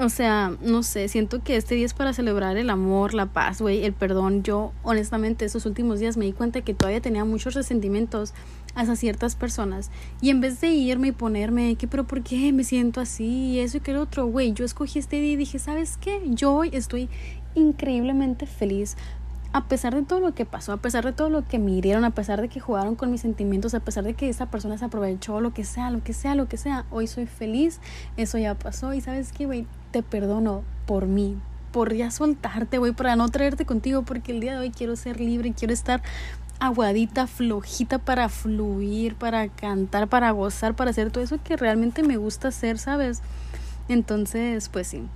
O 0.00 0.08
sea, 0.10 0.56
no 0.62 0.84
sé, 0.84 1.08
siento 1.08 1.42
que 1.42 1.56
este 1.56 1.74
día 1.74 1.84
es 1.84 1.92
para 1.92 2.12
celebrar 2.12 2.56
el 2.56 2.70
amor, 2.70 3.14
la 3.14 3.26
paz, 3.26 3.60
güey, 3.60 3.84
el 3.84 3.92
perdón. 3.92 4.44
Yo, 4.44 4.72
honestamente, 4.84 5.44
esos 5.44 5.66
últimos 5.66 5.98
días 5.98 6.16
me 6.16 6.24
di 6.24 6.32
cuenta 6.32 6.60
que 6.60 6.72
todavía 6.72 7.00
tenía 7.00 7.24
muchos 7.24 7.54
resentimientos 7.54 8.32
hacia 8.76 8.94
ciertas 8.94 9.34
personas. 9.34 9.90
Y 10.20 10.30
en 10.30 10.40
vez 10.40 10.60
de 10.60 10.68
irme 10.68 11.08
y 11.08 11.12
ponerme 11.12 11.74
que, 11.74 11.88
pero 11.88 12.06
¿por 12.06 12.22
qué 12.22 12.52
me 12.52 12.62
siento 12.62 13.00
así? 13.00 13.24
Y 13.24 13.58
eso 13.58 13.78
y 13.78 13.80
que 13.80 13.90
el 13.90 13.96
otro, 13.96 14.26
güey, 14.28 14.52
yo 14.52 14.64
escogí 14.64 15.00
este 15.00 15.20
día 15.20 15.32
y 15.32 15.36
dije, 15.36 15.58
¿sabes 15.58 15.96
qué? 15.96 16.20
Yo 16.26 16.52
hoy 16.52 16.70
estoy 16.72 17.08
increíblemente 17.56 18.46
feliz 18.46 18.96
a 19.52 19.64
pesar 19.64 19.94
de 19.94 20.02
todo 20.02 20.20
lo 20.20 20.34
que 20.34 20.44
pasó, 20.44 20.72
a 20.72 20.76
pesar 20.76 21.04
de 21.04 21.12
todo 21.12 21.30
lo 21.30 21.46
que 21.46 21.58
me 21.58 21.72
hirieron, 21.72 22.04
a 22.04 22.10
pesar 22.10 22.40
de 22.40 22.48
que 22.48 22.60
jugaron 22.60 22.96
con 22.96 23.10
mis 23.10 23.22
sentimientos, 23.22 23.74
a 23.74 23.80
pesar 23.80 24.04
de 24.04 24.14
que 24.14 24.28
esa 24.28 24.46
persona 24.46 24.76
se 24.76 24.84
aprovechó, 24.84 25.40
lo 25.40 25.54
que 25.54 25.64
sea, 25.64 25.90
lo 25.90 26.02
que 26.02 26.12
sea, 26.12 26.34
lo 26.34 26.48
que 26.48 26.58
sea, 26.58 26.84
hoy 26.90 27.06
soy 27.06 27.26
feliz, 27.26 27.80
eso 28.16 28.36
ya 28.38 28.54
pasó. 28.54 28.92
Y 28.92 29.00
sabes 29.00 29.32
qué, 29.32 29.46
güey, 29.46 29.66
te 29.90 30.02
perdono 30.02 30.64
por 30.86 31.06
mí, 31.06 31.38
por 31.72 31.94
ya 31.94 32.10
soltarte, 32.10 32.78
güey, 32.78 32.92
para 32.92 33.16
no 33.16 33.28
traerte 33.30 33.64
contigo, 33.64 34.02
porque 34.02 34.32
el 34.32 34.40
día 34.40 34.52
de 34.52 34.58
hoy 34.58 34.70
quiero 34.70 34.96
ser 34.96 35.18
libre, 35.18 35.54
quiero 35.54 35.72
estar 35.72 36.02
aguadita, 36.60 37.26
flojita 37.26 37.98
para 37.98 38.28
fluir, 38.28 39.14
para 39.14 39.48
cantar, 39.48 40.08
para 40.08 40.30
gozar, 40.32 40.74
para 40.74 40.90
hacer 40.90 41.10
todo 41.10 41.24
eso 41.24 41.38
que 41.42 41.56
realmente 41.56 42.02
me 42.02 42.18
gusta 42.18 42.48
hacer, 42.48 42.78
¿sabes? 42.78 43.22
Entonces, 43.88 44.68
pues 44.68 44.88
sí 44.88 45.08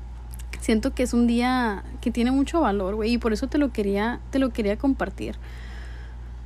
siento 0.62 0.94
que 0.94 1.03
es 1.03 1.12
un 1.12 1.27
día 1.27 1.83
que 2.01 2.11
tiene 2.11 2.31
mucho 2.31 2.61
valor, 2.61 2.94
güey, 2.94 3.14
y 3.14 3.18
por 3.18 3.33
eso 3.33 3.48
te 3.48 3.59
lo 3.59 3.72
quería, 3.72 4.20
te 4.31 4.38
lo 4.38 4.51
quería 4.51 4.79
compartir. 4.79 5.37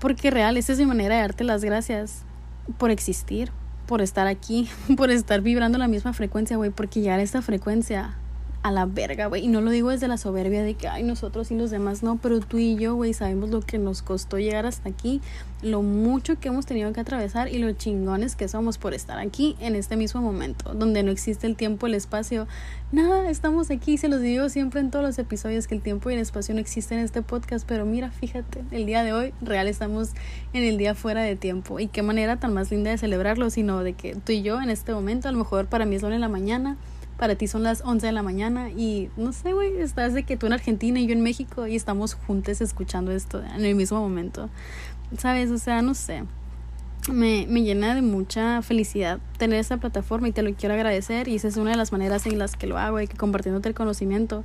Porque 0.00 0.30
real, 0.30 0.56
esta 0.56 0.72
es 0.72 0.78
mi 0.78 0.86
manera 0.86 1.16
de 1.16 1.20
darte 1.20 1.44
las 1.44 1.62
gracias 1.62 2.22
por 2.78 2.90
existir, 2.90 3.52
por 3.86 4.00
estar 4.00 4.26
aquí, 4.26 4.68
por 4.96 5.10
estar 5.10 5.42
vibrando 5.42 5.78
la 5.78 5.86
misma 5.86 6.14
frecuencia, 6.14 6.56
güey, 6.56 6.70
porque 6.70 7.00
llegar 7.00 7.20
a 7.20 7.22
esta 7.22 7.42
frecuencia 7.42 8.16
a 8.66 8.72
la 8.72 8.84
verga, 8.84 9.26
güey. 9.26 9.44
Y 9.44 9.48
no 9.48 9.60
lo 9.60 9.70
digo 9.70 9.90
desde 9.90 10.08
la 10.08 10.18
soberbia 10.18 10.62
de 10.64 10.74
que, 10.74 10.88
ay, 10.88 11.04
nosotros 11.04 11.52
y 11.52 11.54
los 11.54 11.70
demás 11.70 12.02
no, 12.02 12.16
pero 12.16 12.40
tú 12.40 12.58
y 12.58 12.76
yo, 12.76 12.96
güey, 12.96 13.14
sabemos 13.14 13.50
lo 13.50 13.60
que 13.60 13.78
nos 13.78 14.02
costó 14.02 14.38
llegar 14.38 14.66
hasta 14.66 14.88
aquí, 14.88 15.20
lo 15.62 15.82
mucho 15.82 16.40
que 16.40 16.48
hemos 16.48 16.66
tenido 16.66 16.92
que 16.92 17.00
atravesar 17.00 17.48
y 17.48 17.58
lo 17.58 17.70
chingones 17.72 18.34
que 18.34 18.48
somos 18.48 18.76
por 18.76 18.92
estar 18.92 19.18
aquí 19.18 19.54
en 19.60 19.76
este 19.76 19.96
mismo 19.96 20.20
momento, 20.20 20.74
donde 20.74 21.04
no 21.04 21.12
existe 21.12 21.46
el 21.46 21.54
tiempo, 21.54 21.86
el 21.86 21.94
espacio. 21.94 22.48
Nada, 22.90 23.30
estamos 23.30 23.70
aquí, 23.70 23.98
se 23.98 24.08
los 24.08 24.20
digo 24.20 24.48
siempre 24.48 24.80
en 24.80 24.90
todos 24.90 25.04
los 25.04 25.18
episodios 25.20 25.68
que 25.68 25.76
el 25.76 25.80
tiempo 25.80 26.10
y 26.10 26.14
el 26.14 26.20
espacio 26.20 26.52
no 26.52 26.60
existen 26.60 26.98
en 26.98 27.04
este 27.04 27.22
podcast, 27.22 27.66
pero 27.68 27.86
mira, 27.86 28.10
fíjate, 28.10 28.64
el 28.72 28.84
día 28.84 29.04
de 29.04 29.12
hoy, 29.12 29.32
real, 29.42 29.68
estamos 29.68 30.10
en 30.52 30.64
el 30.64 30.76
día 30.76 30.96
fuera 30.96 31.22
de 31.22 31.36
tiempo. 31.36 31.78
Y 31.78 31.86
qué 31.86 32.02
manera 32.02 32.40
tan 32.40 32.52
más 32.52 32.72
linda 32.72 32.90
de 32.90 32.98
celebrarlo, 32.98 33.48
sino 33.50 33.84
de 33.84 33.92
que 33.92 34.16
tú 34.16 34.32
y 34.32 34.42
yo 34.42 34.60
en 34.60 34.70
este 34.70 34.92
momento, 34.92 35.28
a 35.28 35.32
lo 35.32 35.38
mejor 35.38 35.66
para 35.66 35.84
mí 35.84 35.94
es 35.94 36.02
la 36.02 36.14
en 36.16 36.20
la 36.20 36.28
mañana 36.28 36.76
para 37.18 37.34
ti 37.36 37.46
son 37.46 37.62
las 37.62 37.82
11 37.84 38.06
de 38.06 38.12
la 38.12 38.22
mañana 38.22 38.70
y 38.70 39.10
no 39.16 39.32
sé, 39.32 39.52
güey, 39.52 39.78
estás 39.78 40.14
de 40.14 40.24
que 40.24 40.36
tú 40.36 40.46
en 40.46 40.52
Argentina 40.52 41.00
y 41.00 41.06
yo 41.06 41.12
en 41.12 41.22
México 41.22 41.66
y 41.66 41.76
estamos 41.76 42.14
juntos 42.14 42.60
escuchando 42.60 43.12
esto 43.12 43.42
en 43.42 43.64
el 43.64 43.74
mismo 43.74 44.00
momento. 44.00 44.48
¿Sabes? 45.18 45.50
O 45.50 45.58
sea, 45.58 45.82
no 45.82 45.94
sé. 45.94 46.24
Me, 47.12 47.46
me 47.48 47.62
llena 47.62 47.94
de 47.94 48.02
mucha 48.02 48.62
felicidad 48.62 49.20
tener 49.38 49.60
esta 49.60 49.76
plataforma 49.76 50.28
y 50.28 50.32
te 50.32 50.42
lo 50.42 50.52
quiero 50.54 50.74
agradecer 50.74 51.28
y 51.28 51.36
esa 51.36 51.46
es 51.48 51.56
una 51.56 51.70
de 51.70 51.76
las 51.76 51.92
maneras 51.92 52.26
en 52.26 52.38
las 52.38 52.56
que 52.56 52.66
lo 52.66 52.78
hago 52.78 53.00
y 53.00 53.06
que 53.06 53.16
compartiéndote 53.16 53.68
el 53.68 53.76
conocimiento 53.76 54.44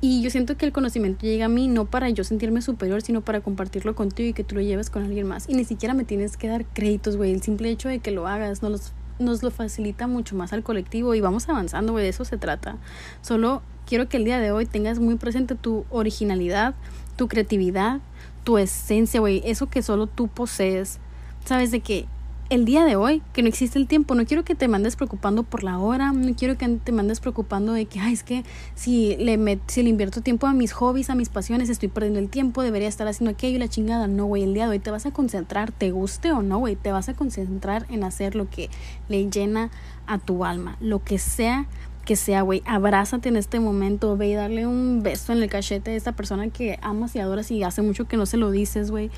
y 0.00 0.22
yo 0.22 0.30
siento 0.30 0.56
que 0.56 0.66
el 0.66 0.72
conocimiento 0.72 1.26
llega 1.26 1.46
a 1.46 1.48
mí 1.48 1.68
no 1.68 1.86
para 1.86 2.10
yo 2.10 2.22
sentirme 2.22 2.60
superior, 2.60 3.00
sino 3.00 3.22
para 3.22 3.40
compartirlo 3.40 3.94
contigo 3.94 4.28
y 4.28 4.32
que 4.34 4.44
tú 4.44 4.54
lo 4.54 4.60
lleves 4.60 4.90
con 4.90 5.02
alguien 5.02 5.26
más. 5.26 5.48
Y 5.48 5.54
ni 5.54 5.64
siquiera 5.64 5.94
me 5.94 6.04
tienes 6.04 6.36
que 6.36 6.48
dar 6.48 6.66
créditos, 6.66 7.16
güey. 7.16 7.32
El 7.32 7.42
simple 7.42 7.70
hecho 7.70 7.88
de 7.88 8.00
que 8.00 8.10
lo 8.10 8.26
hagas 8.28 8.62
nos, 8.62 8.92
nos 9.18 9.42
lo 9.42 9.50
facilita 9.50 10.06
mucho 10.06 10.36
más 10.36 10.52
al 10.52 10.62
colectivo 10.62 11.14
y 11.14 11.20
vamos 11.20 11.48
avanzando, 11.48 11.92
güey. 11.92 12.04
De 12.04 12.10
eso 12.10 12.24
se 12.24 12.36
trata. 12.36 12.76
Solo 13.22 13.62
quiero 13.86 14.08
que 14.08 14.16
el 14.16 14.24
día 14.24 14.38
de 14.38 14.52
hoy 14.52 14.66
tengas 14.66 14.98
muy 14.98 15.16
presente 15.16 15.54
tu 15.54 15.84
originalidad, 15.90 16.74
tu 17.16 17.28
creatividad, 17.28 18.00
tu 18.44 18.58
esencia, 18.58 19.20
güey. 19.20 19.42
Eso 19.44 19.68
que 19.68 19.82
solo 19.82 20.06
tú 20.06 20.28
posees. 20.28 20.98
Sabes 21.44 21.70
de 21.70 21.80
que 21.80 22.06
el 22.48 22.64
día 22.64 22.84
de 22.84 22.94
hoy, 22.94 23.22
que 23.32 23.42
no 23.42 23.48
existe 23.48 23.78
el 23.78 23.88
tiempo, 23.88 24.14
no 24.14 24.24
quiero 24.24 24.44
que 24.44 24.54
te 24.54 24.68
mandes 24.68 24.94
preocupando 24.94 25.42
por 25.42 25.64
la 25.64 25.78
hora, 25.78 26.12
no 26.12 26.34
quiero 26.36 26.56
que 26.56 26.68
te 26.68 26.92
mandes 26.92 27.20
preocupando 27.20 27.72
de 27.72 27.86
que, 27.86 27.98
ay, 27.98 28.12
es 28.12 28.22
que 28.22 28.44
si 28.74 29.16
le, 29.16 29.58
si 29.66 29.82
le 29.82 29.88
invierto 29.88 30.20
tiempo 30.20 30.46
a 30.46 30.52
mis 30.52 30.72
hobbies, 30.72 31.10
a 31.10 31.14
mis 31.14 31.28
pasiones, 31.28 31.68
estoy 31.68 31.88
perdiendo 31.88 32.20
el 32.20 32.28
tiempo, 32.28 32.62
debería 32.62 32.88
estar 32.88 33.08
haciendo 33.08 33.32
aquello 33.32 33.56
y 33.56 33.58
la 33.58 33.68
chingada. 33.68 34.06
No, 34.06 34.26
güey, 34.26 34.44
el 34.44 34.54
día 34.54 34.64
de 34.64 34.70
hoy 34.70 34.78
te 34.78 34.90
vas 34.90 35.06
a 35.06 35.10
concentrar, 35.10 35.72
te 35.72 35.90
guste 35.90 36.30
o 36.32 36.42
no, 36.42 36.58
güey, 36.58 36.76
te 36.76 36.92
vas 36.92 37.08
a 37.08 37.14
concentrar 37.14 37.86
en 37.90 38.04
hacer 38.04 38.36
lo 38.36 38.48
que 38.48 38.70
le 39.08 39.28
llena 39.28 39.70
a 40.06 40.18
tu 40.18 40.44
alma, 40.44 40.76
lo 40.80 41.02
que 41.02 41.18
sea 41.18 41.66
que 42.04 42.14
sea, 42.14 42.42
güey, 42.42 42.62
abrázate 42.66 43.28
en 43.28 43.36
este 43.36 43.58
momento, 43.58 44.16
ve 44.16 44.28
y 44.28 44.34
darle 44.34 44.64
un 44.64 45.02
beso 45.02 45.32
en 45.32 45.42
el 45.42 45.50
cachete 45.50 45.90
a 45.90 45.94
esta 45.96 46.12
persona 46.12 46.50
que 46.50 46.78
amas 46.80 47.16
y 47.16 47.18
adoras 47.18 47.50
y 47.50 47.64
hace 47.64 47.82
mucho 47.82 48.06
que 48.06 48.16
no 48.16 48.26
se 48.26 48.36
lo 48.36 48.52
dices, 48.52 48.92
güey 48.92 49.10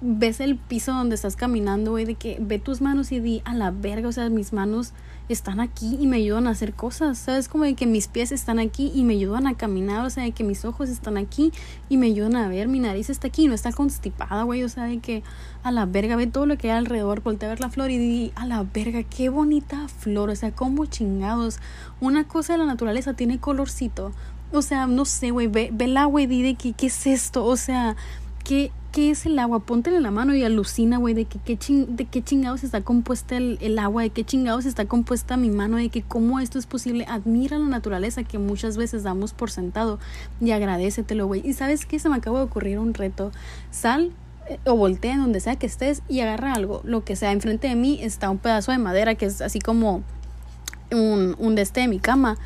ves 0.00 0.40
el 0.40 0.56
piso 0.56 0.92
donde 0.92 1.14
estás 1.14 1.36
caminando, 1.36 1.92
güey, 1.92 2.04
de 2.04 2.14
que 2.14 2.38
ve 2.40 2.58
tus 2.58 2.80
manos 2.80 3.12
y 3.12 3.20
di 3.20 3.42
a 3.44 3.54
la 3.54 3.70
verga, 3.70 4.08
o 4.08 4.12
sea, 4.12 4.28
mis 4.28 4.52
manos 4.52 4.92
están 5.28 5.58
aquí 5.58 5.96
y 6.00 6.06
me 6.06 6.18
ayudan 6.18 6.46
a 6.46 6.50
hacer 6.50 6.72
cosas, 6.72 7.18
¿sabes? 7.18 7.48
Como 7.48 7.64
de 7.64 7.74
que 7.74 7.86
mis 7.86 8.06
pies 8.06 8.30
están 8.30 8.58
aquí 8.58 8.92
y 8.94 9.02
me 9.02 9.14
ayudan 9.14 9.46
a 9.46 9.54
caminar, 9.54 10.04
o 10.06 10.10
sea, 10.10 10.22
de 10.22 10.30
que 10.30 10.44
mis 10.44 10.64
ojos 10.64 10.88
están 10.88 11.16
aquí 11.16 11.52
y 11.88 11.96
me 11.96 12.06
ayudan 12.06 12.36
a 12.36 12.48
ver, 12.48 12.68
mi 12.68 12.78
nariz 12.78 13.10
está 13.10 13.28
aquí, 13.28 13.48
no 13.48 13.54
está 13.54 13.72
constipada, 13.72 14.44
güey, 14.44 14.62
o 14.62 14.68
sea, 14.68 14.84
de 14.84 14.98
que 14.98 15.22
a 15.62 15.72
la 15.72 15.84
verga, 15.86 16.16
ve 16.16 16.26
todo 16.26 16.46
lo 16.46 16.56
que 16.56 16.70
hay 16.70 16.78
alrededor, 16.78 17.22
voltea 17.22 17.48
a 17.48 17.52
ver 17.52 17.60
la 17.60 17.70
flor 17.70 17.90
y 17.90 17.98
di 17.98 18.32
a 18.36 18.46
la 18.46 18.62
verga, 18.62 19.02
qué 19.02 19.28
bonita 19.28 19.88
flor, 19.88 20.30
o 20.30 20.36
sea, 20.36 20.52
como 20.52 20.86
chingados, 20.86 21.58
una 22.00 22.24
cosa 22.28 22.52
de 22.52 22.60
la 22.60 22.66
naturaleza 22.66 23.14
tiene 23.14 23.40
colorcito, 23.40 24.12
o 24.52 24.62
sea, 24.62 24.86
no 24.86 25.04
sé, 25.04 25.32
güey, 25.32 25.48
ve, 25.48 25.70
ve 25.72 25.86
el 25.86 25.96
agua 25.96 26.22
y 26.22 26.26
di 26.26 26.42
de 26.42 26.54
que, 26.54 26.72
¿qué 26.72 26.86
es 26.86 27.06
esto? 27.06 27.44
O 27.44 27.56
sea, 27.56 27.96
¿qué 28.44 28.70
qué 28.96 29.10
es 29.10 29.26
el 29.26 29.38
agua, 29.38 29.58
póntele 29.58 29.98
en 29.98 30.04
la 30.04 30.10
mano 30.10 30.34
y 30.34 30.42
alucina, 30.42 30.96
güey, 30.96 31.12
de 31.12 31.26
que 31.26 31.38
qué 31.38 31.58
de 31.86 32.06
qué 32.06 32.24
chingados 32.24 32.64
está 32.64 32.80
compuesta 32.80 33.36
el, 33.36 33.58
el, 33.60 33.78
agua, 33.78 34.00
de 34.00 34.08
qué 34.08 34.24
chingados 34.24 34.64
está 34.64 34.86
compuesta 34.86 35.36
mi 35.36 35.50
mano, 35.50 35.76
de 35.76 35.90
que 35.90 36.00
cómo 36.00 36.40
esto 36.40 36.58
es 36.58 36.64
posible. 36.64 37.04
Admira 37.06 37.58
la 37.58 37.66
naturaleza 37.66 38.24
que 38.24 38.38
muchas 38.38 38.78
veces 38.78 39.02
damos 39.02 39.34
por 39.34 39.50
sentado 39.50 39.98
y 40.40 40.52
agradecetelo, 40.52 41.26
güey. 41.26 41.46
Y 41.46 41.52
sabes 41.52 41.84
qué, 41.84 41.98
se 41.98 42.08
me 42.08 42.16
acaba 42.16 42.38
de 42.38 42.46
ocurrir 42.46 42.78
un 42.78 42.94
reto. 42.94 43.32
Sal 43.70 44.12
eh, 44.48 44.58
o 44.64 44.76
voltea 44.76 45.18
donde 45.18 45.40
sea 45.40 45.56
que 45.56 45.66
estés 45.66 46.00
y 46.08 46.20
agarra 46.20 46.54
algo, 46.54 46.80
lo 46.84 47.04
que 47.04 47.16
sea. 47.16 47.32
Enfrente 47.32 47.68
de 47.68 47.74
mí 47.74 47.98
está 48.00 48.30
un 48.30 48.38
pedazo 48.38 48.72
de 48.72 48.78
madera 48.78 49.14
que 49.14 49.26
es 49.26 49.42
así 49.42 49.58
como 49.58 50.04
un, 50.90 51.36
un 51.38 51.54
deste 51.54 51.82
de 51.82 51.88
mi 51.88 51.98
cama 51.98 52.38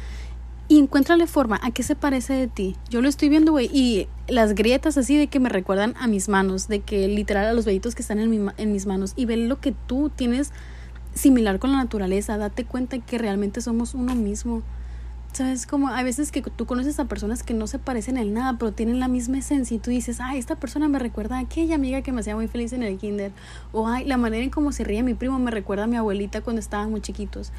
y 0.71 0.79
encuéntrale 0.79 1.27
forma. 1.27 1.59
¿A 1.65 1.73
qué 1.73 1.83
se 1.83 1.97
parece 1.97 2.33
de 2.33 2.47
ti? 2.47 2.77
Yo 2.89 3.03
lo 3.03 3.09
estoy 3.09 3.29
viendo, 3.29 3.51
güey. 3.51 3.69
Y 3.73 4.07
las 4.31 4.55
grietas 4.55 4.97
así 4.97 5.17
de 5.17 5.27
que 5.27 5.41
me 5.41 5.49
recuerdan 5.49 5.95
a 5.99 6.07
mis 6.07 6.29
manos. 6.29 6.69
De 6.69 6.81
que 6.81 7.09
literal 7.09 7.47
a 7.47 7.53
los 7.53 7.65
vellitos 7.65 7.95
que 7.95 8.03
están 8.03 8.19
en, 8.19 8.31
mi, 8.31 8.51
en 8.57 8.73
mis 8.73 8.87
manos. 8.87 9.13
Y 9.17 9.27
ve 9.27 9.37
lo 9.37 9.61
que 9.61 9.73
tú 9.87 10.11
tienes 10.15 10.53
similar 11.15 11.59
con 11.59 11.73
la 11.73 11.79
naturaleza. 11.79 12.39
Date 12.39 12.65
cuenta 12.65 12.99
que 12.99 13.19
realmente 13.19 13.61
somos 13.61 13.95
uno 13.95 14.15
mismo. 14.15 14.63
¿Sabes? 15.33 15.65
Como 15.65 15.89
hay 15.89 16.03
veces 16.03 16.33
que 16.33 16.43
tú 16.43 16.67
conoces 16.67 16.99
a 16.99 17.05
personas 17.05 17.45
que 17.45 17.55
no 17.55 17.69
se 17.69 17.79
parecen 17.79 18.17
en 18.17 18.35
nada, 18.35 18.59
pero 18.59 18.73
tienen 18.73 18.99
la 18.99 19.07
misma 19.07 19.39
esencia. 19.39 19.77
Y 19.77 19.79
tú 19.79 19.91
dices, 19.91 20.19
ay, 20.21 20.39
esta 20.39 20.57
persona 20.57 20.89
me 20.89 20.99
recuerda 20.99 21.37
a 21.37 21.41
aquella 21.41 21.77
amiga 21.77 22.03
que 22.03 22.11
me 22.11 22.21
hacía 22.21 22.35
muy 22.35 22.49
feliz 22.49 22.73
en 22.73 22.83
el 22.83 22.99
kinder. 22.99 23.31
O 23.73 23.87
ay, 23.87 24.05
la 24.07 24.17
manera 24.17 24.43
en 24.43 24.51
cómo 24.51 24.73
se 24.73 24.83
ríe 24.83 25.05
mi 25.05 25.15
primo 25.15 25.39
me 25.39 25.53
recuerda 25.53 25.85
a 25.85 25.87
mi 25.87 25.97
abuelita 25.97 26.41
cuando 26.41 26.59
estaban 26.59 26.91
muy 26.91 27.01
chiquitos 27.01 27.53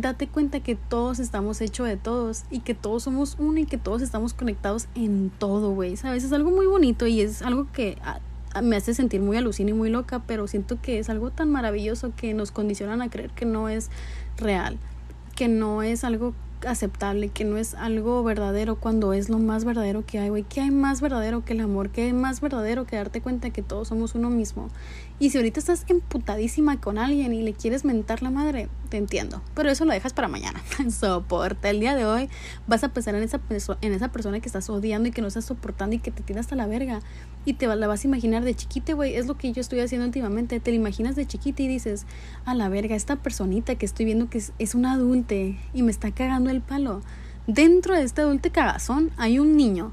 date 0.00 0.28
cuenta 0.28 0.60
que 0.60 0.76
todos 0.76 1.18
estamos 1.18 1.60
hechos 1.60 1.88
de 1.88 1.96
todos 1.96 2.44
y 2.50 2.60
que 2.60 2.74
todos 2.74 3.02
somos 3.02 3.36
uno 3.38 3.58
y 3.58 3.66
que 3.66 3.78
todos 3.78 4.00
estamos 4.00 4.32
conectados 4.32 4.88
en 4.94 5.30
todo, 5.38 5.72
güey. 5.72 5.96
¿Sabes? 5.96 6.24
Es 6.24 6.32
algo 6.32 6.50
muy 6.50 6.66
bonito 6.66 7.06
y 7.06 7.20
es 7.20 7.42
algo 7.42 7.66
que 7.72 7.98
ah, 8.02 8.20
ah, 8.54 8.62
me 8.62 8.76
hace 8.76 8.94
sentir 8.94 9.20
muy 9.20 9.36
alucina 9.36 9.70
y 9.70 9.74
muy 9.74 9.90
loca, 9.90 10.22
pero 10.26 10.46
siento 10.46 10.80
que 10.80 10.98
es 10.98 11.10
algo 11.10 11.30
tan 11.30 11.50
maravilloso 11.50 12.12
que 12.16 12.32
nos 12.32 12.52
condicionan 12.52 13.02
a 13.02 13.10
creer 13.10 13.30
que 13.30 13.44
no 13.44 13.68
es 13.68 13.90
real, 14.36 14.78
que 15.34 15.48
no 15.48 15.82
es 15.82 16.04
algo 16.04 16.32
aceptable, 16.66 17.28
que 17.28 17.44
no 17.44 17.56
es 17.56 17.74
algo 17.74 18.22
verdadero 18.22 18.76
cuando 18.76 19.12
es 19.12 19.28
lo 19.28 19.38
más 19.38 19.64
verdadero 19.64 20.04
que 20.04 20.18
hay, 20.18 20.28
güey. 20.28 20.44
¿Qué 20.44 20.60
hay 20.60 20.70
más 20.70 21.00
verdadero 21.00 21.44
que 21.44 21.52
el 21.52 21.60
amor? 21.60 21.90
¿Qué 21.90 22.02
hay 22.02 22.12
más 22.12 22.40
verdadero 22.40 22.86
que 22.86 22.96
darte 22.96 23.20
cuenta 23.20 23.50
que 23.50 23.62
todos 23.62 23.88
somos 23.88 24.14
uno 24.14 24.30
mismo? 24.30 24.68
Y 25.20 25.30
si 25.30 25.38
ahorita 25.38 25.58
estás 25.58 25.84
emputadísima 25.88 26.80
con 26.80 26.96
alguien 26.96 27.34
y 27.34 27.42
le 27.42 27.52
quieres 27.52 27.84
mentar 27.84 28.22
la 28.22 28.30
madre, 28.30 28.68
te 28.88 28.98
entiendo. 28.98 29.42
Pero 29.54 29.68
eso 29.68 29.84
lo 29.84 29.92
dejas 29.92 30.12
para 30.12 30.28
mañana. 30.28 30.62
Soporta. 30.90 31.70
El 31.70 31.80
día 31.80 31.96
de 31.96 32.06
hoy 32.06 32.28
vas 32.68 32.84
a 32.84 32.90
pensar 32.90 33.16
en 33.16 33.24
esa, 33.24 33.40
en 33.80 33.92
esa 33.92 34.12
persona 34.12 34.38
que 34.38 34.46
estás 34.46 34.70
odiando 34.70 35.08
y 35.08 35.12
que 35.12 35.20
no 35.20 35.26
estás 35.26 35.44
soportando 35.44 35.96
y 35.96 35.98
que 35.98 36.12
te 36.12 36.22
tiene 36.22 36.40
hasta 36.40 36.54
la 36.54 36.68
verga. 36.68 37.00
Y 37.44 37.54
te 37.54 37.66
la 37.66 37.86
vas 37.88 38.04
a 38.04 38.06
imaginar 38.06 38.44
de 38.44 38.54
chiquita, 38.54 38.92
güey. 38.92 39.16
Es 39.16 39.26
lo 39.26 39.36
que 39.36 39.50
yo 39.52 39.60
estoy 39.60 39.80
haciendo 39.80 40.06
últimamente. 40.06 40.60
Te 40.60 40.70
la 40.70 40.76
imaginas 40.76 41.16
de 41.16 41.26
chiquita 41.26 41.62
y 41.64 41.68
dices, 41.68 42.06
a 42.44 42.54
la 42.54 42.68
verga, 42.68 42.94
esta 42.94 43.16
personita 43.16 43.74
que 43.74 43.86
estoy 43.86 44.06
viendo 44.06 44.30
que 44.30 44.38
es, 44.38 44.52
es 44.60 44.76
un 44.76 44.86
adulte 44.86 45.58
y 45.74 45.82
me 45.82 45.90
está 45.90 46.12
cagando 46.12 46.50
el 46.50 46.60
palo. 46.60 47.02
Dentro 47.48 47.96
de 47.96 48.02
este 48.04 48.20
adulte 48.20 48.50
cagazón 48.50 49.10
hay 49.16 49.40
un 49.40 49.56
niño. 49.56 49.90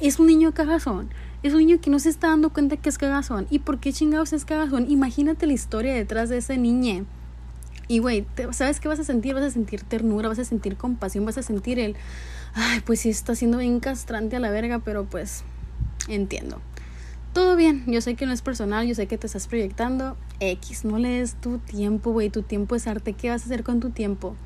Es 0.00 0.18
un 0.18 0.26
niño 0.26 0.52
cagazón 0.52 1.08
es 1.46 1.54
un 1.54 1.60
niño 1.60 1.80
que 1.80 1.90
no 1.90 1.98
se 1.98 2.08
está 2.08 2.28
dando 2.28 2.50
cuenta 2.50 2.76
que 2.76 2.88
es 2.88 2.98
cagazón. 2.98 3.46
¿Y 3.50 3.60
por 3.60 3.78
qué 3.78 3.92
chingados 3.92 4.32
es 4.32 4.44
cagazón? 4.44 4.90
Imagínate 4.90 5.46
la 5.46 5.52
historia 5.52 5.94
detrás 5.94 6.28
de 6.28 6.38
ese 6.38 6.58
niño. 6.58 7.06
Y 7.88 8.00
güey, 8.00 8.26
¿sabes 8.50 8.80
qué 8.80 8.88
vas 8.88 8.98
a 8.98 9.04
sentir? 9.04 9.34
Vas 9.34 9.44
a 9.44 9.50
sentir 9.50 9.82
ternura, 9.82 10.28
vas 10.28 10.38
a 10.38 10.44
sentir 10.44 10.76
compasión, 10.76 11.24
vas 11.24 11.38
a 11.38 11.42
sentir 11.42 11.78
el, 11.78 11.94
ay, 12.54 12.80
pues 12.80 13.00
sí 13.00 13.10
está 13.10 13.34
siendo 13.34 13.58
bien 13.58 13.80
castrante 13.80 14.36
a 14.36 14.40
la 14.40 14.50
verga, 14.50 14.80
pero 14.80 15.04
pues 15.04 15.44
entiendo. 16.08 16.60
Todo 17.32 17.54
bien, 17.54 17.84
yo 17.86 18.00
sé 18.00 18.14
que 18.14 18.26
no 18.26 18.32
es 18.32 18.42
personal, 18.42 18.86
yo 18.86 18.94
sé 18.94 19.06
que 19.06 19.18
te 19.18 19.26
estás 19.26 19.46
proyectando. 19.46 20.16
X, 20.40 20.84
no 20.84 20.98
le 20.98 21.20
des 21.20 21.34
tu 21.34 21.58
tiempo, 21.58 22.10
güey, 22.12 22.30
tu 22.30 22.42
tiempo 22.42 22.74
es 22.74 22.86
arte. 22.86 23.12
¿Qué 23.12 23.28
vas 23.28 23.42
a 23.42 23.44
hacer 23.44 23.62
con 23.62 23.78
tu 23.78 23.90
tiempo? 23.90 24.36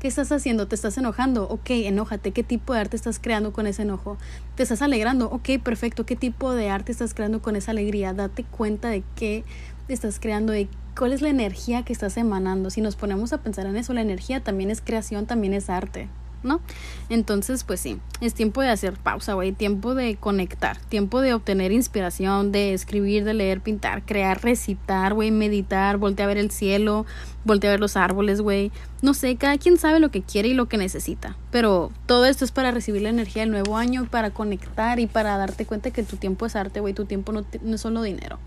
¿Qué 0.00 0.08
estás 0.08 0.32
haciendo? 0.32 0.66
¿Te 0.66 0.74
estás 0.74 0.96
enojando? 0.96 1.46
Ok, 1.46 1.68
enójate. 1.72 2.30
¿Qué 2.30 2.42
tipo 2.42 2.72
de 2.72 2.80
arte 2.80 2.96
estás 2.96 3.18
creando 3.18 3.52
con 3.52 3.66
ese 3.66 3.82
enojo? 3.82 4.16
¿Te 4.54 4.62
estás 4.62 4.80
alegrando? 4.80 5.26
Ok, 5.26 5.60
perfecto. 5.62 6.06
¿Qué 6.06 6.16
tipo 6.16 6.54
de 6.54 6.70
arte 6.70 6.90
estás 6.90 7.12
creando 7.12 7.42
con 7.42 7.54
esa 7.54 7.72
alegría? 7.72 8.14
Date 8.14 8.44
cuenta 8.44 8.88
de 8.88 9.02
qué 9.14 9.44
estás 9.88 10.18
creando, 10.18 10.54
de 10.54 10.68
cuál 10.96 11.12
es 11.12 11.20
la 11.20 11.28
energía 11.28 11.82
que 11.82 11.92
estás 11.92 12.16
emanando. 12.16 12.70
Si 12.70 12.80
nos 12.80 12.96
ponemos 12.96 13.34
a 13.34 13.42
pensar 13.42 13.66
en 13.66 13.76
eso, 13.76 13.92
la 13.92 14.00
energía 14.00 14.42
también 14.42 14.70
es 14.70 14.80
creación, 14.80 15.26
también 15.26 15.52
es 15.52 15.68
arte. 15.68 16.08
¿No? 16.42 16.60
Entonces, 17.08 17.64
pues 17.64 17.80
sí, 17.80 17.98
es 18.20 18.34
tiempo 18.34 18.62
de 18.62 18.68
hacer 18.68 18.94
pausa, 18.94 19.34
güey, 19.34 19.52
tiempo 19.52 19.94
de 19.94 20.16
conectar, 20.16 20.78
tiempo 20.78 21.20
de 21.20 21.34
obtener 21.34 21.72
inspiración, 21.72 22.52
de 22.52 22.72
escribir, 22.72 23.24
de 23.24 23.34
leer, 23.34 23.60
pintar, 23.60 24.04
crear, 24.04 24.42
recitar, 24.42 25.14
güey, 25.14 25.30
meditar, 25.30 25.96
voltear 25.96 26.26
a 26.26 26.34
ver 26.34 26.38
el 26.38 26.50
cielo, 26.50 27.06
voltear 27.44 27.70
a 27.70 27.74
ver 27.74 27.80
los 27.80 27.96
árboles, 27.96 28.40
güey. 28.40 28.70
No 29.02 29.14
sé, 29.14 29.36
cada 29.36 29.58
quien 29.58 29.76
sabe 29.76 30.00
lo 30.00 30.10
que 30.10 30.22
quiere 30.22 30.48
y 30.48 30.54
lo 30.54 30.66
que 30.66 30.78
necesita, 30.78 31.36
pero 31.50 31.90
todo 32.06 32.26
esto 32.26 32.44
es 32.44 32.52
para 32.52 32.70
recibir 32.70 33.02
la 33.02 33.10
energía 33.10 33.42
del 33.42 33.50
nuevo 33.50 33.76
año, 33.76 34.06
para 34.10 34.30
conectar 34.30 35.00
y 35.00 35.06
para 35.06 35.36
darte 35.36 35.66
cuenta 35.66 35.90
que 35.90 36.02
tu 36.02 36.16
tiempo 36.16 36.46
es 36.46 36.56
arte, 36.56 36.80
güey, 36.80 36.94
tu 36.94 37.04
tiempo 37.04 37.32
no, 37.32 37.44
no 37.62 37.74
es 37.74 37.80
solo 37.80 38.02
dinero, 38.02 38.38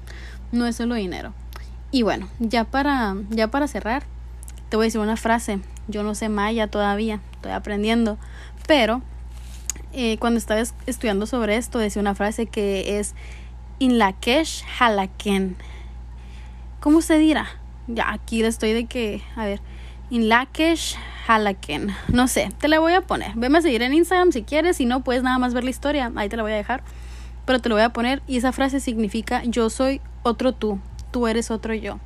no 0.52 0.66
es 0.66 0.76
solo 0.76 0.96
dinero. 0.96 1.34
Y 1.92 2.02
bueno, 2.02 2.28
ya 2.40 2.64
para, 2.64 3.16
ya 3.30 3.50
para 3.50 3.68
cerrar, 3.68 4.04
te 4.70 4.78
voy 4.78 4.86
a 4.86 4.88
decir 4.88 5.00
una 5.00 5.16
frase. 5.16 5.60
Yo 5.88 6.04
no 6.04 6.16
sé 6.16 6.30
maya 6.30 6.68
todavía, 6.68 7.20
estoy 7.34 7.52
aprendiendo, 7.52 8.18
pero 8.68 9.02
eh, 9.92 10.18
cuando 10.18 10.38
estaba 10.38 10.62
estudiando 10.88 11.26
sobre 11.26 11.58
esto 11.58 11.78
decía 11.78 12.02
una 12.02 12.16
frase 12.16 12.46
que 12.46 13.00
es 13.00 13.14
In 13.80 13.98
Lakesh 13.98 14.64
Halaken. 14.80 15.56
¿Cómo 16.80 17.02
se 17.02 17.18
dirá? 17.18 17.48
Ya 17.88 18.12
aquí 18.12 18.44
estoy 18.44 18.74
de 18.74 18.86
que, 18.86 19.22
a 19.36 19.46
ver, 19.46 19.62
In 20.10 20.30
Lakesh 20.30 20.96
Halaken. 21.28 21.94
No 22.08 22.28
sé, 22.28 22.50
te 22.60 22.68
la 22.68 22.80
voy 22.80 22.94
a 22.94 23.02
poner. 23.02 23.34
Veme 23.36 23.58
a 23.58 23.62
seguir 23.62 23.82
en 23.82 23.94
Instagram 23.94 24.32
si 24.32 24.44
quieres, 24.44 24.78
si 24.78 24.86
no 24.86 25.04
puedes 25.04 25.24
nada 25.24 25.38
más 25.38 25.54
ver 25.54 25.64
la 25.64 25.70
historia, 25.70 26.12
ahí 26.16 26.30
te 26.30 26.38
la 26.38 26.44
voy 26.44 26.54
a 26.54 26.56
dejar. 26.56 26.84
Pero 27.46 27.60
te 27.60 27.70
lo 27.70 27.76
voy 27.76 27.84
a 27.84 27.90
poner 27.90 28.22
y 28.26 28.38
esa 28.38 28.52
frase 28.52 28.80
significa 28.80 29.44
yo 29.44 29.70
soy 29.70 30.02
otro 30.24 30.54
tú, 30.54 30.80
tú 31.12 31.28
eres 31.28 31.52
otro 31.52 31.74
yo. 31.74 32.00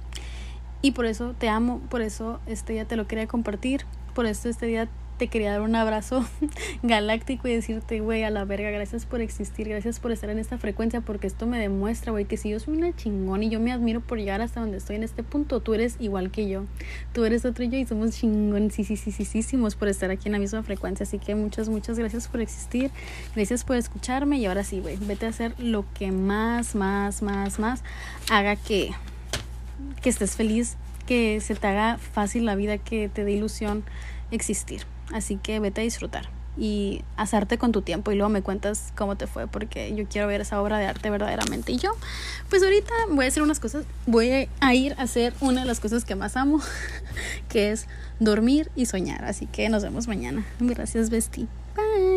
Y 0.81 0.91
por 0.91 1.05
eso 1.05 1.33
te 1.37 1.49
amo, 1.49 1.79
por 1.89 2.01
eso 2.01 2.39
este 2.45 2.73
día 2.73 2.85
te 2.85 2.95
lo 2.95 3.07
quería 3.07 3.27
compartir, 3.27 3.85
por 4.13 4.25
eso 4.25 4.49
este 4.49 4.67
día 4.67 4.87
te 5.17 5.27
quería 5.27 5.51
dar 5.51 5.61
un 5.61 5.75
abrazo 5.75 6.25
galáctico 6.83 7.47
y 7.47 7.53
decirte, 7.53 7.99
güey, 7.99 8.23
a 8.23 8.29
la 8.29 8.45
verga, 8.45 8.69
gracias 8.69 9.05
por 9.05 9.21
existir, 9.21 9.67
gracias 9.67 9.99
por 9.99 10.11
estar 10.11 10.29
en 10.29 10.39
esta 10.39 10.57
frecuencia, 10.57 11.01
porque 11.01 11.27
esto 11.27 11.47
me 11.47 11.59
demuestra, 11.59 12.11
güey, 12.11 12.25
que 12.25 12.37
si 12.37 12.49
yo 12.49 12.59
soy 12.59 12.77
una 12.77 12.95
chingón 12.95 13.43
y 13.43 13.49
yo 13.49 13.59
me 13.59 13.71
admiro 13.71 14.01
por 14.01 14.19
llegar 14.19 14.41
hasta 14.41 14.59
donde 14.59 14.77
estoy 14.77 14.95
en 14.95 15.03
este 15.03 15.23
punto, 15.23 15.59
tú 15.59 15.73
eres 15.73 15.95
igual 15.99 16.31
que 16.31 16.47
yo, 16.47 16.65
tú 17.13 17.25
eres 17.25 17.45
otro 17.45 17.65
yo 17.65 17.77
y 17.77 17.85
somos 17.85 18.11
chingón, 18.11 18.69
sí, 18.71 18.83
sí, 18.83 18.95
sí, 18.95 19.11
sí, 19.11 19.25
sí, 19.25 19.41
sí, 19.41 19.57
por 19.57 19.87
estar 19.87 20.11
aquí 20.11 20.27
en 20.27 20.33
la 20.33 20.39
misma 20.39 20.63
frecuencia. 20.63 21.03
Así 21.03 21.19
que 21.19 21.35
muchas, 21.35 21.67
muchas 21.67 21.97
gracias 21.97 22.27
por 22.27 22.41
existir, 22.41 22.91
gracias 23.35 23.63
por 23.63 23.75
escucharme 23.75 24.37
y 24.37 24.45
ahora 24.45 24.63
sí, 24.63 24.79
güey, 24.79 24.97
vete 25.01 25.25
a 25.25 25.29
hacer 25.29 25.53
lo 25.59 25.85
que 25.93 26.11
más, 26.11 26.75
más, 26.75 27.21
más, 27.21 27.59
más 27.59 27.83
haga 28.29 28.55
que, 28.55 28.91
que 30.01 30.09
estés 30.09 30.35
feliz, 30.35 30.77
que 31.05 31.39
se 31.41 31.55
te 31.55 31.67
haga 31.67 31.97
fácil 31.97 32.45
la 32.45 32.55
vida, 32.55 32.77
que 32.77 33.09
te 33.09 33.23
dé 33.23 33.31
ilusión 33.31 33.83
existir. 34.31 34.83
Así 35.13 35.37
que 35.37 35.59
vete 35.59 35.81
a 35.81 35.83
disfrutar 35.83 36.29
y 36.57 37.03
hacerte 37.15 37.57
con 37.57 37.71
tu 37.71 37.81
tiempo 37.81 38.11
y 38.11 38.15
luego 38.15 38.29
me 38.29 38.41
cuentas 38.41 38.91
cómo 38.95 39.15
te 39.15 39.27
fue 39.27 39.47
porque 39.47 39.95
yo 39.95 40.05
quiero 40.07 40.27
ver 40.27 40.41
esa 40.41 40.61
obra 40.61 40.79
de 40.79 40.87
arte 40.87 41.09
verdaderamente. 41.09 41.71
Y 41.71 41.77
yo, 41.77 41.91
pues 42.49 42.63
ahorita 42.63 42.93
voy 43.11 43.25
a 43.25 43.27
hacer 43.27 43.43
unas 43.43 43.59
cosas, 43.59 43.85
voy 44.05 44.47
a 44.59 44.73
ir 44.73 44.95
a 44.97 45.03
hacer 45.03 45.33
una 45.39 45.61
de 45.61 45.67
las 45.67 45.79
cosas 45.79 46.03
que 46.03 46.15
más 46.15 46.35
amo, 46.35 46.59
que 47.49 47.71
es 47.71 47.87
dormir 48.19 48.71
y 48.75 48.87
soñar. 48.87 49.23
Así 49.25 49.45
que 49.45 49.69
nos 49.69 49.83
vemos 49.83 50.07
mañana. 50.07 50.45
Gracias, 50.59 51.09
Besti. 51.09 51.47
Bye. 51.75 52.16